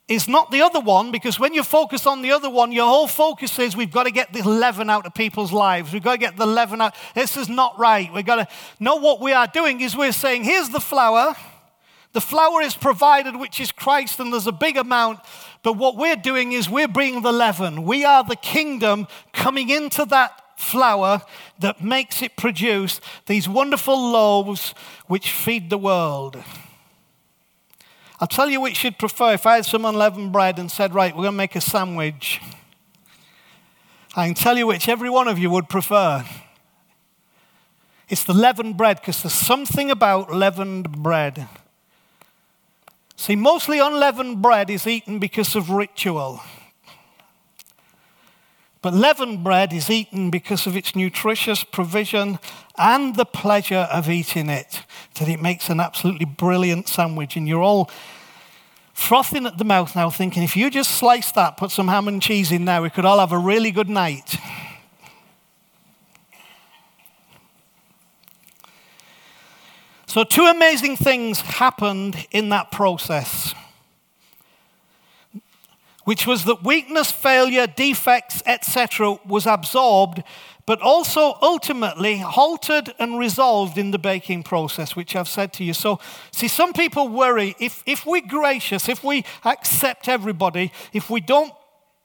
is 0.08 0.28
not 0.28 0.52
the 0.52 0.62
other 0.62 0.80
one, 0.80 1.12
because 1.12 1.38
when 1.40 1.54
you 1.54 1.64
focus 1.64 2.08
on 2.08 2.22
the 2.22 2.32
other 2.32 2.50
one, 2.50 2.72
your 2.72 2.88
whole 2.88 3.08
focus 3.08 3.60
is 3.60 3.76
we've 3.76 3.92
got 3.92 4.04
to 4.04 4.12
get 4.12 4.32
this 4.32 4.46
leaven 4.46 4.90
out 4.90 5.06
of 5.06 5.14
people's 5.14 5.52
lives. 5.52 5.92
We've 5.92 6.04
got 6.04 6.14
to 6.14 6.18
get 6.18 6.38
the 6.38 6.46
leaven 6.46 6.80
out. 6.80 6.96
This 7.14 7.36
is 7.36 7.50
not 7.50 7.78
right. 7.78 8.12
We've 8.14 8.26
got 8.26 8.36
to 8.38 8.48
know 8.80 8.96
what 8.96 9.20
we 9.20 9.34
are 9.34 9.48
doing 9.48 9.82
is 9.82 9.98
we're 9.98 10.14
saying, 10.14 10.46
here's 10.46 10.70
the 10.70 10.80
flour. 10.80 11.36
The 12.14 12.22
flour 12.22 12.62
is 12.62 12.74
provided, 12.74 13.36
which 13.36 13.60
is 13.60 13.72
Christ, 13.74 14.20
and 14.22 14.32
there's 14.32 14.48
a 14.48 14.54
big 14.54 14.78
amount. 14.78 15.20
But 15.62 15.74
what 15.74 15.98
we're 15.98 16.16
doing 16.16 16.54
is 16.54 16.70
we're 16.70 16.88
bringing 16.88 17.22
the 17.22 17.34
leaven. 17.34 17.84
We 17.84 18.06
are 18.06 18.24
the 18.24 18.38
kingdom 18.38 19.08
coming 19.34 19.70
into 19.70 20.06
that 20.06 20.42
flour 20.58 21.22
that 21.60 21.84
makes 21.84 22.22
it 22.22 22.38
produce 22.38 23.02
these 23.26 23.48
wonderful 23.50 24.12
loaves 24.12 24.74
which 25.08 25.32
feed 25.32 25.70
the 25.70 25.78
world. 25.78 26.42
I'll 28.20 28.28
tell 28.28 28.50
you 28.50 28.60
which 28.60 28.84
you'd 28.84 28.98
prefer. 28.98 29.34
If 29.34 29.46
I 29.46 29.56
had 29.56 29.66
some 29.66 29.86
unleavened 29.86 30.32
bread 30.32 30.58
and 30.58 30.72
said, 30.72 30.94
right, 30.94 31.16
we're 31.16 31.24
going 31.24 31.34
to 31.34 31.38
make 31.38 31.56
a 31.56 31.62
sandwich, 31.62 32.42
I 34.16 34.26
can 34.26 34.34
tell 34.34 34.58
you 34.58 34.66
which 34.66 34.90
every 34.90 35.10
one 35.10 35.28
of 35.28 35.38
you 35.38 35.50
would 35.52 35.70
prefer. 35.70 36.26
It's 38.10 38.24
the 38.24 38.34
leavened 38.34 38.78
bread 38.78 39.00
because 39.02 39.22
there's 39.22 39.34
something 39.34 39.92
about 39.92 40.34
leavened 40.34 41.04
bread. 41.04 41.48
See, 43.16 43.36
mostly 43.36 43.80
unleavened 43.80 44.42
bread 44.42 44.70
is 44.70 44.88
eaten 44.88 45.20
because 45.20 45.56
of 45.56 45.70
ritual. 45.70 46.42
But 48.82 48.94
leavened 48.94 49.44
bread 49.44 49.74
is 49.74 49.90
eaten 49.90 50.30
because 50.30 50.66
of 50.66 50.78
its 50.78 50.96
nutritious 50.96 51.64
provision 51.64 52.40
and 52.78 53.16
the 53.16 53.26
pleasure 53.26 53.88
of 53.92 54.10
eating 54.10 54.50
it, 54.50 54.77
that 55.20 55.28
it 55.28 55.42
makes 55.42 55.70
an 55.70 55.80
absolutely 55.80 56.26
brilliant 56.26 56.88
sandwich. 56.88 57.36
And 57.36 57.48
you're 57.48 57.62
all 57.62 57.90
frothing 58.94 59.46
at 59.46 59.58
the 59.58 59.66
mouth 59.66 59.96
now, 59.96 60.10
thinking 60.10 60.44
if 60.44 60.56
you 60.56 60.70
just 60.70 60.92
slice 60.92 61.32
that, 61.34 61.58
put 61.58 61.72
some 61.72 61.88
ham 61.88 62.08
and 62.08 62.22
cheese 62.22 62.52
in 62.52 62.66
there, 62.66 62.82
we 62.82 62.90
could 62.90 63.06
all 63.06 63.20
have 63.20 63.32
a 63.32 63.38
really 63.38 63.72
good 63.72 63.90
night. 63.90 64.38
So, 70.10 70.24
two 70.24 70.46
amazing 70.46 70.96
things 70.96 71.42
happened 71.42 72.26
in 72.32 72.50
that 72.50 72.72
process 72.72 73.54
which 76.08 76.26
was 76.26 76.46
that 76.46 76.64
weakness, 76.64 77.12
failure, 77.12 77.68
defects, 77.68 78.42
etc., 78.46 79.20
was 79.26 79.46
absorbed, 79.46 80.24
but 80.68 80.82
also 80.82 81.38
ultimately 81.42 82.18
halted 82.18 82.94
and 83.00 83.18
resolved 83.18 83.78
in 83.78 83.92
the 83.92 83.98
baking 83.98 84.44
process, 84.44 84.96
which 84.98 85.16
I've 85.16 85.30
said 85.30 85.54
to 85.54 85.64
you. 85.64 85.74
So, 85.74 86.00
see, 86.32 86.50
some 86.50 86.74
people 86.74 87.08
worry 87.08 87.56
if, 87.58 87.82
if 87.88 88.06
we're 88.06 88.28
gracious, 88.28 88.90
if 88.90 89.02
we 89.02 89.24
accept 89.46 90.10
everybody, 90.10 90.74
if 90.92 91.10
we 91.10 91.22
don't 91.22 91.54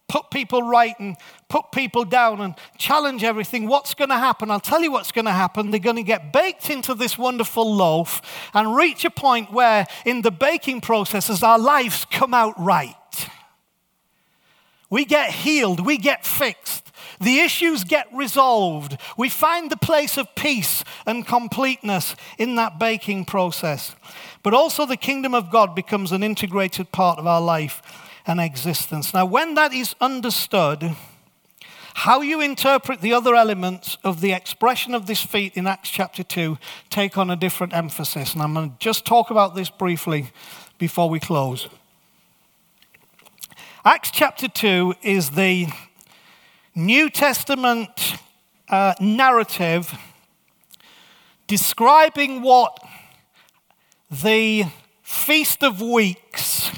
put 0.09 0.31
people 0.31 0.63
right 0.63 0.95
and 1.01 1.17
put 1.49 1.73
people 1.73 2.05
down 2.05 2.41
and 2.41 2.55
challenge 2.79 3.25
everything, 3.25 3.67
what's 3.67 3.95
going 3.95 4.11
to 4.11 4.19
happen? 4.19 4.49
I'll 4.49 4.61
tell 4.61 4.83
you 4.83 4.93
what's 4.93 5.11
going 5.11 5.25
to 5.25 5.33
happen. 5.33 5.73
They're 5.73 5.81
going 5.81 5.97
to 5.97 6.03
get 6.05 6.33
baked 6.33 6.71
into 6.71 6.95
this 6.95 7.19
wonderful 7.19 7.75
loaf 7.75 8.23
and 8.55 8.77
reach 8.77 9.05
a 9.05 9.11
point 9.11 9.53
where, 9.53 9.89
in 10.05 10.23
the 10.23 10.31
baking 10.31 10.83
process, 10.83 11.29
as 11.29 11.43
our 11.43 11.59
lives 11.59 12.07
come 12.11 12.33
out 12.33 12.55
right. 12.61 12.95
We 14.93 15.07
get 15.07 15.30
healed, 15.30 15.86
we 15.86 15.97
get 15.97 16.26
fixed. 16.26 16.93
The 17.18 17.38
issues 17.38 17.82
get 17.82 18.09
resolved. 18.12 18.99
We 19.16 19.30
find 19.30 19.70
the 19.70 19.76
place 19.78 20.18
of 20.18 20.34
peace 20.34 20.84
and 21.07 21.26
completeness 21.26 22.14
in 22.36 22.57
that 22.57 22.78
baking 22.78 23.24
process. 23.24 23.97
But 24.43 24.53
also, 24.53 24.84
the 24.84 24.99
kingdom 24.99 25.34
of 25.34 25.51
God 25.51 25.74
becomes 25.74 26.12
an 26.12 26.22
integrated 26.22 26.93
part 26.93 27.18
of 27.18 27.26
our 27.26 27.40
life 27.40 27.80
and 28.26 28.38
existence. 28.38 29.14
Now, 29.14 29.24
when 29.24 29.55
that 29.55 29.72
is 29.72 29.95
understood, 29.99 30.95
how 31.95 32.20
you 32.20 32.43
interpret 32.43 33.01
the 33.01 33.14
other 33.14 33.34
elements 33.34 33.97
of 34.05 34.20
the 34.20 34.34
expression 34.34 34.95
of 34.95 35.07
this 35.07 35.22
feat 35.22 35.57
in 35.57 35.66
Acts 35.66 35.88
chapter 35.88 36.22
2 36.22 36.59
take 36.90 37.16
on 37.16 37.30
a 37.30 37.36
different 37.36 37.72
emphasis. 37.72 38.34
And 38.34 38.43
I'm 38.43 38.53
going 38.53 38.72
to 38.72 38.76
just 38.78 39.07
talk 39.07 39.30
about 39.30 39.55
this 39.55 39.70
briefly 39.70 40.32
before 40.76 41.09
we 41.09 41.18
close. 41.18 41.66
Acts 43.85 44.12
chapter 44.12 44.47
2 44.47 44.95
is 45.03 45.30
the 45.30 45.66
New 46.72 47.11
Testament 47.11 48.16
uh, 48.68 48.95
narrative 49.01 49.99
describing 51.49 52.43
what 52.43 52.78
the 54.09 54.66
Feast 55.03 55.64
of 55.64 55.83
Weeks, 55.83 56.70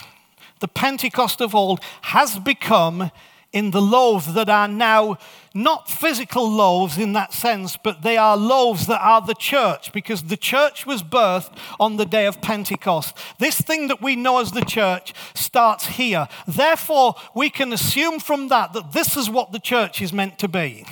the 0.61 0.69
Pentecost 0.69 1.43
of 1.43 1.55
old, 1.55 1.81
has 2.01 2.39
become 2.39 3.11
in 3.53 3.73
the 3.73 3.83
loaves 3.83 4.33
that 4.33 4.49
are 4.49 4.67
now 4.67 5.19
not 5.55 5.89
physical 5.89 6.51
loaves 6.51 6.99
in 6.99 7.13
that 7.13 7.33
sense, 7.33 7.77
but 7.77 8.03
they 8.03 8.17
are 8.17 8.37
loaves 8.37 8.87
that 8.89 9.01
are 9.01 9.21
the 9.21 9.35
church 9.35 9.93
because 9.93 10.25
the 10.25 10.37
church 10.37 10.85
was 10.85 11.03
birthed 11.03 11.57
on 11.79 11.97
the 11.97 12.05
day 12.05 12.27
of 12.27 12.43
Pentecost. 12.43 13.17
This 13.39 13.61
thing 13.61 13.87
that 13.87 14.03
we 14.03 14.17
know 14.17 14.41
as 14.41 14.51
the 14.51 14.65
church 14.65 15.15
starts 15.35 15.87
here. 15.87 16.27
Therefore, 16.47 17.15
we 17.35 17.51
can 17.51 17.73
assume 17.73 18.19
from 18.19 18.49
that 18.49 18.73
that 18.73 18.93
this 18.93 19.17
is 19.17 19.31
what 19.31 19.53
the 19.53 19.61
church 19.61 20.03
is 20.03 20.13
meant 20.13 20.39
to 20.41 20.49
be 20.49 20.85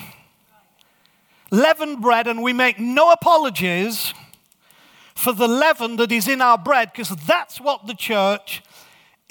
leavened 1.52 2.00
bread, 2.00 2.26
and 2.26 2.42
we 2.42 2.52
make 2.52 2.80
no 2.80 3.12
apologies 3.12 4.14
for 5.14 5.32
the 5.32 5.46
leaven 5.46 5.96
that 5.96 6.10
is 6.10 6.26
in 6.26 6.40
our 6.40 6.56
bread 6.56 6.90
because 6.90 7.10
that's 7.26 7.60
what 7.60 7.86
the 7.86 7.94
church 7.94 8.62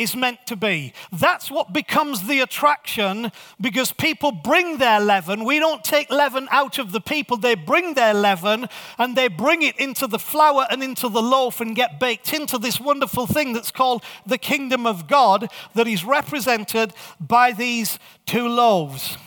is 0.02 0.16
meant 0.16 0.46
to 0.48 0.56
be. 0.56 0.94
That's 1.12 1.52
what 1.52 1.74
becomes 1.74 2.28
the 2.28 2.40
attraction 2.40 3.32
because 3.60 3.92
people 3.92 4.32
bring 4.32 4.78
their 4.78 5.00
leaven. 5.00 5.46
We 5.46 5.60
don't 5.60 5.84
take 5.84 6.10
leaven 6.10 6.48
out 6.52 6.78
of 6.78 6.92
the 6.92 7.02
people, 7.02 7.38
they 7.38 7.56
bring 7.56 7.94
their 7.94 8.14
leaven 8.14 8.68
and 8.98 9.16
they 9.16 9.28
bring 9.28 9.62
it 9.62 9.78
into 9.80 10.08
the 10.08 10.20
flour 10.20 10.66
and 10.70 10.84
into 10.84 11.10
the 11.10 11.22
loaf 11.22 11.62
and 11.62 11.76
get 11.76 12.00
baked 12.00 12.34
into 12.34 12.58
this 12.58 12.80
wonderful 12.80 13.28
thing 13.28 13.54
that's 13.54 13.72
called 13.72 14.04
the 14.26 14.38
kingdom 14.38 14.86
of 14.86 15.08
God 15.08 15.50
that 15.76 15.88
is 15.88 16.04
represented 16.04 16.94
by 17.20 17.52
these 17.52 18.00
two 18.26 18.48
loaves. 18.48 19.18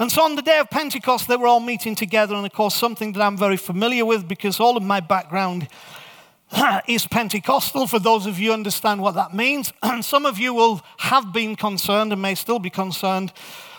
And 0.00 0.12
so 0.12 0.22
on 0.22 0.36
the 0.36 0.42
day 0.42 0.60
of 0.60 0.70
Pentecost, 0.70 1.26
they 1.26 1.36
were 1.36 1.48
all 1.48 1.58
meeting 1.58 1.96
together, 1.96 2.36
and 2.36 2.46
of 2.46 2.52
course, 2.52 2.76
something 2.76 3.14
that 3.14 3.22
I'm 3.22 3.36
very 3.36 3.56
familiar 3.56 4.04
with 4.04 4.28
because 4.28 4.60
all 4.60 4.76
of 4.76 4.82
my 4.84 5.00
background 5.00 5.66
is 6.86 7.06
Pentecostal, 7.06 7.86
for 7.86 7.98
those 7.98 8.26
of 8.26 8.38
you 8.38 8.52
understand 8.52 9.02
what 9.02 9.14
that 9.14 9.34
means. 9.34 9.72
And 9.82 10.04
some 10.04 10.26
of 10.26 10.38
you 10.38 10.54
will 10.54 10.82
have 10.98 11.32
been 11.32 11.56
concerned 11.56 12.12
and 12.12 12.22
may 12.22 12.34
still 12.34 12.58
be 12.58 12.70
concerned 12.70 13.32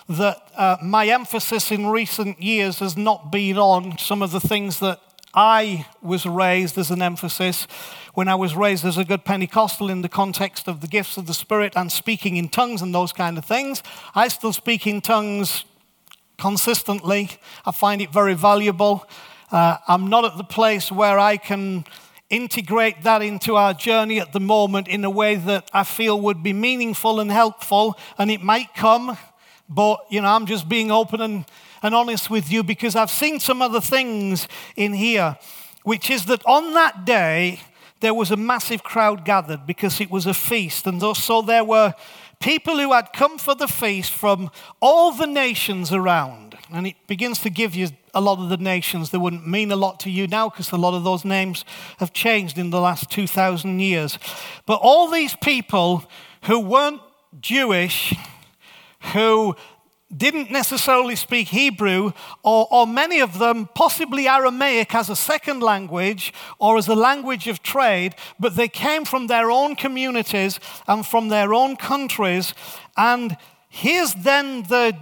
that 0.08 0.52
uh, 0.56 0.78
my 0.82 1.08
emphasis 1.08 1.72
in 1.72 1.88
recent 1.88 2.42
years 2.42 2.80
has 2.80 2.98
not 2.98 3.32
been 3.32 3.58
on 3.58 3.98
some 3.98 4.22
of 4.22 4.32
the 4.32 4.40
things 4.40 4.80
that 4.80 5.00
I 5.34 5.86
was 6.02 6.26
raised 6.26 6.78
as 6.80 6.90
an 6.90 7.02
emphasis 7.02 7.68
when 8.16 8.28
I 8.28 8.34
was 8.34 8.56
raised 8.56 8.84
as 8.84 8.98
a 8.98 9.06
good 9.06 9.24
Pentecostal 9.24 9.90
in 9.90 10.02
the 10.02 10.10
context 10.10 10.68
of 10.68 10.82
the 10.82 10.88
gifts 10.88 11.18
of 11.18 11.28
the 11.28 11.34
Spirit 11.34 11.74
and 11.76 11.92
speaking 11.92 12.38
in 12.38 12.50
tongues 12.50 12.82
and 12.82 12.94
those 12.94 13.14
kind 13.14 13.38
of 13.38 13.46
things. 13.46 13.84
I 14.16 14.28
still 14.30 14.52
speak 14.52 14.88
in 14.88 15.02
tongues 15.02 15.64
consistently. 16.40 17.30
I 17.66 17.72
find 17.72 18.02
it 18.02 18.12
very 18.12 18.34
valuable. 18.34 19.08
Uh, 19.52 19.78
I'm 19.88 20.08
not 20.08 20.26
at 20.26 20.38
the 20.38 20.44
place 20.44 20.92
where 20.92 21.20
I 21.20 21.38
can 21.38 21.86
integrate 22.30 23.02
that 23.04 23.22
into 23.22 23.56
our 23.56 23.74
journey 23.74 24.20
at 24.20 24.34
the 24.34 24.40
moment 24.40 24.88
in 24.88 25.04
a 25.04 25.10
way 25.10 25.36
that 25.36 25.70
I 25.74 25.84
feel 25.84 26.20
would 26.22 26.44
be 26.44 26.54
meaningful 26.54 27.20
and 27.20 27.32
helpful. 27.32 27.98
And 28.18 28.30
it 28.30 28.42
might 28.42 28.74
come, 28.76 29.18
but 29.68 30.00
you 30.10 30.22
know, 30.22 30.30
I'm 30.30 30.46
just 30.46 30.70
being 30.70 30.92
open 30.92 31.22
and, 31.22 31.46
and 31.82 31.96
honest 31.96 32.30
with 32.30 32.52
you 32.52 32.64
because 32.64 32.96
I've 32.96 33.12
seen 33.12 33.40
some 33.40 33.62
other 33.62 33.82
things 33.82 34.48
in 34.76 34.94
here, 34.94 35.38
which 35.84 36.10
is 36.10 36.26
that 36.26 36.46
on 36.46 36.74
that 36.74 37.06
day, 37.06 37.62
there 38.00 38.14
was 38.14 38.32
a 38.32 38.38
massive 38.38 38.84
crowd 38.84 39.26
gathered 39.26 39.66
because 39.66 40.00
it 40.00 40.10
was 40.10 40.26
a 40.26 40.34
feast. 40.34 40.88
And 40.88 41.02
so 41.18 41.42
there 41.42 41.64
were 41.64 41.94
people 42.40 42.78
who 42.78 42.94
had 42.94 43.12
come 43.12 43.38
for 43.38 43.56
the 43.56 43.68
feast 43.68 44.14
from 44.14 44.50
all 44.80 45.12
the 45.12 45.28
nations 45.28 45.92
around. 45.92 46.58
And 46.72 46.88
it 46.88 46.96
begins 47.08 47.40
to 47.40 47.50
give 47.50 47.76
you 47.76 47.90
a 48.14 48.22
lot 48.22 48.40
of 48.40 48.50
the 48.50 48.58
nations 48.58 49.12
that 49.12 49.20
wouldn't 49.20 49.48
mean 49.48 49.72
a 49.72 49.76
lot 49.76 50.00
to 50.02 50.10
you 50.10 50.28
now 50.28 50.50
because 50.50 50.72
a 50.72 50.78
lot 50.78 50.94
of 50.94 51.04
those 51.04 51.26
names 51.26 51.66
have 51.98 52.14
changed 52.14 52.58
in 52.58 52.70
the 52.70 52.82
last 52.82 53.10
2,000 53.12 53.80
years. 53.80 54.18
But 54.66 54.80
all 54.82 55.10
these 55.10 55.36
people 55.36 56.04
who 56.44 56.60
weren't 56.60 57.02
Jewish, 57.40 58.16
who 59.14 59.56
didn't 60.16 60.50
necessarily 60.50 61.16
speak 61.16 61.50
Hebrew, 61.50 62.14
or, 62.44 62.68
or, 62.72 62.88
many 62.88 63.20
of 63.20 63.38
them 63.38 63.70
possibly 63.76 64.28
Aramaic 64.28 64.96
as 64.96 65.10
a 65.10 65.16
second 65.16 65.62
language 65.62 66.34
or 66.58 66.78
as 66.78 66.88
a 66.88 66.96
language 66.96 67.48
of 67.48 67.62
trade, 67.62 68.16
but 68.40 68.56
they 68.56 68.68
came 68.68 69.06
from 69.06 69.28
their 69.28 69.52
own 69.52 69.76
communities 69.76 70.60
and 70.88 71.06
from 71.06 71.28
their 71.28 71.54
own 71.54 71.76
countries. 71.76 72.56
And 72.98 73.38
here's 73.70 74.16
then 74.16 74.64
the 74.64 74.98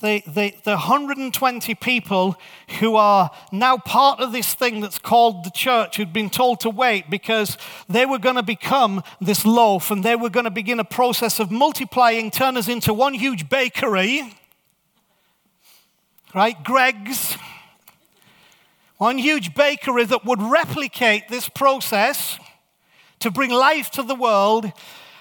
the, 0.00 0.22
the, 0.26 0.54
the 0.64 0.72
120 0.72 1.74
people 1.74 2.36
who 2.78 2.96
are 2.96 3.30
now 3.52 3.76
part 3.76 4.20
of 4.20 4.32
this 4.32 4.54
thing 4.54 4.80
that's 4.80 4.98
called 4.98 5.44
the 5.44 5.50
church 5.50 5.96
who'd 5.96 6.12
been 6.12 6.30
told 6.30 6.60
to 6.60 6.70
wait 6.70 7.10
because 7.10 7.58
they 7.88 8.06
were 8.06 8.18
going 8.18 8.36
to 8.36 8.42
become 8.42 9.02
this 9.20 9.44
loaf 9.44 9.90
and 9.90 10.02
they 10.02 10.16
were 10.16 10.30
going 10.30 10.44
to 10.44 10.50
begin 10.50 10.80
a 10.80 10.84
process 10.84 11.38
of 11.38 11.50
multiplying, 11.50 12.30
turn 12.30 12.56
us 12.56 12.68
into 12.68 12.94
one 12.94 13.14
huge 13.14 13.48
bakery, 13.48 14.36
right? 16.34 16.62
Greggs. 16.64 17.36
One 18.96 19.18
huge 19.18 19.54
bakery 19.54 20.04
that 20.04 20.24
would 20.24 20.42
replicate 20.42 21.28
this 21.28 21.48
process 21.48 22.38
to 23.20 23.30
bring 23.30 23.50
life 23.50 23.90
to 23.92 24.02
the 24.02 24.14
world 24.14 24.72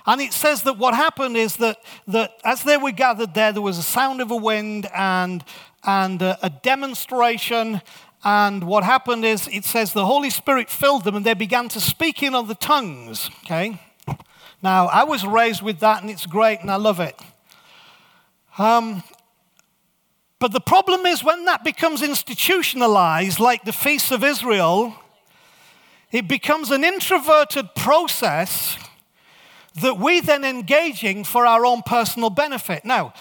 and 0.05 0.21
it 0.21 0.33
says 0.33 0.63
that 0.63 0.77
what 0.77 0.93
happened 0.93 1.37
is 1.37 1.57
that, 1.57 1.77
that 2.07 2.31
as 2.43 2.63
they 2.63 2.77
were 2.77 2.91
gathered 2.91 3.33
there, 3.33 3.51
there 3.51 3.61
was 3.61 3.77
a 3.77 3.83
sound 3.83 4.21
of 4.21 4.31
a 4.31 4.35
wind 4.35 4.87
and, 4.93 5.43
and 5.83 6.21
a, 6.21 6.37
a 6.41 6.49
demonstration. 6.49 7.81
And 8.23 8.63
what 8.63 8.83
happened 8.83 9.25
is, 9.25 9.47
it 9.47 9.65
says 9.65 9.93
the 9.93 10.05
Holy 10.05 10.29
Spirit 10.29 10.69
filled 10.69 11.03
them 11.03 11.15
and 11.15 11.25
they 11.25 11.33
began 11.33 11.69
to 11.69 11.81
speak 11.81 12.23
in 12.23 12.35
other 12.35 12.55
tongues. 12.55 13.29
Okay? 13.45 13.79
Now, 14.61 14.87
I 14.87 15.03
was 15.03 15.25
raised 15.25 15.61
with 15.61 15.79
that 15.79 16.01
and 16.01 16.09
it's 16.09 16.25
great 16.25 16.59
and 16.61 16.71
I 16.71 16.75
love 16.75 16.99
it. 16.99 17.15
Um, 18.57 19.03
but 20.39 20.51
the 20.53 20.61
problem 20.61 21.05
is 21.05 21.23
when 21.23 21.45
that 21.45 21.63
becomes 21.63 22.01
institutionalized, 22.01 23.39
like 23.39 23.63
the 23.65 23.73
Feasts 23.73 24.11
of 24.11 24.23
Israel, 24.23 24.95
it 26.11 26.27
becomes 26.27 26.71
an 26.71 26.83
introverted 26.83 27.75
process 27.75 28.77
that 29.81 29.97
we 29.97 30.19
then 30.19 30.43
engaging 30.43 31.23
for 31.23 31.45
our 31.45 31.65
own 31.65 31.81
personal 31.83 32.29
benefit. 32.29 32.85
Now, 32.85 33.13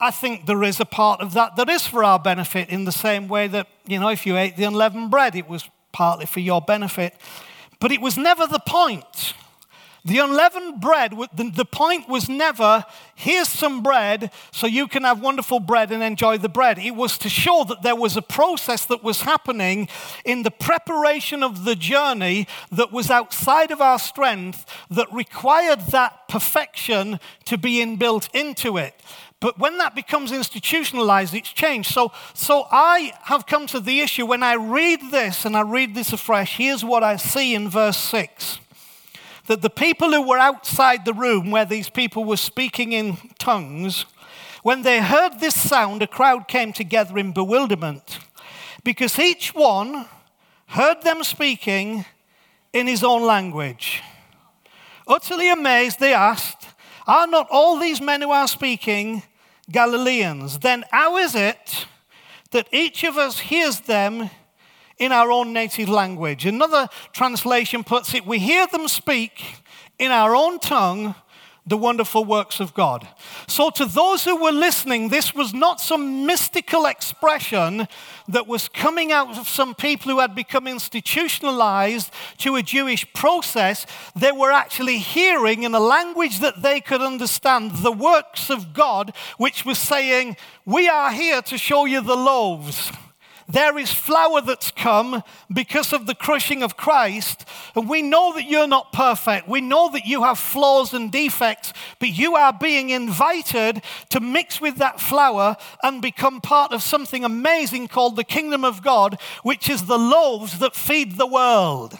I 0.00 0.10
think 0.10 0.46
there 0.46 0.64
is 0.64 0.80
a 0.80 0.84
part 0.84 1.20
of 1.20 1.34
that 1.34 1.56
that 1.56 1.68
is 1.68 1.86
for 1.86 2.02
our 2.02 2.18
benefit 2.18 2.68
in 2.70 2.84
the 2.84 2.92
same 2.92 3.28
way 3.28 3.46
that, 3.48 3.68
you 3.86 4.00
know, 4.00 4.08
if 4.08 4.26
you 4.26 4.36
ate 4.36 4.56
the 4.56 4.64
unleavened 4.64 5.10
bread, 5.10 5.36
it 5.36 5.48
was 5.48 5.68
partly 5.92 6.26
for 6.26 6.40
your 6.40 6.60
benefit. 6.60 7.14
But 7.78 7.92
it 7.92 8.00
was 8.00 8.16
never 8.16 8.46
the 8.46 8.58
point. 8.58 9.34
The 10.04 10.18
unleavened 10.18 10.80
bread, 10.80 11.14
the 11.32 11.64
point 11.64 12.08
was 12.08 12.28
never, 12.28 12.84
here's 13.14 13.48
some 13.48 13.84
bread 13.84 14.32
so 14.50 14.66
you 14.66 14.88
can 14.88 15.04
have 15.04 15.20
wonderful 15.20 15.60
bread 15.60 15.92
and 15.92 16.02
enjoy 16.02 16.38
the 16.38 16.48
bread. 16.48 16.80
It 16.80 16.96
was 16.96 17.16
to 17.18 17.28
show 17.28 17.64
that 17.68 17.82
there 17.82 17.94
was 17.94 18.16
a 18.16 18.22
process 18.22 18.84
that 18.86 19.04
was 19.04 19.22
happening 19.22 19.88
in 20.24 20.42
the 20.42 20.50
preparation 20.50 21.44
of 21.44 21.64
the 21.64 21.76
journey 21.76 22.48
that 22.72 22.90
was 22.90 23.10
outside 23.10 23.70
of 23.70 23.80
our 23.80 23.98
strength 24.00 24.66
that 24.90 25.12
required 25.12 25.80
that 25.92 26.26
perfection 26.28 27.20
to 27.44 27.56
be 27.56 27.74
inbuilt 27.74 28.28
into 28.34 28.78
it. 28.78 29.00
But 29.38 29.56
when 29.58 29.78
that 29.78 29.94
becomes 29.94 30.32
institutionalized, 30.32 31.32
it's 31.32 31.52
changed. 31.52 31.92
So, 31.92 32.10
so 32.34 32.66
I 32.72 33.12
have 33.22 33.46
come 33.46 33.68
to 33.68 33.78
the 33.78 34.00
issue 34.00 34.26
when 34.26 34.42
I 34.42 34.54
read 34.54 35.12
this 35.12 35.44
and 35.44 35.56
I 35.56 35.62
read 35.62 35.94
this 35.94 36.12
afresh, 36.12 36.56
here's 36.56 36.84
what 36.84 37.04
I 37.04 37.16
see 37.16 37.54
in 37.54 37.68
verse 37.68 37.98
6 37.98 38.58
that 39.46 39.62
the 39.62 39.70
people 39.70 40.12
who 40.12 40.22
were 40.22 40.38
outside 40.38 41.04
the 41.04 41.14
room 41.14 41.50
where 41.50 41.64
these 41.64 41.90
people 41.90 42.24
were 42.24 42.36
speaking 42.36 42.92
in 42.92 43.16
tongues, 43.38 44.06
when 44.62 44.82
they 44.82 45.00
heard 45.00 45.40
this 45.40 45.60
sound, 45.60 46.02
a 46.02 46.06
crowd 46.06 46.46
came 46.46 46.72
together 46.72 47.18
in 47.18 47.32
bewilderment 47.32 48.20
because 48.84 49.18
each 49.18 49.54
one 49.54 50.06
heard 50.68 51.02
them 51.02 51.24
speaking 51.24 52.04
in 52.72 52.86
his 52.86 53.02
own 53.02 53.22
language. 53.22 54.02
Utterly 55.06 55.50
amazed, 55.50 55.98
they 55.98 56.14
asked, 56.14 56.68
Are 57.06 57.26
not 57.26 57.48
all 57.50 57.78
these 57.78 58.00
men 58.00 58.22
who 58.22 58.30
are 58.30 58.48
speaking 58.48 59.22
Galileans? 59.70 60.60
Then 60.60 60.84
how 60.90 61.16
is 61.16 61.34
it 61.34 61.86
that 62.52 62.68
each 62.72 63.02
of 63.02 63.18
us 63.18 63.40
hears 63.40 63.80
them 63.80 64.30
in 64.98 65.12
our 65.12 65.30
own 65.30 65.52
native 65.52 65.88
language. 65.88 66.46
Another 66.46 66.88
translation 67.12 67.84
puts 67.84 68.14
it, 68.14 68.26
we 68.26 68.38
hear 68.38 68.66
them 68.66 68.88
speak 68.88 69.56
in 69.98 70.10
our 70.10 70.34
own 70.34 70.58
tongue 70.58 71.14
the 71.64 71.76
wonderful 71.76 72.24
works 72.24 72.58
of 72.58 72.74
God. 72.74 73.06
So, 73.46 73.70
to 73.70 73.86
those 73.86 74.24
who 74.24 74.42
were 74.42 74.52
listening, 74.52 75.08
this 75.08 75.32
was 75.32 75.54
not 75.54 75.80
some 75.80 76.26
mystical 76.26 76.86
expression 76.86 77.86
that 78.28 78.48
was 78.48 78.68
coming 78.68 79.12
out 79.12 79.38
of 79.38 79.46
some 79.46 79.74
people 79.74 80.10
who 80.10 80.18
had 80.18 80.34
become 80.34 80.66
institutionalized 80.66 82.10
to 82.38 82.56
a 82.56 82.62
Jewish 82.62 83.10
process. 83.12 83.86
They 84.16 84.32
were 84.32 84.50
actually 84.50 84.98
hearing 84.98 85.62
in 85.62 85.74
a 85.74 85.80
language 85.80 86.40
that 86.40 86.62
they 86.62 86.80
could 86.80 87.00
understand 87.00 87.70
the 87.76 87.92
works 87.92 88.50
of 88.50 88.72
God, 88.72 89.14
which 89.38 89.64
was 89.64 89.78
saying, 89.78 90.36
We 90.66 90.88
are 90.88 91.12
here 91.12 91.42
to 91.42 91.56
show 91.56 91.84
you 91.84 92.00
the 92.00 92.16
loaves. 92.16 92.90
There 93.52 93.76
is 93.76 93.92
flour 93.92 94.40
that's 94.40 94.70
come 94.70 95.22
because 95.52 95.92
of 95.92 96.06
the 96.06 96.14
crushing 96.14 96.62
of 96.62 96.78
Christ. 96.78 97.44
And 97.76 97.86
we 97.86 98.00
know 98.00 98.32
that 98.32 98.48
you're 98.48 98.66
not 98.66 98.94
perfect. 98.94 99.46
We 99.46 99.60
know 99.60 99.90
that 99.90 100.06
you 100.06 100.22
have 100.22 100.38
flaws 100.38 100.94
and 100.94 101.12
defects, 101.12 101.74
but 101.98 102.08
you 102.08 102.34
are 102.34 102.54
being 102.54 102.88
invited 102.88 103.82
to 104.08 104.20
mix 104.20 104.58
with 104.58 104.76
that 104.76 105.02
flour 105.02 105.58
and 105.82 106.00
become 106.00 106.40
part 106.40 106.72
of 106.72 106.82
something 106.82 107.26
amazing 107.26 107.88
called 107.88 108.16
the 108.16 108.24
kingdom 108.24 108.64
of 108.64 108.82
God, 108.82 109.20
which 109.42 109.68
is 109.68 109.84
the 109.84 109.98
loaves 109.98 110.58
that 110.60 110.74
feed 110.74 111.18
the 111.18 111.26
world. 111.26 111.98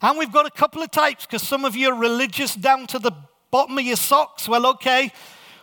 And 0.00 0.18
we've 0.18 0.32
got 0.32 0.46
a 0.46 0.50
couple 0.50 0.82
of 0.82 0.90
types 0.90 1.26
because 1.26 1.42
some 1.42 1.66
of 1.66 1.76
you 1.76 1.90
are 1.90 1.98
religious 1.98 2.54
down 2.54 2.86
to 2.88 2.98
the 2.98 3.12
bottom 3.50 3.76
of 3.76 3.84
your 3.84 3.96
socks. 3.96 4.48
Well, 4.48 4.66
okay, 4.68 5.12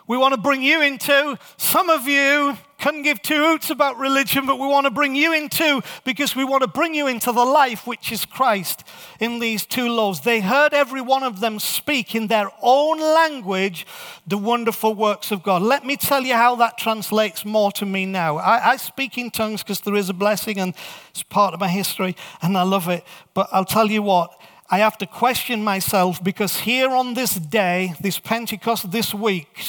we 0.07 0.17
want 0.17 0.33
to 0.33 0.39
bring 0.39 0.61
you 0.61 0.81
into. 0.81 1.37
Some 1.57 1.89
of 1.89 2.07
you 2.07 2.57
couldn't 2.83 3.03
give 3.03 3.21
two 3.21 3.37
hoots 3.37 3.69
about 3.69 3.97
religion, 3.97 4.45
but 4.45 4.59
we 4.59 4.67
want 4.67 4.85
to 4.85 4.91
bring 4.91 5.15
you 5.15 5.33
into 5.33 5.81
because 6.03 6.35
we 6.35 6.43
want 6.43 6.63
to 6.63 6.67
bring 6.67 6.93
you 6.93 7.07
into 7.07 7.31
the 7.31 7.45
life 7.45 7.87
which 7.87 8.11
is 8.11 8.25
Christ 8.25 8.83
in 9.21 9.39
these 9.39 9.65
two 9.65 9.87
laws. 9.87 10.19
They 10.19 10.41
heard 10.41 10.73
every 10.73 10.99
one 10.99 11.23
of 11.23 11.39
them 11.39 11.59
speak 11.59 12.13
in 12.13 12.27
their 12.27 12.51
own 12.61 12.99
language 12.99 13.87
the 14.27 14.37
wonderful 14.37 14.93
works 14.93 15.31
of 15.31 15.43
God. 15.43 15.61
Let 15.61 15.85
me 15.85 15.95
tell 15.95 16.23
you 16.23 16.33
how 16.33 16.55
that 16.57 16.77
translates 16.77 17.45
more 17.45 17.71
to 17.73 17.85
me 17.85 18.05
now. 18.05 18.35
I, 18.35 18.71
I 18.71 18.75
speak 18.75 19.17
in 19.17 19.31
tongues 19.31 19.63
because 19.63 19.79
there 19.79 19.95
is 19.95 20.09
a 20.09 20.13
blessing 20.13 20.59
and 20.59 20.73
it's 21.11 21.23
part 21.23 21.53
of 21.53 21.61
my 21.61 21.69
history 21.69 22.17
and 22.41 22.57
I 22.57 22.63
love 22.63 22.89
it. 22.89 23.05
But 23.33 23.47
I'll 23.53 23.63
tell 23.63 23.89
you 23.89 24.01
what. 24.01 24.37
I 24.69 24.79
have 24.79 24.97
to 24.99 25.05
question 25.05 25.63
myself 25.63 26.23
because 26.23 26.61
here 26.61 26.89
on 26.89 27.13
this 27.13 27.35
day, 27.35 27.93
this 28.01 28.17
Pentecost, 28.17 28.91
this 28.91 29.13
week, 29.13 29.63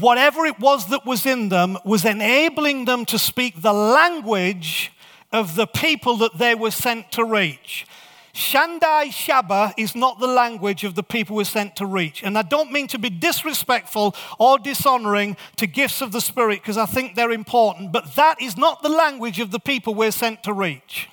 whatever 0.00 0.46
it 0.46 0.58
was 0.58 0.86
that 0.88 1.04
was 1.04 1.26
in 1.26 1.48
them 1.48 1.76
was 1.84 2.04
enabling 2.04 2.86
them 2.86 3.04
to 3.06 3.18
speak 3.18 3.60
the 3.60 3.72
language 3.72 4.92
of 5.32 5.56
the 5.56 5.66
people 5.66 6.16
that 6.18 6.38
they 6.38 6.54
were 6.54 6.70
sent 6.70 7.12
to 7.12 7.24
reach. 7.24 7.86
Shandai 8.34 9.10
Shaba 9.10 9.72
is 9.76 9.94
not 9.94 10.18
the 10.18 10.26
language 10.26 10.82
of 10.82 10.96
the 10.96 11.04
people 11.04 11.36
we're 11.36 11.44
sent 11.44 11.76
to 11.76 11.86
reach. 11.86 12.24
And 12.24 12.36
I 12.36 12.42
don't 12.42 12.72
mean 12.72 12.88
to 12.88 12.98
be 12.98 13.08
disrespectful 13.08 14.16
or 14.40 14.58
dishonoring 14.58 15.36
to 15.56 15.68
gifts 15.68 16.00
of 16.02 16.10
the 16.10 16.20
Spirit 16.20 16.60
because 16.60 16.76
I 16.76 16.86
think 16.86 17.14
they're 17.14 17.30
important, 17.30 17.92
but 17.92 18.16
that 18.16 18.42
is 18.42 18.56
not 18.56 18.82
the 18.82 18.88
language 18.88 19.38
of 19.38 19.52
the 19.52 19.60
people 19.60 19.94
we're 19.94 20.10
sent 20.10 20.42
to 20.44 20.52
reach. 20.52 21.08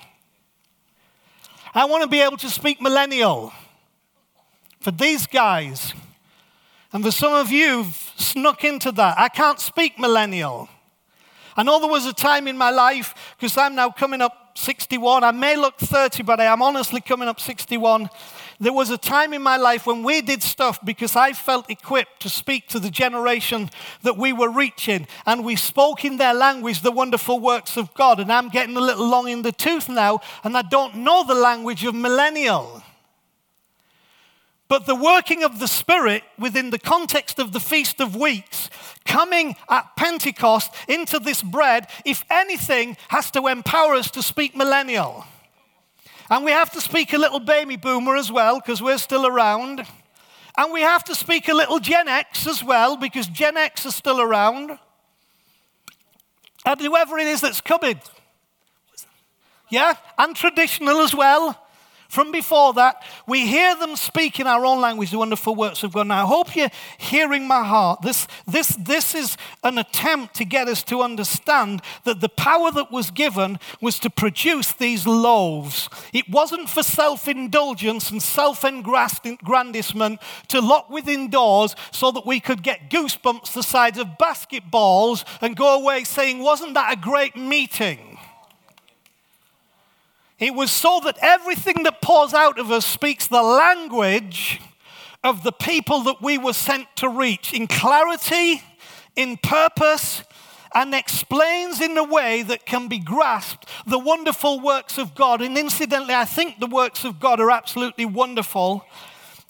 I 1.74 1.84
want 1.84 2.02
to 2.02 2.08
be 2.08 2.20
able 2.20 2.38
to 2.38 2.50
speak 2.50 2.80
millennial. 2.80 3.52
For 4.80 4.90
these 4.90 5.28
guys, 5.28 5.94
and 6.92 7.04
for 7.04 7.10
some 7.10 7.32
of 7.32 7.50
you, 7.50 7.86
snuck 8.16 8.64
into 8.64 8.92
that. 8.92 9.18
I 9.18 9.28
can't 9.28 9.60
speak 9.60 9.98
millennial. 9.98 10.68
I 11.56 11.62
know 11.62 11.80
there 11.80 11.90
was 11.90 12.06
a 12.06 12.12
time 12.12 12.48
in 12.48 12.56
my 12.56 12.70
life, 12.70 13.14
because 13.36 13.56
I'm 13.56 13.74
now 13.74 13.90
coming 13.90 14.22
up 14.22 14.42
61. 14.54 15.24
I 15.24 15.30
may 15.30 15.56
look 15.56 15.78
30, 15.78 16.22
but 16.22 16.40
I 16.40 16.44
am 16.44 16.62
honestly 16.62 17.00
coming 17.00 17.28
up 17.28 17.40
61. 17.40 18.08
There 18.60 18.72
was 18.72 18.90
a 18.90 18.98
time 18.98 19.32
in 19.32 19.42
my 19.42 19.56
life 19.56 19.86
when 19.86 20.02
we 20.02 20.20
did 20.20 20.42
stuff 20.42 20.78
because 20.84 21.16
I 21.16 21.32
felt 21.32 21.70
equipped 21.70 22.20
to 22.22 22.28
speak 22.28 22.68
to 22.68 22.78
the 22.78 22.90
generation 22.90 23.70
that 24.02 24.16
we 24.16 24.32
were 24.32 24.50
reaching. 24.50 25.06
And 25.26 25.44
we 25.44 25.56
spoke 25.56 26.04
in 26.04 26.16
their 26.16 26.34
language 26.34 26.82
the 26.82 26.92
wonderful 26.92 27.40
works 27.40 27.76
of 27.76 27.92
God. 27.94 28.20
And 28.20 28.32
I'm 28.32 28.50
getting 28.50 28.76
a 28.76 28.80
little 28.80 29.08
long 29.08 29.28
in 29.28 29.42
the 29.42 29.52
tooth 29.52 29.88
now, 29.88 30.20
and 30.44 30.56
I 30.56 30.62
don't 30.62 30.96
know 30.96 31.24
the 31.24 31.34
language 31.34 31.84
of 31.84 31.94
millennial. 31.94 32.81
But 34.72 34.86
the 34.86 34.94
working 34.94 35.44
of 35.44 35.58
the 35.58 35.68
Spirit 35.68 36.22
within 36.38 36.70
the 36.70 36.78
context 36.78 37.38
of 37.38 37.52
the 37.52 37.60
Feast 37.60 38.00
of 38.00 38.16
Weeks, 38.16 38.70
coming 39.04 39.54
at 39.68 39.96
Pentecost 39.96 40.72
into 40.88 41.18
this 41.18 41.42
bread, 41.42 41.88
if 42.06 42.24
anything, 42.30 42.96
has 43.08 43.30
to 43.32 43.48
empower 43.48 43.92
us 43.92 44.10
to 44.12 44.22
speak 44.22 44.56
millennial. 44.56 45.26
And 46.30 46.42
we 46.42 46.52
have 46.52 46.70
to 46.70 46.80
speak 46.80 47.12
a 47.12 47.18
little 47.18 47.38
baby 47.38 47.76
boomer 47.76 48.16
as 48.16 48.32
well, 48.32 48.60
because 48.60 48.80
we're 48.80 48.96
still 48.96 49.26
around. 49.26 49.86
And 50.56 50.72
we 50.72 50.80
have 50.80 51.04
to 51.04 51.14
speak 51.14 51.50
a 51.50 51.54
little 51.54 51.78
Gen 51.78 52.08
X 52.08 52.46
as 52.46 52.64
well, 52.64 52.96
because 52.96 53.26
Gen 53.26 53.58
X 53.58 53.84
is 53.84 53.94
still 53.94 54.22
around. 54.22 54.78
and 56.64 56.80
whoever 56.80 57.18
it 57.18 57.26
is 57.26 57.42
that's 57.42 57.60
coming. 57.60 58.00
Yeah, 59.68 59.96
and 60.16 60.34
traditional 60.34 61.00
as 61.00 61.14
well 61.14 61.61
from 62.12 62.30
before 62.30 62.74
that, 62.74 63.02
we 63.26 63.46
hear 63.46 63.74
them 63.74 63.96
speak 63.96 64.38
in 64.38 64.46
our 64.46 64.66
own 64.66 64.82
language 64.82 65.10
the 65.10 65.18
wonderful 65.18 65.54
works 65.54 65.82
of 65.82 65.94
God. 65.94 66.08
Now, 66.08 66.24
I 66.24 66.26
hope 66.28 66.54
you're 66.54 66.68
hearing 66.98 67.48
my 67.48 67.64
heart. 67.64 68.02
This, 68.02 68.28
this, 68.46 68.76
this 68.78 69.14
is 69.14 69.38
an 69.64 69.78
attempt 69.78 70.34
to 70.34 70.44
get 70.44 70.68
us 70.68 70.82
to 70.82 71.00
understand 71.00 71.80
that 72.04 72.20
the 72.20 72.28
power 72.28 72.70
that 72.72 72.92
was 72.92 73.10
given 73.10 73.58
was 73.80 73.98
to 74.00 74.10
produce 74.10 74.74
these 74.74 75.06
loaves. 75.06 75.88
It 76.12 76.28
wasn't 76.28 76.68
for 76.68 76.82
self 76.82 77.28
indulgence 77.28 78.10
and 78.10 78.22
self 78.22 78.62
aggrandizement 78.62 80.20
to 80.48 80.60
lock 80.60 80.90
within 80.90 81.30
doors 81.30 81.74
so 81.92 82.10
that 82.10 82.26
we 82.26 82.40
could 82.40 82.62
get 82.62 82.90
goosebumps 82.90 83.54
the 83.54 83.62
size 83.62 83.96
of 83.96 84.18
basketballs 84.20 85.24
and 85.40 85.56
go 85.56 85.80
away 85.80 86.04
saying, 86.04 86.40
Wasn't 86.40 86.74
that 86.74 86.92
a 86.92 87.00
great 87.00 87.36
meeting? 87.36 88.11
It 90.42 90.56
was 90.56 90.72
so 90.72 91.00
that 91.04 91.18
everything 91.22 91.84
that 91.84 92.02
pours 92.02 92.34
out 92.34 92.58
of 92.58 92.72
us 92.72 92.84
speaks 92.84 93.28
the 93.28 93.44
language 93.44 94.60
of 95.22 95.44
the 95.44 95.52
people 95.52 96.02
that 96.02 96.20
we 96.20 96.36
were 96.36 96.52
sent 96.52 96.88
to 96.96 97.08
reach 97.08 97.54
in 97.54 97.68
clarity, 97.68 98.60
in 99.14 99.36
purpose, 99.36 100.24
and 100.74 100.96
explains 100.96 101.80
in 101.80 101.96
a 101.96 102.02
way 102.02 102.42
that 102.42 102.66
can 102.66 102.88
be 102.88 102.98
grasped 102.98 103.68
the 103.86 104.00
wonderful 104.00 104.58
works 104.58 104.98
of 104.98 105.14
God. 105.14 105.42
And 105.42 105.56
incidentally, 105.56 106.14
I 106.14 106.24
think 106.24 106.58
the 106.58 106.66
works 106.66 107.04
of 107.04 107.20
God 107.20 107.38
are 107.38 107.52
absolutely 107.52 108.06
wonderful. 108.06 108.84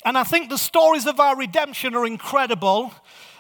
And 0.05 0.19
I 0.19 0.25
think 0.25 0.51
the 0.51 0.59
stories 0.59 1.07
of 1.07 1.19
our 1.19 1.35
redemption 1.39 1.95
are 1.95 2.05
incredible. 2.05 2.93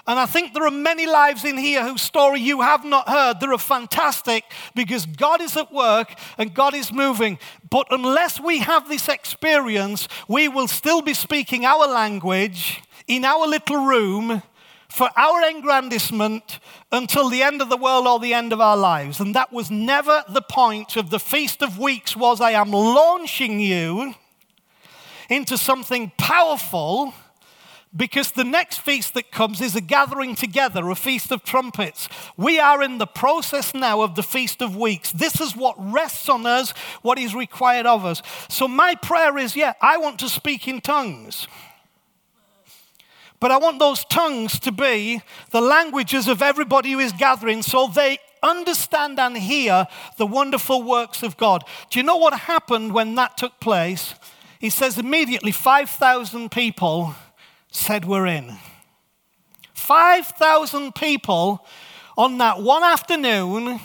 And 0.06 0.18
I 0.18 0.26
think 0.26 0.52
there 0.52 0.66
are 0.66 0.70
many 0.70 1.06
lives 1.06 1.44
in 1.44 1.56
here 1.56 1.84
whose 1.84 2.02
story 2.02 2.40
you 2.40 2.60
have 2.60 2.84
not 2.84 3.08
heard. 3.08 3.38
They 3.38 3.46
are 3.46 3.58
fantastic 3.58 4.44
because 4.74 5.06
God 5.06 5.40
is 5.40 5.56
at 5.56 5.72
work 5.72 6.14
and 6.38 6.52
God 6.52 6.74
is 6.74 6.92
moving. 6.92 7.38
But 7.70 7.86
unless 7.90 8.40
we 8.40 8.58
have 8.58 8.88
this 8.88 9.08
experience, 9.08 10.08
we 10.26 10.48
will 10.48 10.66
still 10.66 11.02
be 11.02 11.14
speaking 11.14 11.64
our 11.64 11.86
language 11.86 12.82
in 13.06 13.24
our 13.24 13.46
little 13.46 13.84
room 13.84 14.42
for 14.88 15.08
our 15.16 15.40
aggrandizement 15.42 16.58
until 16.90 17.30
the 17.30 17.42
end 17.42 17.62
of 17.62 17.70
the 17.70 17.76
world 17.76 18.06
or 18.06 18.18
the 18.18 18.34
end 18.34 18.52
of 18.52 18.60
our 18.60 18.76
lives. 18.76 19.20
And 19.20 19.34
that 19.36 19.52
was 19.52 19.70
never 19.70 20.24
the 20.28 20.42
point 20.42 20.96
of 20.96 21.10
the 21.10 21.20
Feast 21.20 21.62
of 21.62 21.78
Weeks 21.78 22.16
was 22.16 22.40
I 22.40 22.50
am 22.50 22.72
launching 22.72 23.60
you 23.60 24.14
into 25.30 25.56
something 25.56 26.12
powerful 26.18 27.14
because 27.94 28.30
the 28.30 28.44
next 28.44 28.78
feast 28.78 29.14
that 29.14 29.30
comes 29.30 29.60
is 29.60 29.76
a 29.76 29.80
gathering 29.80 30.34
together, 30.34 30.88
a 30.88 30.94
feast 30.94 31.30
of 31.30 31.44
trumpets. 31.44 32.08
We 32.36 32.58
are 32.58 32.82
in 32.82 32.98
the 32.98 33.06
process 33.06 33.74
now 33.74 34.00
of 34.00 34.14
the 34.14 34.22
feast 34.22 34.62
of 34.62 34.76
weeks. 34.76 35.12
This 35.12 35.40
is 35.40 35.54
what 35.54 35.76
rests 35.78 36.28
on 36.28 36.46
us, 36.46 36.72
what 37.02 37.18
is 37.18 37.34
required 37.34 37.86
of 37.86 38.04
us. 38.04 38.22
So, 38.48 38.66
my 38.66 38.94
prayer 38.94 39.36
is 39.36 39.56
yeah, 39.56 39.74
I 39.80 39.98
want 39.98 40.18
to 40.20 40.28
speak 40.28 40.66
in 40.66 40.80
tongues. 40.80 41.46
But 43.40 43.50
I 43.50 43.58
want 43.58 43.80
those 43.80 44.04
tongues 44.04 44.60
to 44.60 44.70
be 44.70 45.20
the 45.50 45.60
languages 45.60 46.28
of 46.28 46.42
everybody 46.42 46.92
who 46.92 47.00
is 47.00 47.12
gathering 47.12 47.62
so 47.62 47.88
they 47.88 48.18
understand 48.40 49.18
and 49.18 49.36
hear 49.36 49.88
the 50.16 50.26
wonderful 50.26 50.82
works 50.82 51.22
of 51.24 51.36
God. 51.36 51.64
Do 51.90 51.98
you 51.98 52.04
know 52.04 52.16
what 52.16 52.32
happened 52.32 52.94
when 52.94 53.16
that 53.16 53.36
took 53.36 53.58
place? 53.60 54.14
He 54.60 54.70
says 54.70 54.96
immediately 54.96 55.50
5,000 55.50 56.52
people 56.52 57.16
said 57.72 58.04
we're 58.04 58.26
in. 58.26 58.56
5,000 59.74 60.94
people 60.94 61.66
on 62.16 62.38
that 62.38 62.62
one 62.62 62.84
afternoon 62.84 63.80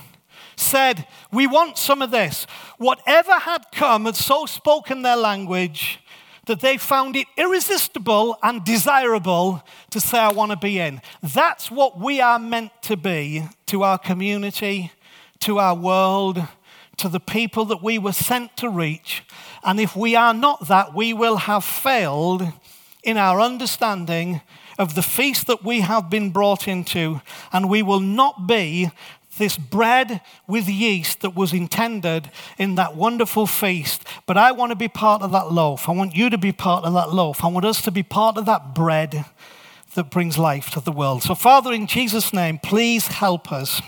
said, 0.56 1.08
We 1.32 1.48
want 1.48 1.78
some 1.78 2.02
of 2.02 2.12
this. 2.12 2.46
Whatever 2.78 3.34
had 3.34 3.66
come 3.72 4.06
had 4.06 4.16
so 4.16 4.46
spoken 4.46 5.02
their 5.02 5.16
language 5.16 6.00
that 6.46 6.62
they 6.62 6.78
found 6.78 7.16
it 7.16 7.28
irresistible 7.36 8.38
and 8.42 8.64
desirable 8.64 9.64
to 9.90 10.00
say, 10.00 10.18
I 10.18 10.32
want 10.32 10.52
to 10.52 10.58
be 10.58 10.80
in. 10.80 11.02
That's 11.22 11.70
what 11.70 12.00
we 12.00 12.22
are 12.22 12.40
meant 12.40 12.72
to 12.84 12.96
be 12.96 13.44
to 13.68 13.84
our 13.84 13.98
community, 13.98 14.92
to 15.40 15.60
our 15.60 15.76
world, 15.76 16.42
to 16.98 17.10
the 17.10 17.20
people 17.20 17.66
that 17.66 17.84
we 17.84 18.00
were 18.00 18.14
sent 18.14 18.56
to 18.58 18.70
reach. 18.70 19.24
And 19.64 19.80
if 19.80 19.96
we 19.96 20.16
are 20.16 20.34
not 20.34 20.68
that, 20.68 20.94
we 20.96 21.14
will 21.14 21.38
have 21.38 21.64
failed 21.64 22.44
in 23.08 23.18
our 23.18 23.40
understanding 23.40 24.42
of 24.78 24.94
the 24.94 25.02
feast 25.02 25.48
that 25.48 25.64
we 25.64 25.80
have 25.80 26.10
been 26.10 26.30
brought 26.30 26.68
into, 26.68 27.22
and 27.54 27.70
we 27.70 27.82
will 27.82 28.02
not 28.02 28.46
be 28.46 28.92
this 29.38 29.58
bread 29.58 30.20
with 30.46 30.68
yeast 30.68 31.22
that 31.22 31.34
was 31.34 31.54
intended 31.54 32.30
in 32.58 32.76
that 32.76 32.98
wonderful 32.98 33.48
feast. 33.48 34.04
But 34.26 34.36
I 34.38 34.52
want 34.52 34.72
to 34.72 34.76
be 34.76 34.90
part 34.90 35.22
of 35.22 35.32
that 35.32 35.54
loaf. 35.54 35.88
I 35.88 35.94
want 35.94 36.18
you 36.18 36.30
to 36.30 36.38
be 36.38 36.52
part 36.52 36.84
of 36.84 36.94
that 36.94 37.14
loaf. 37.14 37.46
I 37.46 37.48
want 37.48 37.66
us 37.66 37.82
to 37.84 37.92
be 37.92 38.04
part 38.04 38.38
of 38.38 38.46
that 38.46 38.76
bread 38.76 39.24
that 39.96 40.12
brings 40.12 40.38
life 40.38 40.70
to 40.72 40.82
the 40.82 40.92
world. 40.92 41.24
So, 41.24 41.34
Father, 41.34 41.72
in 41.72 41.88
Jesus' 41.88 42.34
name, 42.34 42.60
please 42.60 43.08
help 43.08 43.54
us. 43.54 43.82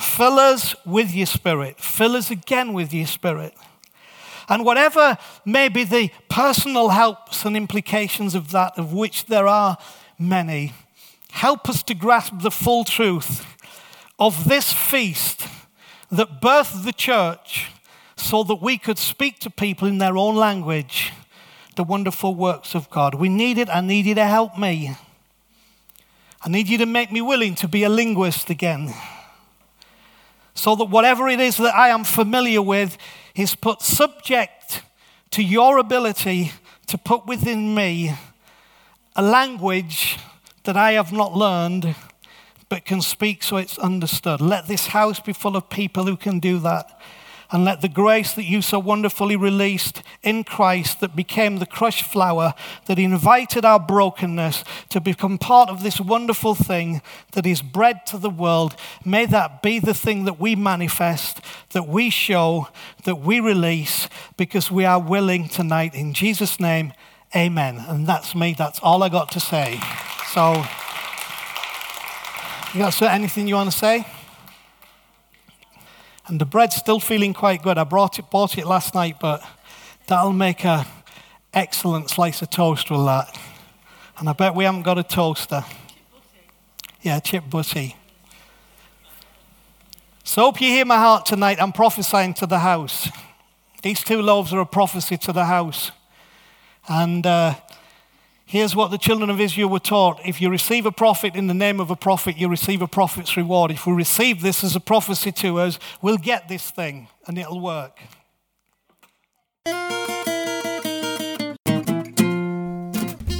Fill 0.00 0.40
us 0.40 0.74
with 0.84 1.14
your 1.14 1.26
spirit. 1.26 1.78
Fill 1.78 2.16
us 2.16 2.28
again 2.28 2.72
with 2.72 2.92
your 2.92 3.06
spirit. 3.06 3.54
And 4.48 4.64
whatever 4.64 5.18
may 5.44 5.68
be 5.68 5.84
the 5.84 6.10
personal 6.28 6.90
helps 6.90 7.44
and 7.44 7.56
implications 7.56 8.34
of 8.34 8.50
that, 8.50 8.78
of 8.78 8.92
which 8.92 9.26
there 9.26 9.46
are 9.46 9.78
many, 10.18 10.74
help 11.30 11.68
us 11.68 11.82
to 11.84 11.94
grasp 11.94 12.34
the 12.40 12.50
full 12.50 12.84
truth 12.84 13.46
of 14.18 14.48
this 14.48 14.72
feast 14.72 15.48
that 16.10 16.40
birthed 16.40 16.84
the 16.84 16.92
church 16.92 17.70
so 18.16 18.44
that 18.44 18.62
we 18.62 18.78
could 18.78 18.98
speak 18.98 19.40
to 19.40 19.50
people 19.50 19.88
in 19.88 19.98
their 19.98 20.16
own 20.16 20.36
language 20.36 21.12
the 21.76 21.84
wonderful 21.84 22.34
works 22.34 22.74
of 22.74 22.88
God. 22.90 23.14
We 23.14 23.28
need 23.28 23.58
it. 23.58 23.68
I 23.68 23.80
need 23.80 24.06
you 24.06 24.14
to 24.14 24.24
help 24.24 24.58
me. 24.58 24.96
I 26.44 26.48
need 26.48 26.68
you 26.68 26.78
to 26.78 26.86
make 26.86 27.10
me 27.10 27.20
willing 27.20 27.54
to 27.56 27.68
be 27.68 27.84
a 27.84 27.88
linguist 27.88 28.50
again. 28.50 28.94
So 30.54 30.76
that 30.76 30.84
whatever 30.84 31.28
it 31.28 31.40
is 31.40 31.56
that 31.56 31.74
I 31.74 31.88
am 31.88 32.04
familiar 32.04 32.62
with 32.62 32.96
is 33.34 33.54
put 33.54 33.82
subject 33.82 34.82
to 35.30 35.42
your 35.42 35.78
ability 35.78 36.52
to 36.86 36.98
put 36.98 37.26
within 37.26 37.74
me 37.74 38.14
a 39.16 39.22
language 39.22 40.18
that 40.64 40.76
I 40.76 40.92
have 40.92 41.12
not 41.12 41.34
learned 41.34 41.94
but 42.68 42.84
can 42.84 43.00
speak 43.00 43.42
so 43.42 43.56
it's 43.56 43.78
understood. 43.78 44.40
Let 44.40 44.66
this 44.66 44.88
house 44.88 45.20
be 45.20 45.32
full 45.32 45.56
of 45.56 45.68
people 45.68 46.04
who 46.04 46.16
can 46.16 46.40
do 46.40 46.58
that. 46.60 47.00
And 47.54 47.64
let 47.64 47.82
the 47.82 47.88
grace 47.88 48.32
that 48.32 48.46
you 48.46 48.60
so 48.62 48.80
wonderfully 48.80 49.36
released 49.36 50.02
in 50.24 50.42
Christ, 50.42 50.98
that 50.98 51.14
became 51.14 51.58
the 51.58 51.66
crushed 51.66 52.04
flour, 52.04 52.52
that 52.86 52.98
invited 52.98 53.64
our 53.64 53.78
brokenness 53.78 54.64
to 54.88 55.00
become 55.00 55.38
part 55.38 55.68
of 55.68 55.84
this 55.84 56.00
wonderful 56.00 56.56
thing 56.56 57.00
that 57.30 57.46
is 57.46 57.62
bread 57.62 58.06
to 58.06 58.18
the 58.18 58.28
world, 58.28 58.74
may 59.04 59.24
that 59.26 59.62
be 59.62 59.78
the 59.78 59.94
thing 59.94 60.24
that 60.24 60.40
we 60.40 60.56
manifest, 60.56 61.40
that 61.70 61.86
we 61.86 62.10
show, 62.10 62.66
that 63.04 63.20
we 63.20 63.38
release, 63.38 64.08
because 64.36 64.68
we 64.68 64.84
are 64.84 65.00
willing 65.00 65.48
tonight. 65.48 65.94
In 65.94 66.12
Jesus' 66.12 66.58
name, 66.58 66.92
amen. 67.36 67.84
And 67.86 68.04
that's 68.04 68.34
me. 68.34 68.56
That's 68.58 68.80
all 68.80 69.04
I 69.04 69.08
got 69.08 69.30
to 69.30 69.38
say. 69.38 69.78
So, 70.32 70.54
you 72.74 72.80
got 72.80 73.00
anything 73.00 73.46
you 73.46 73.54
want 73.54 73.70
to 73.70 73.78
say? 73.78 74.04
And 76.26 76.40
the 76.40 76.46
bread's 76.46 76.76
still 76.76 77.00
feeling 77.00 77.34
quite 77.34 77.62
good. 77.62 77.76
I 77.76 77.84
brought 77.84 78.18
it, 78.18 78.30
bought 78.30 78.56
it 78.56 78.66
last 78.66 78.94
night, 78.94 79.16
but 79.20 79.42
that'll 80.06 80.32
make 80.32 80.64
an 80.64 80.86
excellent 81.52 82.08
slice 82.08 82.40
of 82.40 82.50
toast 82.50 82.90
with 82.90 83.04
that. 83.04 83.38
And 84.18 84.28
I 84.28 84.32
bet 84.32 84.54
we 84.54 84.64
haven't 84.64 84.82
got 84.82 84.98
a 84.98 85.02
toaster. 85.02 85.64
Yeah, 87.02 87.20
chip 87.20 87.50
butty. 87.50 87.96
So 90.22 90.42
hope 90.42 90.60
you 90.60 90.68
hear 90.68 90.86
my 90.86 90.96
heart 90.96 91.26
tonight. 91.26 91.60
I'm 91.60 91.72
prophesying 91.72 92.32
to 92.34 92.46
the 92.46 92.60
house. 92.60 93.10
These 93.82 94.02
two 94.02 94.22
loaves 94.22 94.54
are 94.54 94.60
a 94.60 94.66
prophecy 94.66 95.18
to 95.18 95.32
the 95.34 95.44
house. 95.44 95.90
And 96.88 97.26
uh, 97.26 97.56
Here's 98.54 98.76
what 98.76 98.92
the 98.92 98.98
children 98.98 99.30
of 99.30 99.40
Israel 99.40 99.68
were 99.68 99.80
taught. 99.80 100.20
If 100.24 100.40
you 100.40 100.48
receive 100.48 100.86
a 100.86 100.92
prophet 100.92 101.34
in 101.34 101.48
the 101.48 101.54
name 101.54 101.80
of 101.80 101.90
a 101.90 101.96
prophet, 101.96 102.38
you 102.38 102.48
receive 102.48 102.82
a 102.82 102.86
prophet's 102.86 103.36
reward. 103.36 103.72
If 103.72 103.84
we 103.84 103.94
receive 103.94 104.42
this 104.42 104.62
as 104.62 104.76
a 104.76 104.80
prophecy 104.80 105.32
to 105.32 105.58
us, 105.58 105.80
we'll 106.00 106.18
get 106.18 106.46
this 106.46 106.70
thing 106.70 107.08
and 107.26 107.36
it'll 107.36 107.58
work. 107.58 107.98